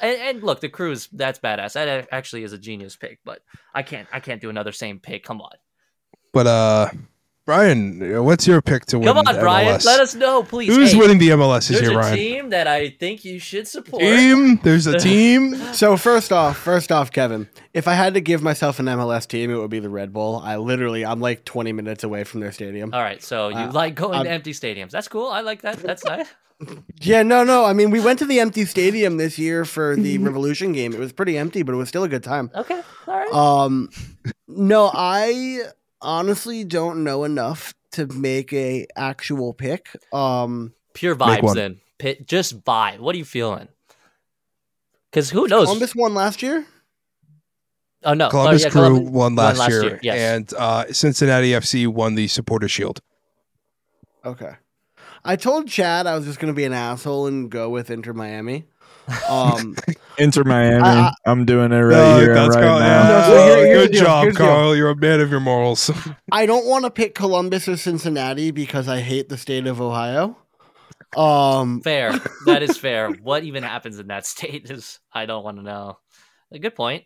[0.00, 1.74] And, and look, the cruise that's badass.
[1.74, 3.42] That actually is a genius pick, but
[3.74, 5.24] I can't I can't do another same pick.
[5.24, 5.52] Come on,
[6.32, 6.88] But uh,
[7.44, 9.06] Brian, what's your pick to win?
[9.06, 9.76] come on, the Brian.
[9.76, 9.84] MLS?
[9.84, 10.74] Let us know, please.
[10.74, 12.16] Who's Hey, winning the MLS this There's a Ryan?
[12.16, 14.00] team that I think you should support.
[14.00, 14.58] Team.
[14.62, 15.54] There's a team.
[15.74, 19.50] So first off, first off, Kevin, if I had to give myself an MLS team,
[19.50, 20.40] it would be the Red Bull.
[20.42, 22.94] I literally, I'm like 20 minutes away from their stadium.
[22.94, 24.92] All right, so you Uh, like going I'm- to empty stadiums?
[24.92, 25.28] That's cool.
[25.28, 25.76] I like that.
[25.76, 26.26] That's nice.
[27.00, 27.64] Yeah, no, no.
[27.64, 30.92] I mean, we went to the empty stadium this year for the Revolution game.
[30.92, 32.50] It was pretty empty, but it was still a good time.
[32.54, 33.32] Okay, all right.
[33.32, 33.90] Um,
[34.48, 35.60] no, I
[36.00, 39.88] honestly don't know enough to make a actual pick.
[40.12, 41.80] Um, Pure vibes then.
[41.98, 42.98] Pit, just vibe.
[42.98, 43.68] What are you feeling?
[45.10, 45.66] Because who knows?
[45.66, 46.66] Columbus won last year.
[48.04, 50.18] oh no, Columbus oh, yeah, Crew Columbus- won last, last year, year, yes.
[50.18, 53.00] and uh, Cincinnati FC won the Supporter Shield.
[54.24, 54.54] Okay.
[55.24, 58.12] I told Chad I was just going to be an asshole and go with Inter
[58.12, 58.66] Miami.
[59.28, 59.76] Um,
[60.18, 60.82] Inter Miami.
[60.82, 62.78] I- I, am doing it right here and right Carl.
[62.78, 63.08] now.
[63.08, 64.48] No, so here- here's good job, here's the deal.
[64.48, 64.76] Carl.
[64.76, 65.90] You're a man of your morals.
[66.32, 70.36] I don't want to pick Columbus or Cincinnati because I hate the state of Ohio.
[71.16, 72.12] Um, Fair.
[72.46, 73.08] That is fair.
[73.10, 75.98] what even happens in that state is I don't want to know.
[76.52, 77.04] A good point.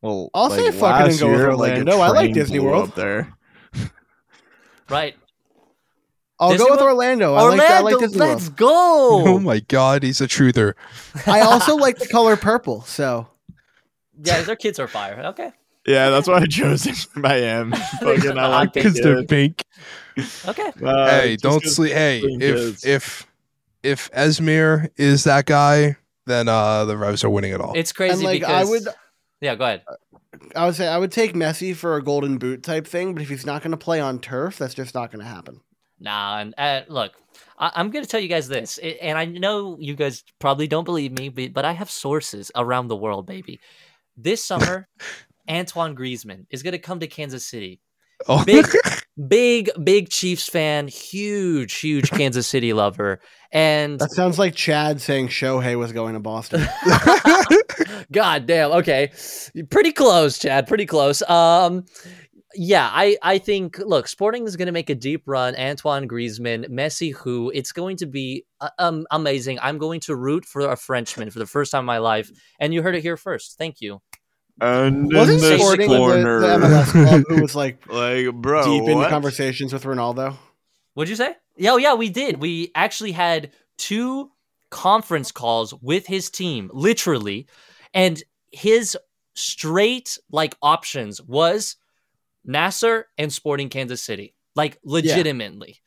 [0.00, 1.98] Well, I'll say fuck it last and go with year, a Orlando.
[1.98, 2.90] I like Disney World.
[2.90, 3.34] up there.
[4.88, 5.16] Right.
[6.40, 6.92] I'll Disney go with World?
[6.92, 7.34] Orlando.
[7.34, 8.58] I Orlando, like, I like Disney let's World.
[8.60, 10.74] oh my God, he's a truther.
[11.26, 12.82] I also like the color purple.
[12.82, 13.28] So
[14.22, 15.20] yeah, their kids are fire.
[15.26, 15.52] Okay.
[15.86, 17.76] Yeah, that's why I chose Inter Miami.
[18.00, 18.72] Fucking, I Hot like.
[18.74, 19.64] Because they're pink.
[20.46, 20.72] Okay.
[20.84, 21.92] Uh, hey, don't sleep.
[21.92, 23.26] Hey, pink if if
[23.82, 25.96] if Esmir is that guy,
[26.26, 27.72] then uh the Revs are winning it all.
[27.74, 28.82] It's and crazy like because I would,
[29.40, 29.82] Yeah, go ahead.
[30.54, 33.14] I would say I would take Messi for a golden boot type thing.
[33.14, 35.60] But if he's not going to play on turf, that's just not going to happen.
[36.00, 37.12] Nah, and uh, look,
[37.58, 40.66] I- I'm going to tell you guys this, a- and I know you guys probably
[40.68, 43.60] don't believe me, but, but I have sources around the world, baby.
[44.16, 44.88] This summer,
[45.50, 47.80] Antoine Griezmann is going to come to Kansas City.
[48.28, 48.44] oh.
[48.44, 48.66] big-
[49.26, 53.18] Big, big Chiefs fan, huge, huge Kansas City lover,
[53.50, 56.64] and That sounds like Chad saying Shohei was going to Boston.
[58.12, 58.70] God damn.
[58.72, 59.10] Okay.
[59.70, 60.68] Pretty close, Chad.
[60.68, 61.20] Pretty close.
[61.22, 61.84] Um
[62.58, 65.54] yeah, I I think look, Sporting is going to make a deep run.
[65.54, 69.60] Antoine Griezmann, Messi, who it's going to be uh, um amazing.
[69.62, 72.74] I'm going to root for a Frenchman for the first time in my life, and
[72.74, 73.56] you heard it here first.
[73.58, 74.02] Thank you.
[74.60, 78.64] And Wasn't in this Sporting the, corner, the MLS club who was like like, bro,
[78.64, 80.36] deep into conversations with Ronaldo?
[80.94, 81.36] What'd you say?
[81.56, 82.40] Yeah, oh, yeah, we did.
[82.42, 84.32] We actually had two
[84.70, 87.46] conference calls with his team, literally,
[87.94, 88.20] and
[88.50, 88.98] his
[89.34, 91.76] straight like options was
[92.46, 95.80] Nassr and Sporting Kansas City, like legitimately.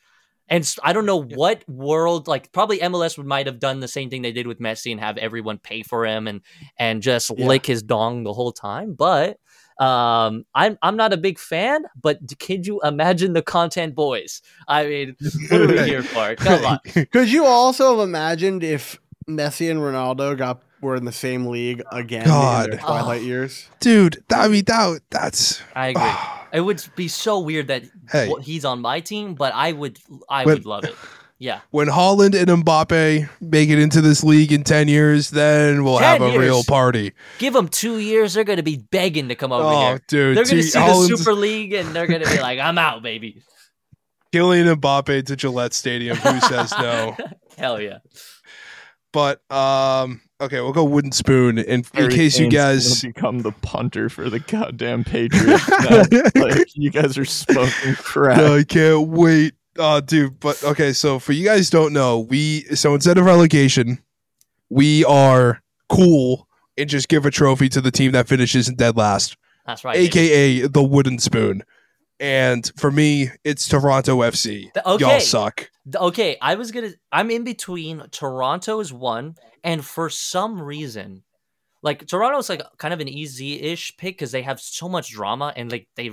[0.47, 4.09] And I don't know what world, like probably MLS would might have done the same
[4.09, 6.41] thing they did with Messi and have everyone pay for him and
[6.77, 7.47] and just Yeah.
[7.47, 8.93] lick his dong the whole time.
[8.93, 9.37] But
[9.79, 11.85] um, I'm I'm not a big fan.
[12.01, 14.41] But d- can you imagine the content boys?
[14.67, 15.15] I mean,
[15.49, 16.35] what are we here for?
[16.35, 16.79] Come on.
[17.13, 18.99] Could you also have imagined if
[19.29, 22.71] Messi and Ronaldo got were in the same league again in God.
[22.73, 23.25] their twilight Oh.
[23.25, 23.69] years?
[23.79, 26.11] Dude, that, I mean that that's I agree.
[26.53, 28.31] It would be so weird that Hey.
[28.41, 29.99] he's on my team, but I would
[30.29, 30.95] I But- would love it.
[31.39, 31.61] Yeah.
[31.71, 36.03] when Haaland and Mbappe make it into this league in 10 years, then we'll 10
[36.07, 36.39] have a years?
[36.39, 37.13] real party.
[37.39, 40.01] Give them two years, they're gonna be begging to come over oh, here.
[40.07, 40.37] dude.
[40.37, 43.41] They're gonna see Haaland's- the Super League and they're gonna be like, I'm out, baby.
[44.31, 46.15] Kylian Mbappe to Gillette Stadium.
[46.17, 47.17] Who says no?
[47.57, 47.97] Hell yeah.
[49.11, 51.57] But um, okay, we'll go wooden spoon.
[51.57, 55.69] In, in case you guys, become the punter for the goddamn Patriots.
[55.69, 56.03] now.
[56.41, 58.39] like you guys are smoking crack.
[58.39, 59.53] I can't wait.
[59.77, 60.39] Oh, dude.
[60.39, 63.99] But okay, so for you guys don't know, we so instead of relegation,
[64.69, 66.47] we are cool
[66.77, 69.93] and just give a trophy to the team that finishes in dead last, That's right.
[69.95, 70.07] baby.
[70.07, 71.63] aka the wooden spoon.
[72.19, 74.71] And for me, it's Toronto FC.
[74.73, 75.03] The- okay.
[75.05, 75.69] Y'all suck.
[75.91, 76.91] Th- Okay, I was gonna.
[77.11, 78.03] I'm in between.
[78.11, 81.23] Toronto is one, and for some reason,
[81.81, 85.71] like Toronto's like kind of an easy-ish pick because they have so much drama and
[85.71, 86.11] like they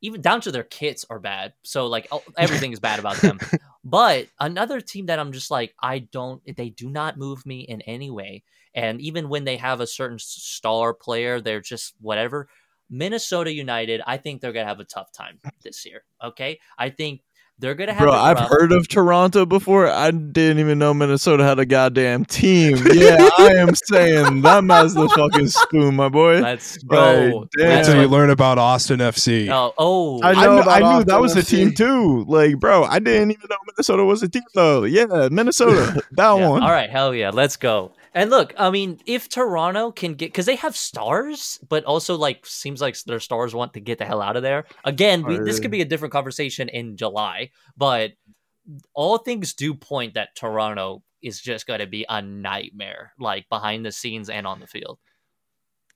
[0.00, 1.54] even down to their kits are bad.
[1.62, 3.38] So like oh, everything is bad about them.
[3.86, 6.40] But another team that I'm just like I don't.
[6.56, 8.42] They do not move me in any way.
[8.74, 12.48] And even when they have a certain star player, they're just whatever.
[12.88, 16.02] Minnesota United, I think they're gonna have a tough time this year.
[16.22, 17.20] Okay, I think
[17.58, 18.02] they're gonna have.
[18.02, 18.48] Bro, I've rough.
[18.48, 19.86] heard of Toronto before.
[19.88, 22.76] I didn't even know Minnesota had a goddamn team.
[22.92, 26.40] Yeah, I am saying that man's the fucking spoon, my boy.
[26.40, 27.48] Let's go.
[27.56, 27.68] damn.
[27.68, 29.48] That's Until you learn about Austin FC.
[29.50, 32.24] Oh, oh, I I, know knew, about I knew Austin that was a team too.
[32.26, 34.82] Like, bro, I didn't even know Minnesota was a team though.
[34.84, 36.48] Yeah, Minnesota, that yeah.
[36.48, 36.62] one.
[36.62, 37.92] All right, hell yeah, let's go.
[38.14, 42.46] And look, I mean, if Toronto can get because they have stars, but also like
[42.46, 44.66] seems like their stars want to get the hell out of there.
[44.84, 48.12] Again, we, this could be a different conversation in July, but
[48.94, 53.84] all things do point that Toronto is just going to be a nightmare, like behind
[53.84, 54.98] the scenes and on the field.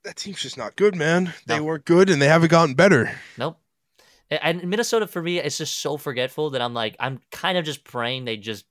[0.05, 1.35] That team's just not good, man.
[1.47, 1.65] They No.
[1.65, 3.13] weren't good and they haven't gotten better.
[3.37, 3.61] Nope.
[4.31, 7.85] And Minnesota for me is just so forgetful that I'm like I'm kind of just
[7.85, 8.67] praying they just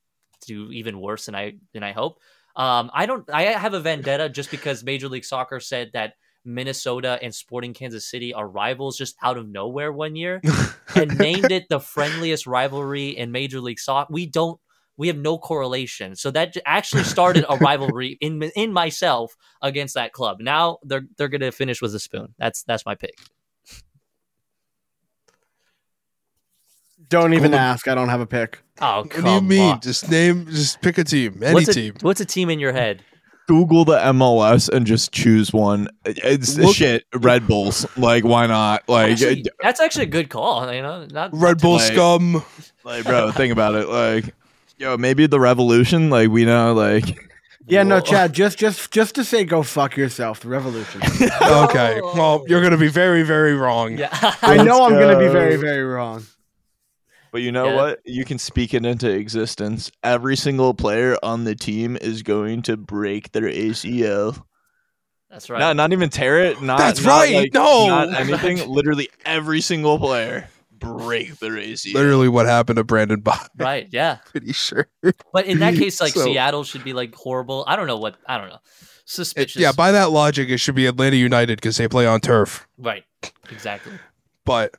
[0.45, 2.19] do even worse than I than I hope.
[2.57, 3.29] Um, I don't.
[3.31, 8.09] I have a vendetta just because Major League Soccer said that Minnesota and Sporting Kansas
[8.09, 10.41] City are rivals just out of nowhere one year
[10.95, 14.11] and named it the friendliest rivalry in Major League Soccer.
[14.11, 14.59] We don't.
[14.99, 20.11] We have no correlation, so that actually started a rivalry in in myself against that
[20.11, 20.37] club.
[20.39, 22.33] Now they're they're gonna finish with a spoon.
[22.39, 23.13] That's that's my pick.
[27.09, 27.87] Don't even Golden- ask.
[27.87, 28.59] I don't have a pick.
[28.81, 29.71] Oh, What come do you mean?
[29.73, 29.79] on.
[29.81, 31.93] Just name, just pick a team, any what's a, team.
[32.01, 33.03] What's a team in your head?
[33.47, 35.87] Google the MLS and just choose one.
[36.05, 37.05] It's Look- shit.
[37.15, 37.85] Red Bulls.
[37.97, 38.87] Like, why not?
[38.89, 40.71] Like, Actually, that's actually a good call.
[40.73, 42.43] You know, not Red Bull like- scum.
[42.83, 43.87] like, bro, think about it.
[43.87, 44.35] Like,
[44.77, 46.09] yo, maybe the revolution.
[46.09, 47.17] Like, we know, like,
[47.65, 48.33] Yeah, no, Chad.
[48.33, 50.41] Just, just, just to say, go fuck yourself.
[50.41, 51.01] The revolution.
[51.41, 52.45] Okay, well, oh.
[52.47, 53.97] you're gonna be very, very wrong.
[53.97, 54.09] Yeah,
[54.41, 56.25] I know I'm gonna be very, very wrong.
[57.31, 57.75] But you know Yeah.
[57.75, 57.99] what?
[58.05, 59.91] You can speak it into existence.
[60.03, 64.43] Every single player on the team is going to break their ACL.
[65.29, 65.59] that's right.
[65.59, 66.61] Not, not even tear it.
[66.61, 67.87] Not, That's not, right, like, no.
[67.87, 68.57] not anything.
[68.69, 71.93] Literally every single player break their ACL.
[71.95, 73.49] Literally, what happened to Brandon Bach?
[73.57, 74.17] right, yeah.
[74.31, 74.87] Pretty sure.
[75.33, 77.63] But in that case, like So- Seattle should be like horrible.
[77.67, 78.15] I don't know what.
[78.27, 78.59] I don't know.
[79.05, 79.61] Suspicious.
[79.61, 82.67] yeah, by that logic, it should be Atlanta United because they play on turf.
[82.77, 83.03] right.
[83.49, 83.93] Exactly.
[84.45, 84.75] But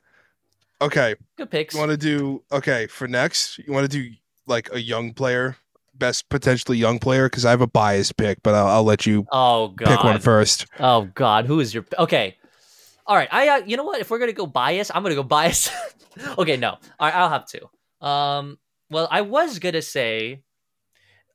[0.81, 1.73] okay, Good picks.
[1.73, 3.57] you want to do okay for next?
[3.59, 4.11] You want to do
[4.47, 5.57] like a young player,
[5.95, 7.27] best potentially young player?
[7.27, 9.87] Because I have a biased pick, but I'll, I'll let you oh God.
[9.87, 10.65] pick one first.
[10.79, 12.37] Oh God, who is your okay?
[13.05, 13.99] All right, I uh, you know what?
[13.99, 15.69] If we're gonna go bias, I'm gonna go bias.
[16.37, 18.07] okay, no, all right, I'll have to.
[18.07, 18.57] Um,
[18.89, 20.43] well, I was gonna say,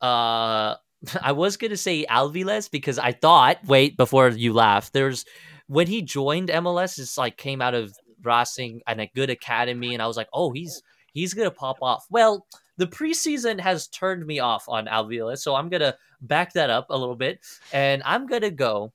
[0.01, 0.77] uh,
[1.23, 3.59] I was gonna say Avilés because I thought.
[3.67, 5.25] Wait, before you laugh, there's
[5.67, 10.03] when he joined MLS, it's like came out of Racing and a good academy, and
[10.03, 10.83] I was like, oh, he's
[11.13, 12.07] he's gonna pop off.
[12.11, 12.47] Well,
[12.77, 16.97] the preseason has turned me off on Avilés, so I'm gonna back that up a
[16.97, 17.41] little bit,
[17.73, 18.93] and I'm gonna go.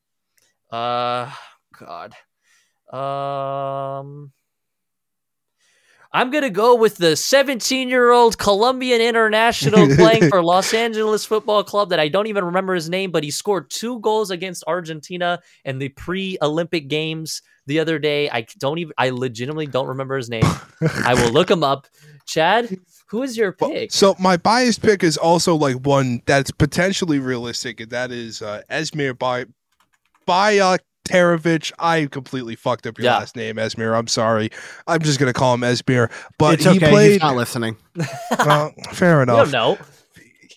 [0.72, 1.32] Uh,
[1.78, 2.14] God.
[2.92, 4.32] Um,
[6.12, 11.64] I'm gonna go with the 17 year old Colombian international playing for Los Angeles Football
[11.64, 15.40] Club that I don't even remember his name, but he scored two goals against Argentina
[15.66, 18.28] in the pre-Olympic games the other day.
[18.30, 18.94] I don't even.
[18.98, 20.44] I legitimately don't remember his name.
[20.82, 21.86] I will look him up.
[22.26, 22.76] Chad,
[23.10, 23.92] who is your Well, pick?
[23.92, 28.62] so my biased pick is also like one that's potentially realistic, and that is uh,
[28.70, 29.46] Esmir by
[31.10, 31.72] Bajterovic.
[31.80, 33.18] I completely fucked up your Yeah.
[33.18, 33.98] last name, Esmir.
[33.98, 34.50] I'm sorry.
[34.88, 36.12] I'm just gonna call him Esmir.
[36.38, 36.90] But it's he okay.
[36.90, 37.12] played.
[37.14, 37.78] He's not listening.
[38.40, 39.52] well, fair enough.
[39.52, 39.80] don't.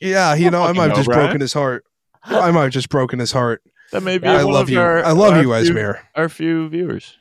[0.00, 1.26] Yeah, you know, I might have just Brian.
[1.26, 1.84] broken his heart.
[2.24, 3.62] I might have just broken his heart.
[3.92, 4.26] That may be.
[4.26, 4.80] Yeah, I one love you.
[4.80, 6.00] Our, I love you, few, Esmir.
[6.14, 7.16] Our few viewers.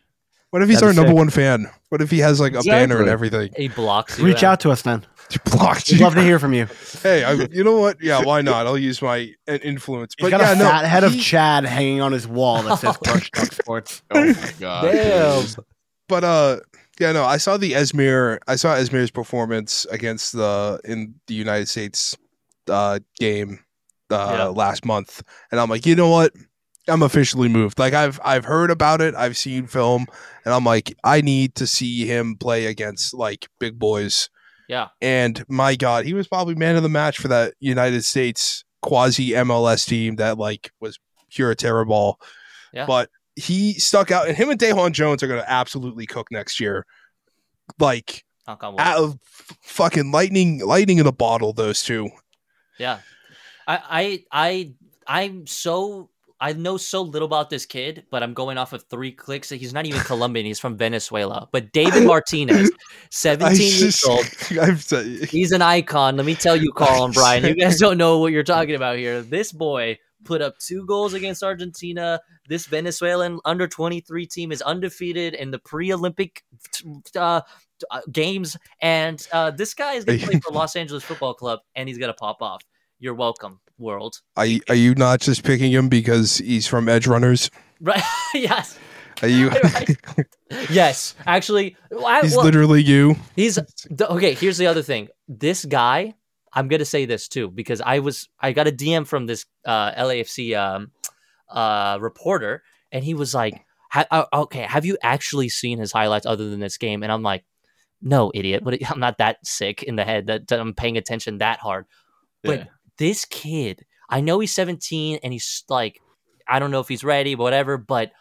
[0.52, 1.18] What if he's That'd our number sick.
[1.18, 1.68] one fan?
[1.90, 3.52] What if he has like a banner and everything?
[3.56, 4.26] He blocks you.
[4.26, 4.52] Reach yeah.
[4.52, 5.06] out to us then.
[5.46, 6.04] Blocked We'd you.
[6.06, 6.68] love to hear from you.
[7.04, 8.02] Hey, I, you know what?
[8.02, 8.66] Yeah, why not?
[8.68, 10.14] I'll use my uh, influence.
[10.18, 10.66] He's But got yeah, a no.
[10.66, 14.02] fat head of Chad hanging on his wall that says Crush Talk Sports.
[14.12, 14.92] Oh my god.
[14.92, 15.46] Damn.
[16.08, 16.60] But uh,
[17.00, 18.40] Yeah, no, I saw the Esmir.
[18.48, 22.16] I saw Esmir's performance against the in the United States
[22.70, 23.60] uh, game
[24.12, 24.46] uh, Yeah.
[24.48, 26.34] last month, and I'm like, you know what?
[26.88, 27.78] I'm officially moved.
[27.80, 29.14] Like I've I've heard about it.
[29.16, 30.08] I've seen film,
[30.44, 34.30] and I'm like, I need to see him play against like big boys.
[34.72, 34.88] Yeah.
[35.02, 39.32] And my God, he was probably man of the match for that United States quasi
[39.32, 40.98] MLS team that like was
[41.30, 42.22] pure terrible.
[42.72, 42.86] Yeah.
[42.86, 46.62] But he stuck out, and him and DeJuan Jones are going to absolutely cook next
[46.62, 46.86] year.
[47.80, 48.80] Like Knock on wood.
[48.82, 49.20] out of
[49.62, 51.52] fucking lightning, lightning in a bottle.
[51.52, 52.10] Those two.
[52.80, 53.00] Yeah.
[53.68, 54.74] I I I
[55.06, 56.10] I'm so
[56.42, 59.50] I know so little about this kid, but I'm going off of three clicks.
[59.50, 60.46] That he's not even Colombian.
[60.46, 61.48] He's from Venezuela.
[61.52, 62.72] But David Martinez,
[63.12, 64.26] 17 years old.
[64.60, 64.84] I've
[65.30, 66.18] He's an icon.
[66.18, 67.46] Let me tell you, Carl and Brian.
[67.46, 69.22] You guys don't know what you're talking about here.
[69.22, 72.20] This boy put up two goals against Argentina.
[72.48, 76.44] This Venezuelan under 23 team is undefeated in the pre-Olympic
[77.16, 77.42] uh,
[77.90, 81.60] uh, games, and uh, this guy is going to play for Los Angeles Football Club,
[81.76, 82.64] and he's going to pop off.
[83.00, 84.22] You're welcome, world.
[84.38, 87.50] are, you, are you not just picking him because he's from Edgerunners?
[87.80, 88.04] Right?
[88.34, 88.78] yes.
[89.22, 89.50] Are you?
[89.64, 89.98] Right.
[90.70, 91.16] Yes.
[91.26, 93.16] Actually, I, he's well, literally you.
[93.36, 93.58] He's
[94.02, 94.34] okay.
[94.34, 95.08] Here's the other thing.
[95.30, 96.14] This guy,
[96.52, 99.94] I'm gonna say this too because I was I got a DM from this uh,
[99.94, 100.92] LAFC um,
[101.50, 106.26] uh, reporter, and he was like, ha- uh, "Okay, have you actually seen his highlights
[106.26, 107.46] other than this game?" And I'm like,
[108.02, 108.64] "No, idiot.
[108.66, 111.86] But I'm not that sick in the head that, that I'm paying attention that hard."
[112.44, 112.66] But Yeah.
[113.02, 116.00] This kid, I know he's 17 and he's like,
[116.48, 118.12] I don't know if he's ready, whatever, but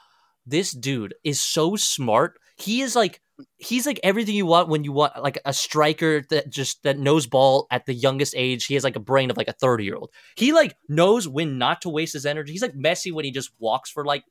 [0.47, 2.41] this dude is so smart.
[2.57, 3.21] He is like,
[3.59, 7.27] he's like everything you want when you want like a striker that just that knows
[7.27, 8.65] ball at the youngest age.
[8.65, 10.13] He has like a brain of like a 30 year old.
[10.35, 12.53] He like knows when not to waste his energy.
[12.53, 14.25] He's like Messi when he just walks for like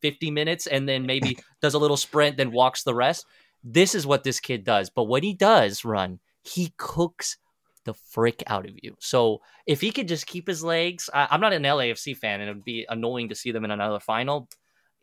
[0.00, 3.26] 50 minutes and then maybe does a little sprint, then walks the rest.
[3.64, 4.90] This is what this kid does.
[4.90, 7.36] But when he does run, he cooks
[7.84, 8.96] the frick out of you.
[9.00, 12.50] So if he could just keep his legs, I, I'm not an LAFC fan, and
[12.50, 14.48] it would be annoying to see them in another final.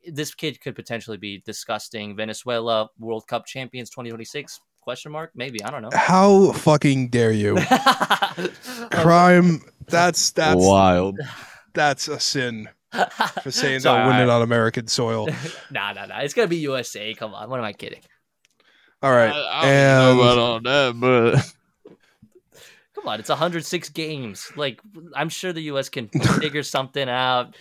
[0.07, 2.15] This kid could potentially be disgusting.
[2.15, 4.59] Venezuela World Cup champions 2026?
[4.81, 5.31] Question mark?
[5.35, 5.89] Maybe I don't know.
[5.93, 7.57] How fucking dare you?
[8.91, 9.61] Crime.
[9.87, 11.19] That's that's Wild.
[11.73, 12.69] that's a sin
[13.43, 15.27] for saying Sorry, they'll win it on American soil.
[15.71, 16.19] Nah, nah, nah.
[16.19, 17.13] It's gonna be USA.
[17.13, 17.49] Come on.
[17.49, 18.01] What am I kidding?
[19.01, 21.53] All right, I, I don't know and about all that, but
[22.99, 24.51] Come on, it's 106 games.
[24.55, 24.79] Like
[25.15, 26.07] I'm sure the US can
[26.39, 27.55] figure something out.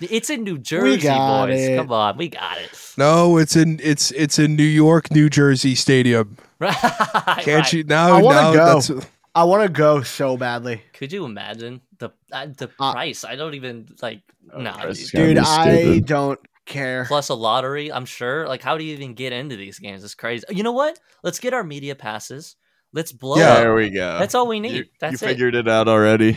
[0.00, 1.60] It's in New Jersey, got boys.
[1.60, 1.76] it.
[1.76, 2.70] Come on, we got it.
[2.96, 6.36] no, it's in it's it's in New York, New Jersey Stadium.
[6.62, 6.76] Right.
[6.76, 7.72] Can't right.
[7.72, 8.12] you now?
[8.16, 8.80] I wanna now go.
[8.80, 13.24] that's I want to go so badly, Could you imagine the uh, the Uh, price?
[13.24, 14.20] I don't even like.
[14.56, 15.36] No, price dude.
[15.36, 15.38] dude.
[15.38, 17.04] I don't care.
[17.06, 17.90] plus a lottery.
[17.90, 18.46] I'm sure.
[18.46, 20.04] Like, how do you even get into these games?
[20.04, 20.44] It's crazy.
[20.50, 21.00] You know what?
[21.24, 22.54] Let's get our media passes.
[22.92, 23.52] Let's blow Yeah.
[23.52, 23.58] up.
[23.58, 24.18] there we go.
[24.18, 24.72] That's all we need.
[24.72, 25.30] You, That's you it.
[25.30, 26.36] figured it out already.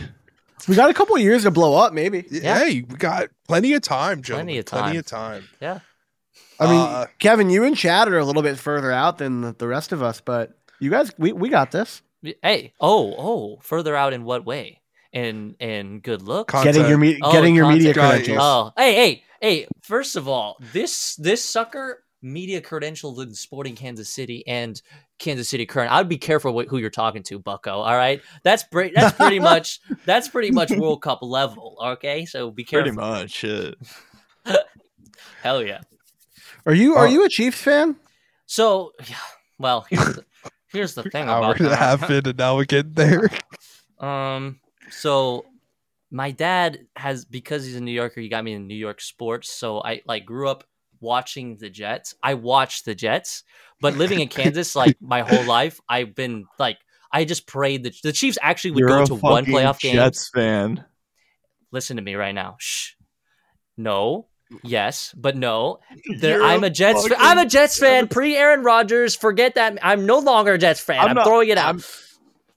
[0.68, 2.24] We got a couple years to blow up, maybe.
[2.30, 2.58] Yeah.
[2.58, 4.34] hey, we got plenty of time, Joe.
[4.36, 4.96] Plenty of Plenty time.
[4.98, 5.48] of time.
[5.60, 5.78] Yeah.
[6.58, 9.52] I mean, Uh, Kevin, you and Chad are a little bit further out than the,
[9.52, 12.00] the rest of us, but you guys, we, we got this.
[12.42, 12.72] Hey.
[12.80, 13.14] Oh.
[13.18, 13.58] Oh.
[13.62, 14.80] Further out in what way?
[15.12, 16.48] In in good look.
[16.48, 17.16] Con- Getting your Content.
[17.16, 18.38] me- Oh, getting your media credentials.
[18.40, 19.66] Oh, hey, hey, hey!
[19.82, 24.82] First of all, this this sucker media credentialed in Sporting Kansas City and
[25.18, 25.92] Kansas City Current.
[25.92, 27.70] I'd be careful with who you're talking to, Bucko.
[27.80, 31.76] All right, that's pre- that's pretty much that's pretty much World Cup level.
[31.82, 32.92] Okay, so be careful.
[32.92, 33.30] Pretty much.
[33.30, 33.76] Shit.
[35.42, 35.80] Hell yeah.
[36.64, 37.10] Are you are Oh.
[37.10, 37.96] you a Chiefs fan?
[38.46, 39.16] So, yeah,
[39.58, 40.24] well, here's the,
[40.68, 41.78] here's the thing hour about and a that.
[41.78, 43.28] half in, and now we're getting there.
[43.98, 44.60] Um,
[44.90, 45.46] so
[46.10, 49.50] my dad has because he's a New Yorker, he got me in New York sports.
[49.50, 50.64] So I like grew up
[51.00, 52.14] watching the Jets.
[52.22, 53.42] I watched the Jets,
[53.80, 56.78] but living in Kansas like my whole life, I've been like
[57.10, 59.94] I just prayed that the Chiefs actually would You're go to one playoff game.
[59.94, 60.84] Jets fan.
[61.72, 62.56] Listen to me right now.
[62.58, 62.92] Shh.
[63.76, 64.26] No.
[64.62, 65.80] Yes, but no.
[66.20, 67.08] There, I'm a Jets.
[67.08, 67.16] Fan.
[67.18, 68.06] I'm a Jets fan.
[68.06, 69.16] Pre Aaron Rodgers.
[69.16, 69.78] Forget that.
[69.82, 71.00] I'm no longer a Jets fan.
[71.00, 71.68] I'm, not- throwing it out.
[71.74, 71.82] I'm,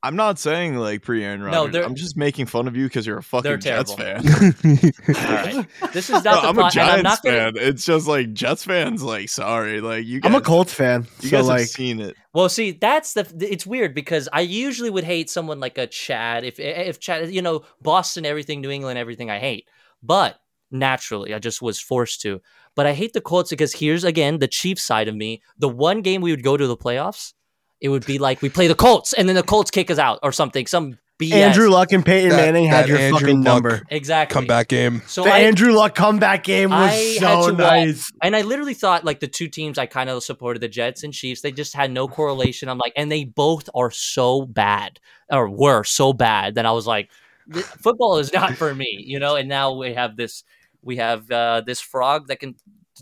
[0.01, 1.73] I'm not saying like pre Aaron No, Rodgers.
[1.73, 4.17] they're- I'm just making fun of you because you're a fucking Jets fan.
[4.27, 5.65] All right.
[5.93, 7.53] This is No, not the I'm pod- a Giants I'm not gonna, fan.
[7.57, 9.03] It's just like Jets fans.
[9.03, 10.21] Like, sorry, like you.
[10.21, 12.15] Guys, I'm a Colts fan, You so guys like have seen it.
[12.33, 13.27] Well, see, that's the.
[13.41, 17.31] It's weird because I usually would hate someone like a Chad if eh, if Chad,
[17.33, 19.29] you know, Boston, everything, New England, everything.
[19.29, 19.67] I hate,
[20.01, 20.39] but
[20.71, 22.41] naturally, I just was forced to.
[22.75, 25.41] But I hate the Colts because here's again the Chiefs side of me.
[25.57, 27.33] The one game we would go to the playoffs,
[27.81, 30.19] it would be like we play the Colts and then the Colts kick us out
[30.23, 31.33] or something, some BS.
[31.33, 33.81] Andrew Luck and Peyton That- Manning had your Andrew fucking Luck number.
[33.89, 35.01] exactly Comeback game.
[35.05, 38.11] So the I, Andrew Luck comeback game was I had so to watch- nice.
[38.23, 41.13] and I literally thought like the two teams I kind of supported the Jets and
[41.13, 41.41] Chiefs.
[41.41, 42.69] They just had no correlation.
[42.69, 44.99] I'm like, and they both are so bad
[45.29, 47.11] or were so bad that I was like,
[47.51, 49.35] football is not for me, you know.
[49.35, 50.43] And now we have this,
[50.81, 52.55] we have uh, this frog that can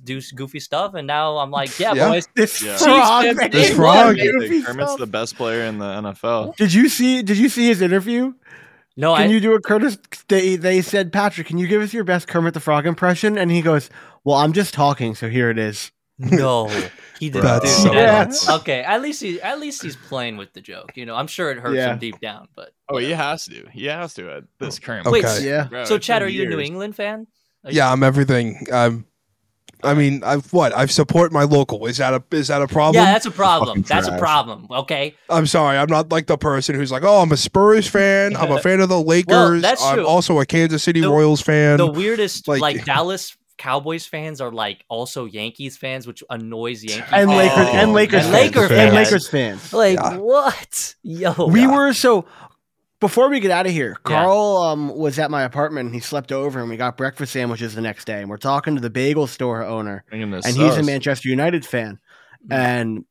[0.04, 2.10] do goofy stuff, and now I'm like, yeah, Yeah.
[2.10, 2.28] boys.
[2.36, 2.78] This Yeah.
[2.78, 4.18] frog, Chiefs that This frog.
[4.18, 6.56] Kermit's the best player in the NFL.
[6.58, 7.22] Did you see?
[7.22, 8.34] Did you see his interview?
[9.00, 9.98] No, Can I, you do a Curtis?
[10.28, 13.38] They they said, Patrick, can you give us your best Kermit the Frog impression?
[13.38, 13.90] And he goes,
[14.24, 15.92] Well, I'm just talking, so here it is.
[16.18, 16.68] no,
[17.20, 18.28] he didn't That's do so that.
[18.30, 18.50] nuts.
[18.50, 20.94] Okay, at least he, at least he's playing with the joke.
[20.96, 21.94] You know, I'm sure it hurts Yeah.
[21.94, 23.68] him deep down, but Oh, he has to.
[23.72, 24.86] He has to at this oh.
[24.86, 25.06] current.
[25.06, 25.22] Okay.
[25.22, 25.66] Wait, Yeah.
[25.66, 26.60] Bro, so Chad, are you a New.
[26.60, 27.28] England fan?
[27.66, 28.66] Are you- Yeah, I'm everything.
[28.74, 29.06] I'm.
[29.84, 30.74] I mean, I've what?
[30.76, 31.86] I've support my local.
[31.86, 33.04] Is that a is that a problem?
[33.04, 33.70] Yeah, that's a problem.
[33.70, 34.68] fucking That's a problem.
[34.72, 35.16] Okay.
[35.30, 35.78] I'm sorry.
[35.78, 38.36] I'm not like the person who's like, oh, I'm a Spurs fan.
[38.36, 39.62] I'm a fan of the Lakers.
[39.62, 40.08] that's I'm true.
[40.08, 41.78] also a Kansas City The- Royals fan.
[41.78, 47.10] The weirdest, like, like- Dallas Cowboys fans are like also Yankees fans, which annoys Yankees.
[47.12, 47.38] And fans.
[47.38, 48.56] Lakers and Oh, Lakers and fans.
[48.56, 48.96] Laker and.
[48.96, 49.74] Lakers fans.
[49.74, 50.18] Like Yeah.
[50.18, 50.96] what?
[51.04, 51.76] Yo, We Yeah.
[51.76, 52.26] were so
[53.00, 54.22] before we get out of here, Yeah.
[54.24, 57.76] Carl um, was at my apartment and he slept over and we got breakfast sandwiches
[57.76, 60.04] the next day and we're talking to the bagel store owner
[60.46, 60.84] and he's a.
[60.84, 62.00] Manchester United fan.
[62.48, 62.56] Mm.
[62.56, 63.06] And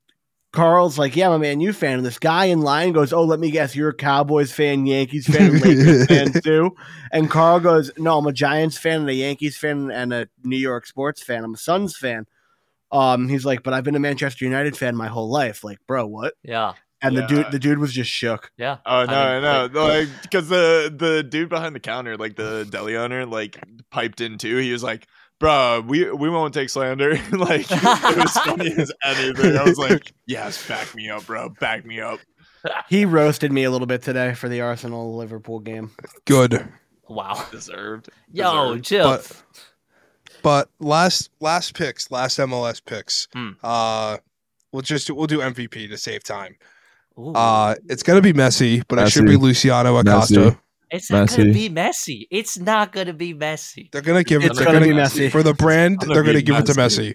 [0.53, 1.99] Carl's like, Yeah, I'm a Man U fan.
[1.99, 5.27] And this guy in line goes, Oh, let me guess, you're a Cowboys fan, Yankees
[5.27, 6.75] fan, Lakers fan too.
[7.13, 10.57] And Carl goes, No, I'm a Giants fan and a Yankees fan and a New
[10.57, 11.45] York sports fan.
[11.45, 12.27] I'm a Suns fan.
[12.91, 15.63] Um, he's like, but I've been a Manchester United fan my whole life.
[15.65, 16.35] Like, bro, what?
[16.43, 18.51] Yeah, And the dude, the dude was just shook.
[18.57, 18.79] yeah.
[18.87, 19.87] Oh I no, mean, no, like- no!
[19.87, 23.59] Like because the the dude behind the counter, like the deli owner, like
[23.91, 24.57] piped in too.
[24.57, 25.07] He was like,
[25.39, 29.57] "Bro, we we won't take slander." like it was funny as anything.
[29.57, 31.51] I was like, "Yes, back me up, bro.
[31.61, 32.19] Back me up."
[32.89, 35.93] He roasted me a little bit today for the Arsenal Liverpool game.
[36.25, 36.67] Good.
[37.09, 37.45] Wow.
[37.53, 38.09] Deserved.
[38.33, 38.85] Yo, Deserved.
[38.85, 39.05] chill.
[39.09, 39.43] But-
[40.43, 43.29] But last last picks, last MLS picks.
[43.33, 43.51] Hmm.
[43.63, 44.19] Uh,
[44.73, 46.57] we'll just we'll do MVP to save time.
[47.19, 47.33] Ooh.
[47.33, 50.35] Uh, it's gonna be Messi, but it should be Luciano Acosta.
[50.35, 50.59] Messi.
[50.91, 52.27] it's not gonna be Messi.
[52.31, 53.91] It's not gonna be Messi.
[53.91, 54.49] They're gonna give it.
[54.51, 55.31] It's They're gonna gonna, be Messi.
[55.31, 55.99] for the brand.
[56.01, 57.15] gonna They're gonna be give it to Messi.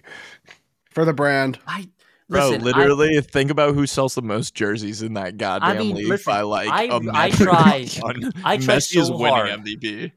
[0.90, 1.58] For the brand.
[1.66, 1.88] I
[2.28, 5.96] Bro, listen, I- literally, think about who sells the most jerseys in that goddamn mean,
[5.96, 7.86] league listen, by like I- a I try-
[8.44, 9.50] I try Messi is winning hard.
[9.50, 10.12] MVP.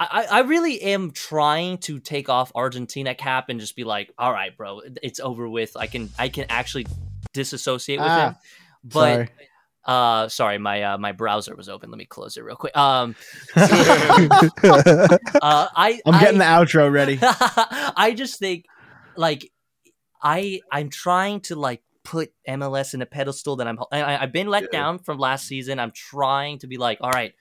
[0.00, 4.32] I, I really am trying to take off Argentina cap and just be like, all
[4.32, 5.76] right, bro, it's over with.
[5.76, 6.86] I can I can actually
[7.32, 8.36] disassociate with Ah, him.
[8.84, 9.28] But Sorry.
[9.84, 11.90] uh sorry, my uh, my browser was open.
[11.90, 12.76] Let me close it real quick.
[12.76, 13.14] Um
[13.56, 13.60] uh
[15.42, 17.18] I I'm getting the outro ready.
[17.22, 18.66] I just think
[19.16, 19.50] like
[20.22, 24.48] I I'm trying to like put MLS in a pedestal that I'm I, I've been
[24.48, 24.68] let Yeah.
[24.72, 25.78] down from last season.
[25.78, 27.34] I'm trying to be like, all right,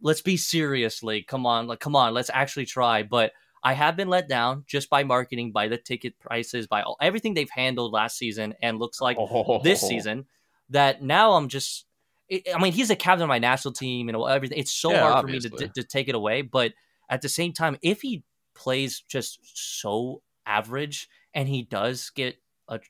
[0.00, 1.22] let's be seriously.
[1.22, 3.02] Come on, like come on, let's actually try.
[3.02, 3.32] But
[3.62, 7.34] I have been let down just by marketing, by the ticket prices, by all, everything
[7.34, 9.16] they've handled last season, and looks like
[9.64, 9.88] this Oh.
[9.88, 10.26] season
[10.70, 11.84] that now I'm just.
[12.30, 14.58] I I mean, he's a captain of my national team and everything.
[14.58, 16.72] It's so Yeah, hard for me to, to take it away, but
[17.08, 18.24] at the same time, if he
[18.54, 22.36] plays just so average and he does get
[22.68, 22.80] a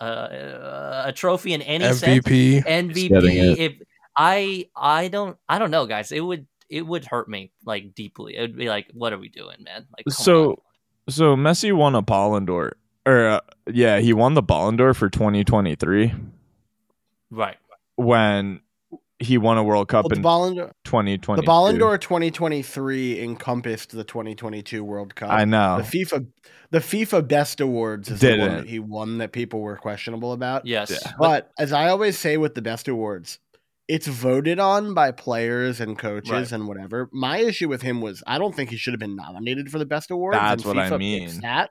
[0.00, 2.64] a, a trophy in any sense, MVP.
[2.64, 3.72] MVP, if
[4.16, 8.36] I I don't I don't know, guys, it would it would hurt me like deeply.
[8.36, 9.86] It would be like, what are we doing, man?
[9.96, 10.56] Like, so on.
[11.08, 12.72] so Messi won a Ballon d'Or,
[13.04, 13.40] or uh,
[13.70, 16.12] yeah, he won the Ballon d'Or for 2023
[17.32, 17.56] right,
[17.96, 18.60] when
[19.18, 21.40] he won a World Cup Well, the in Ballon d'Or, 2020.
[21.40, 25.30] the Ballon d'Or 2023 encompassed the 2022 World Cup.
[25.30, 25.78] I know.
[25.78, 26.26] The FIFA
[26.70, 30.66] the FIFA Best Awards is the one that he won that people were questionable about.
[30.66, 31.12] yes, Yeah.
[31.18, 33.38] But as I always say with the Best Awards,
[33.88, 36.52] it's voted on by players and coaches Right.
[36.52, 37.08] and whatever.
[37.12, 39.86] My issue with him was I don't think he should have been nominated for the
[39.86, 40.34] Best Award.
[40.34, 41.40] That's and what I mean.
[41.42, 41.70] That.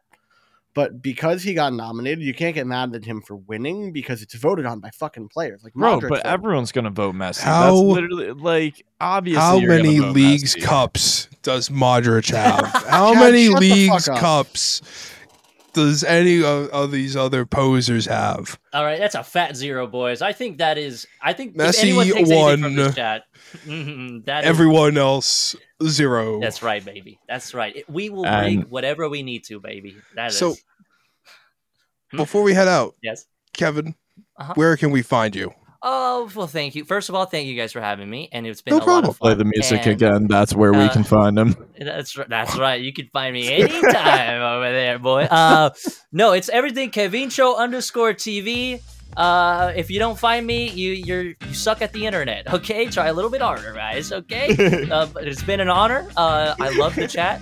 [0.74, 4.34] But because he got nominated, you can't get mad at him for winning because it's
[4.36, 5.64] voted on by fucking players.
[5.66, 6.26] Like Bro, Modric but voted.
[6.26, 7.42] everyone's gonna vote Messi.
[7.42, 9.42] How- That's literally like obviously.
[9.42, 10.64] How many leagues Messi.
[10.64, 12.66] cups does Modric have?
[12.88, 14.22] How Chad, many leagues fuck up.
[14.22, 14.82] cups
[15.74, 18.60] does any of, of these other posers have?
[18.74, 20.22] All right, that's a fat zero, boys.
[20.22, 21.08] I think that is.
[21.22, 23.24] I think if Messi anyone takes anything from this chat,
[23.66, 26.40] mhm, that is- Everyone else zero.
[26.42, 27.20] That's right, baby.
[27.28, 27.84] That's right.
[27.90, 29.96] We will And- bring whatever we need to, baby.
[30.16, 30.38] That is.
[30.38, 30.56] So-
[32.12, 33.26] Before we head out, yes.
[33.54, 33.96] Kevin,
[34.38, 34.54] Uh-huh.
[34.56, 35.54] where can we find you?
[35.84, 36.86] Oh well, thank you.
[36.86, 38.86] First of all, thank you guys for having me, and it's been No a lot
[38.86, 39.10] problem.
[39.10, 39.28] of fun.
[39.30, 40.28] Play the music And again.
[40.28, 41.56] That's where we uh, can find him.
[41.80, 42.80] That's r- that's right.
[42.80, 45.24] You can find me anytime over there, boy.
[45.24, 45.72] Uh,
[46.12, 46.92] no, it's everything.
[46.92, 48.80] Kevin Cho underscore TV.
[49.18, 52.54] Uh, if you don't find me, you you're you suck at the internet.
[52.54, 54.12] Okay, try a little bit harder, guys.
[54.12, 56.08] Okay, uh, but it's been an honor.
[56.16, 57.42] Uh, I love the chat,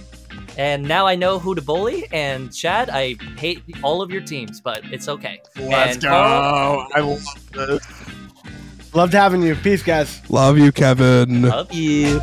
[0.57, 2.07] and now I know who to bully.
[2.13, 5.41] And Chad, I hate all of your teams, but it's okay.
[5.57, 6.09] Let's And go.
[6.09, 7.85] Carl- I love this.
[8.93, 9.55] Loved having you.
[9.55, 10.21] Peace, guys.
[10.29, 11.43] Love you, Kevin.
[11.43, 12.19] Love you.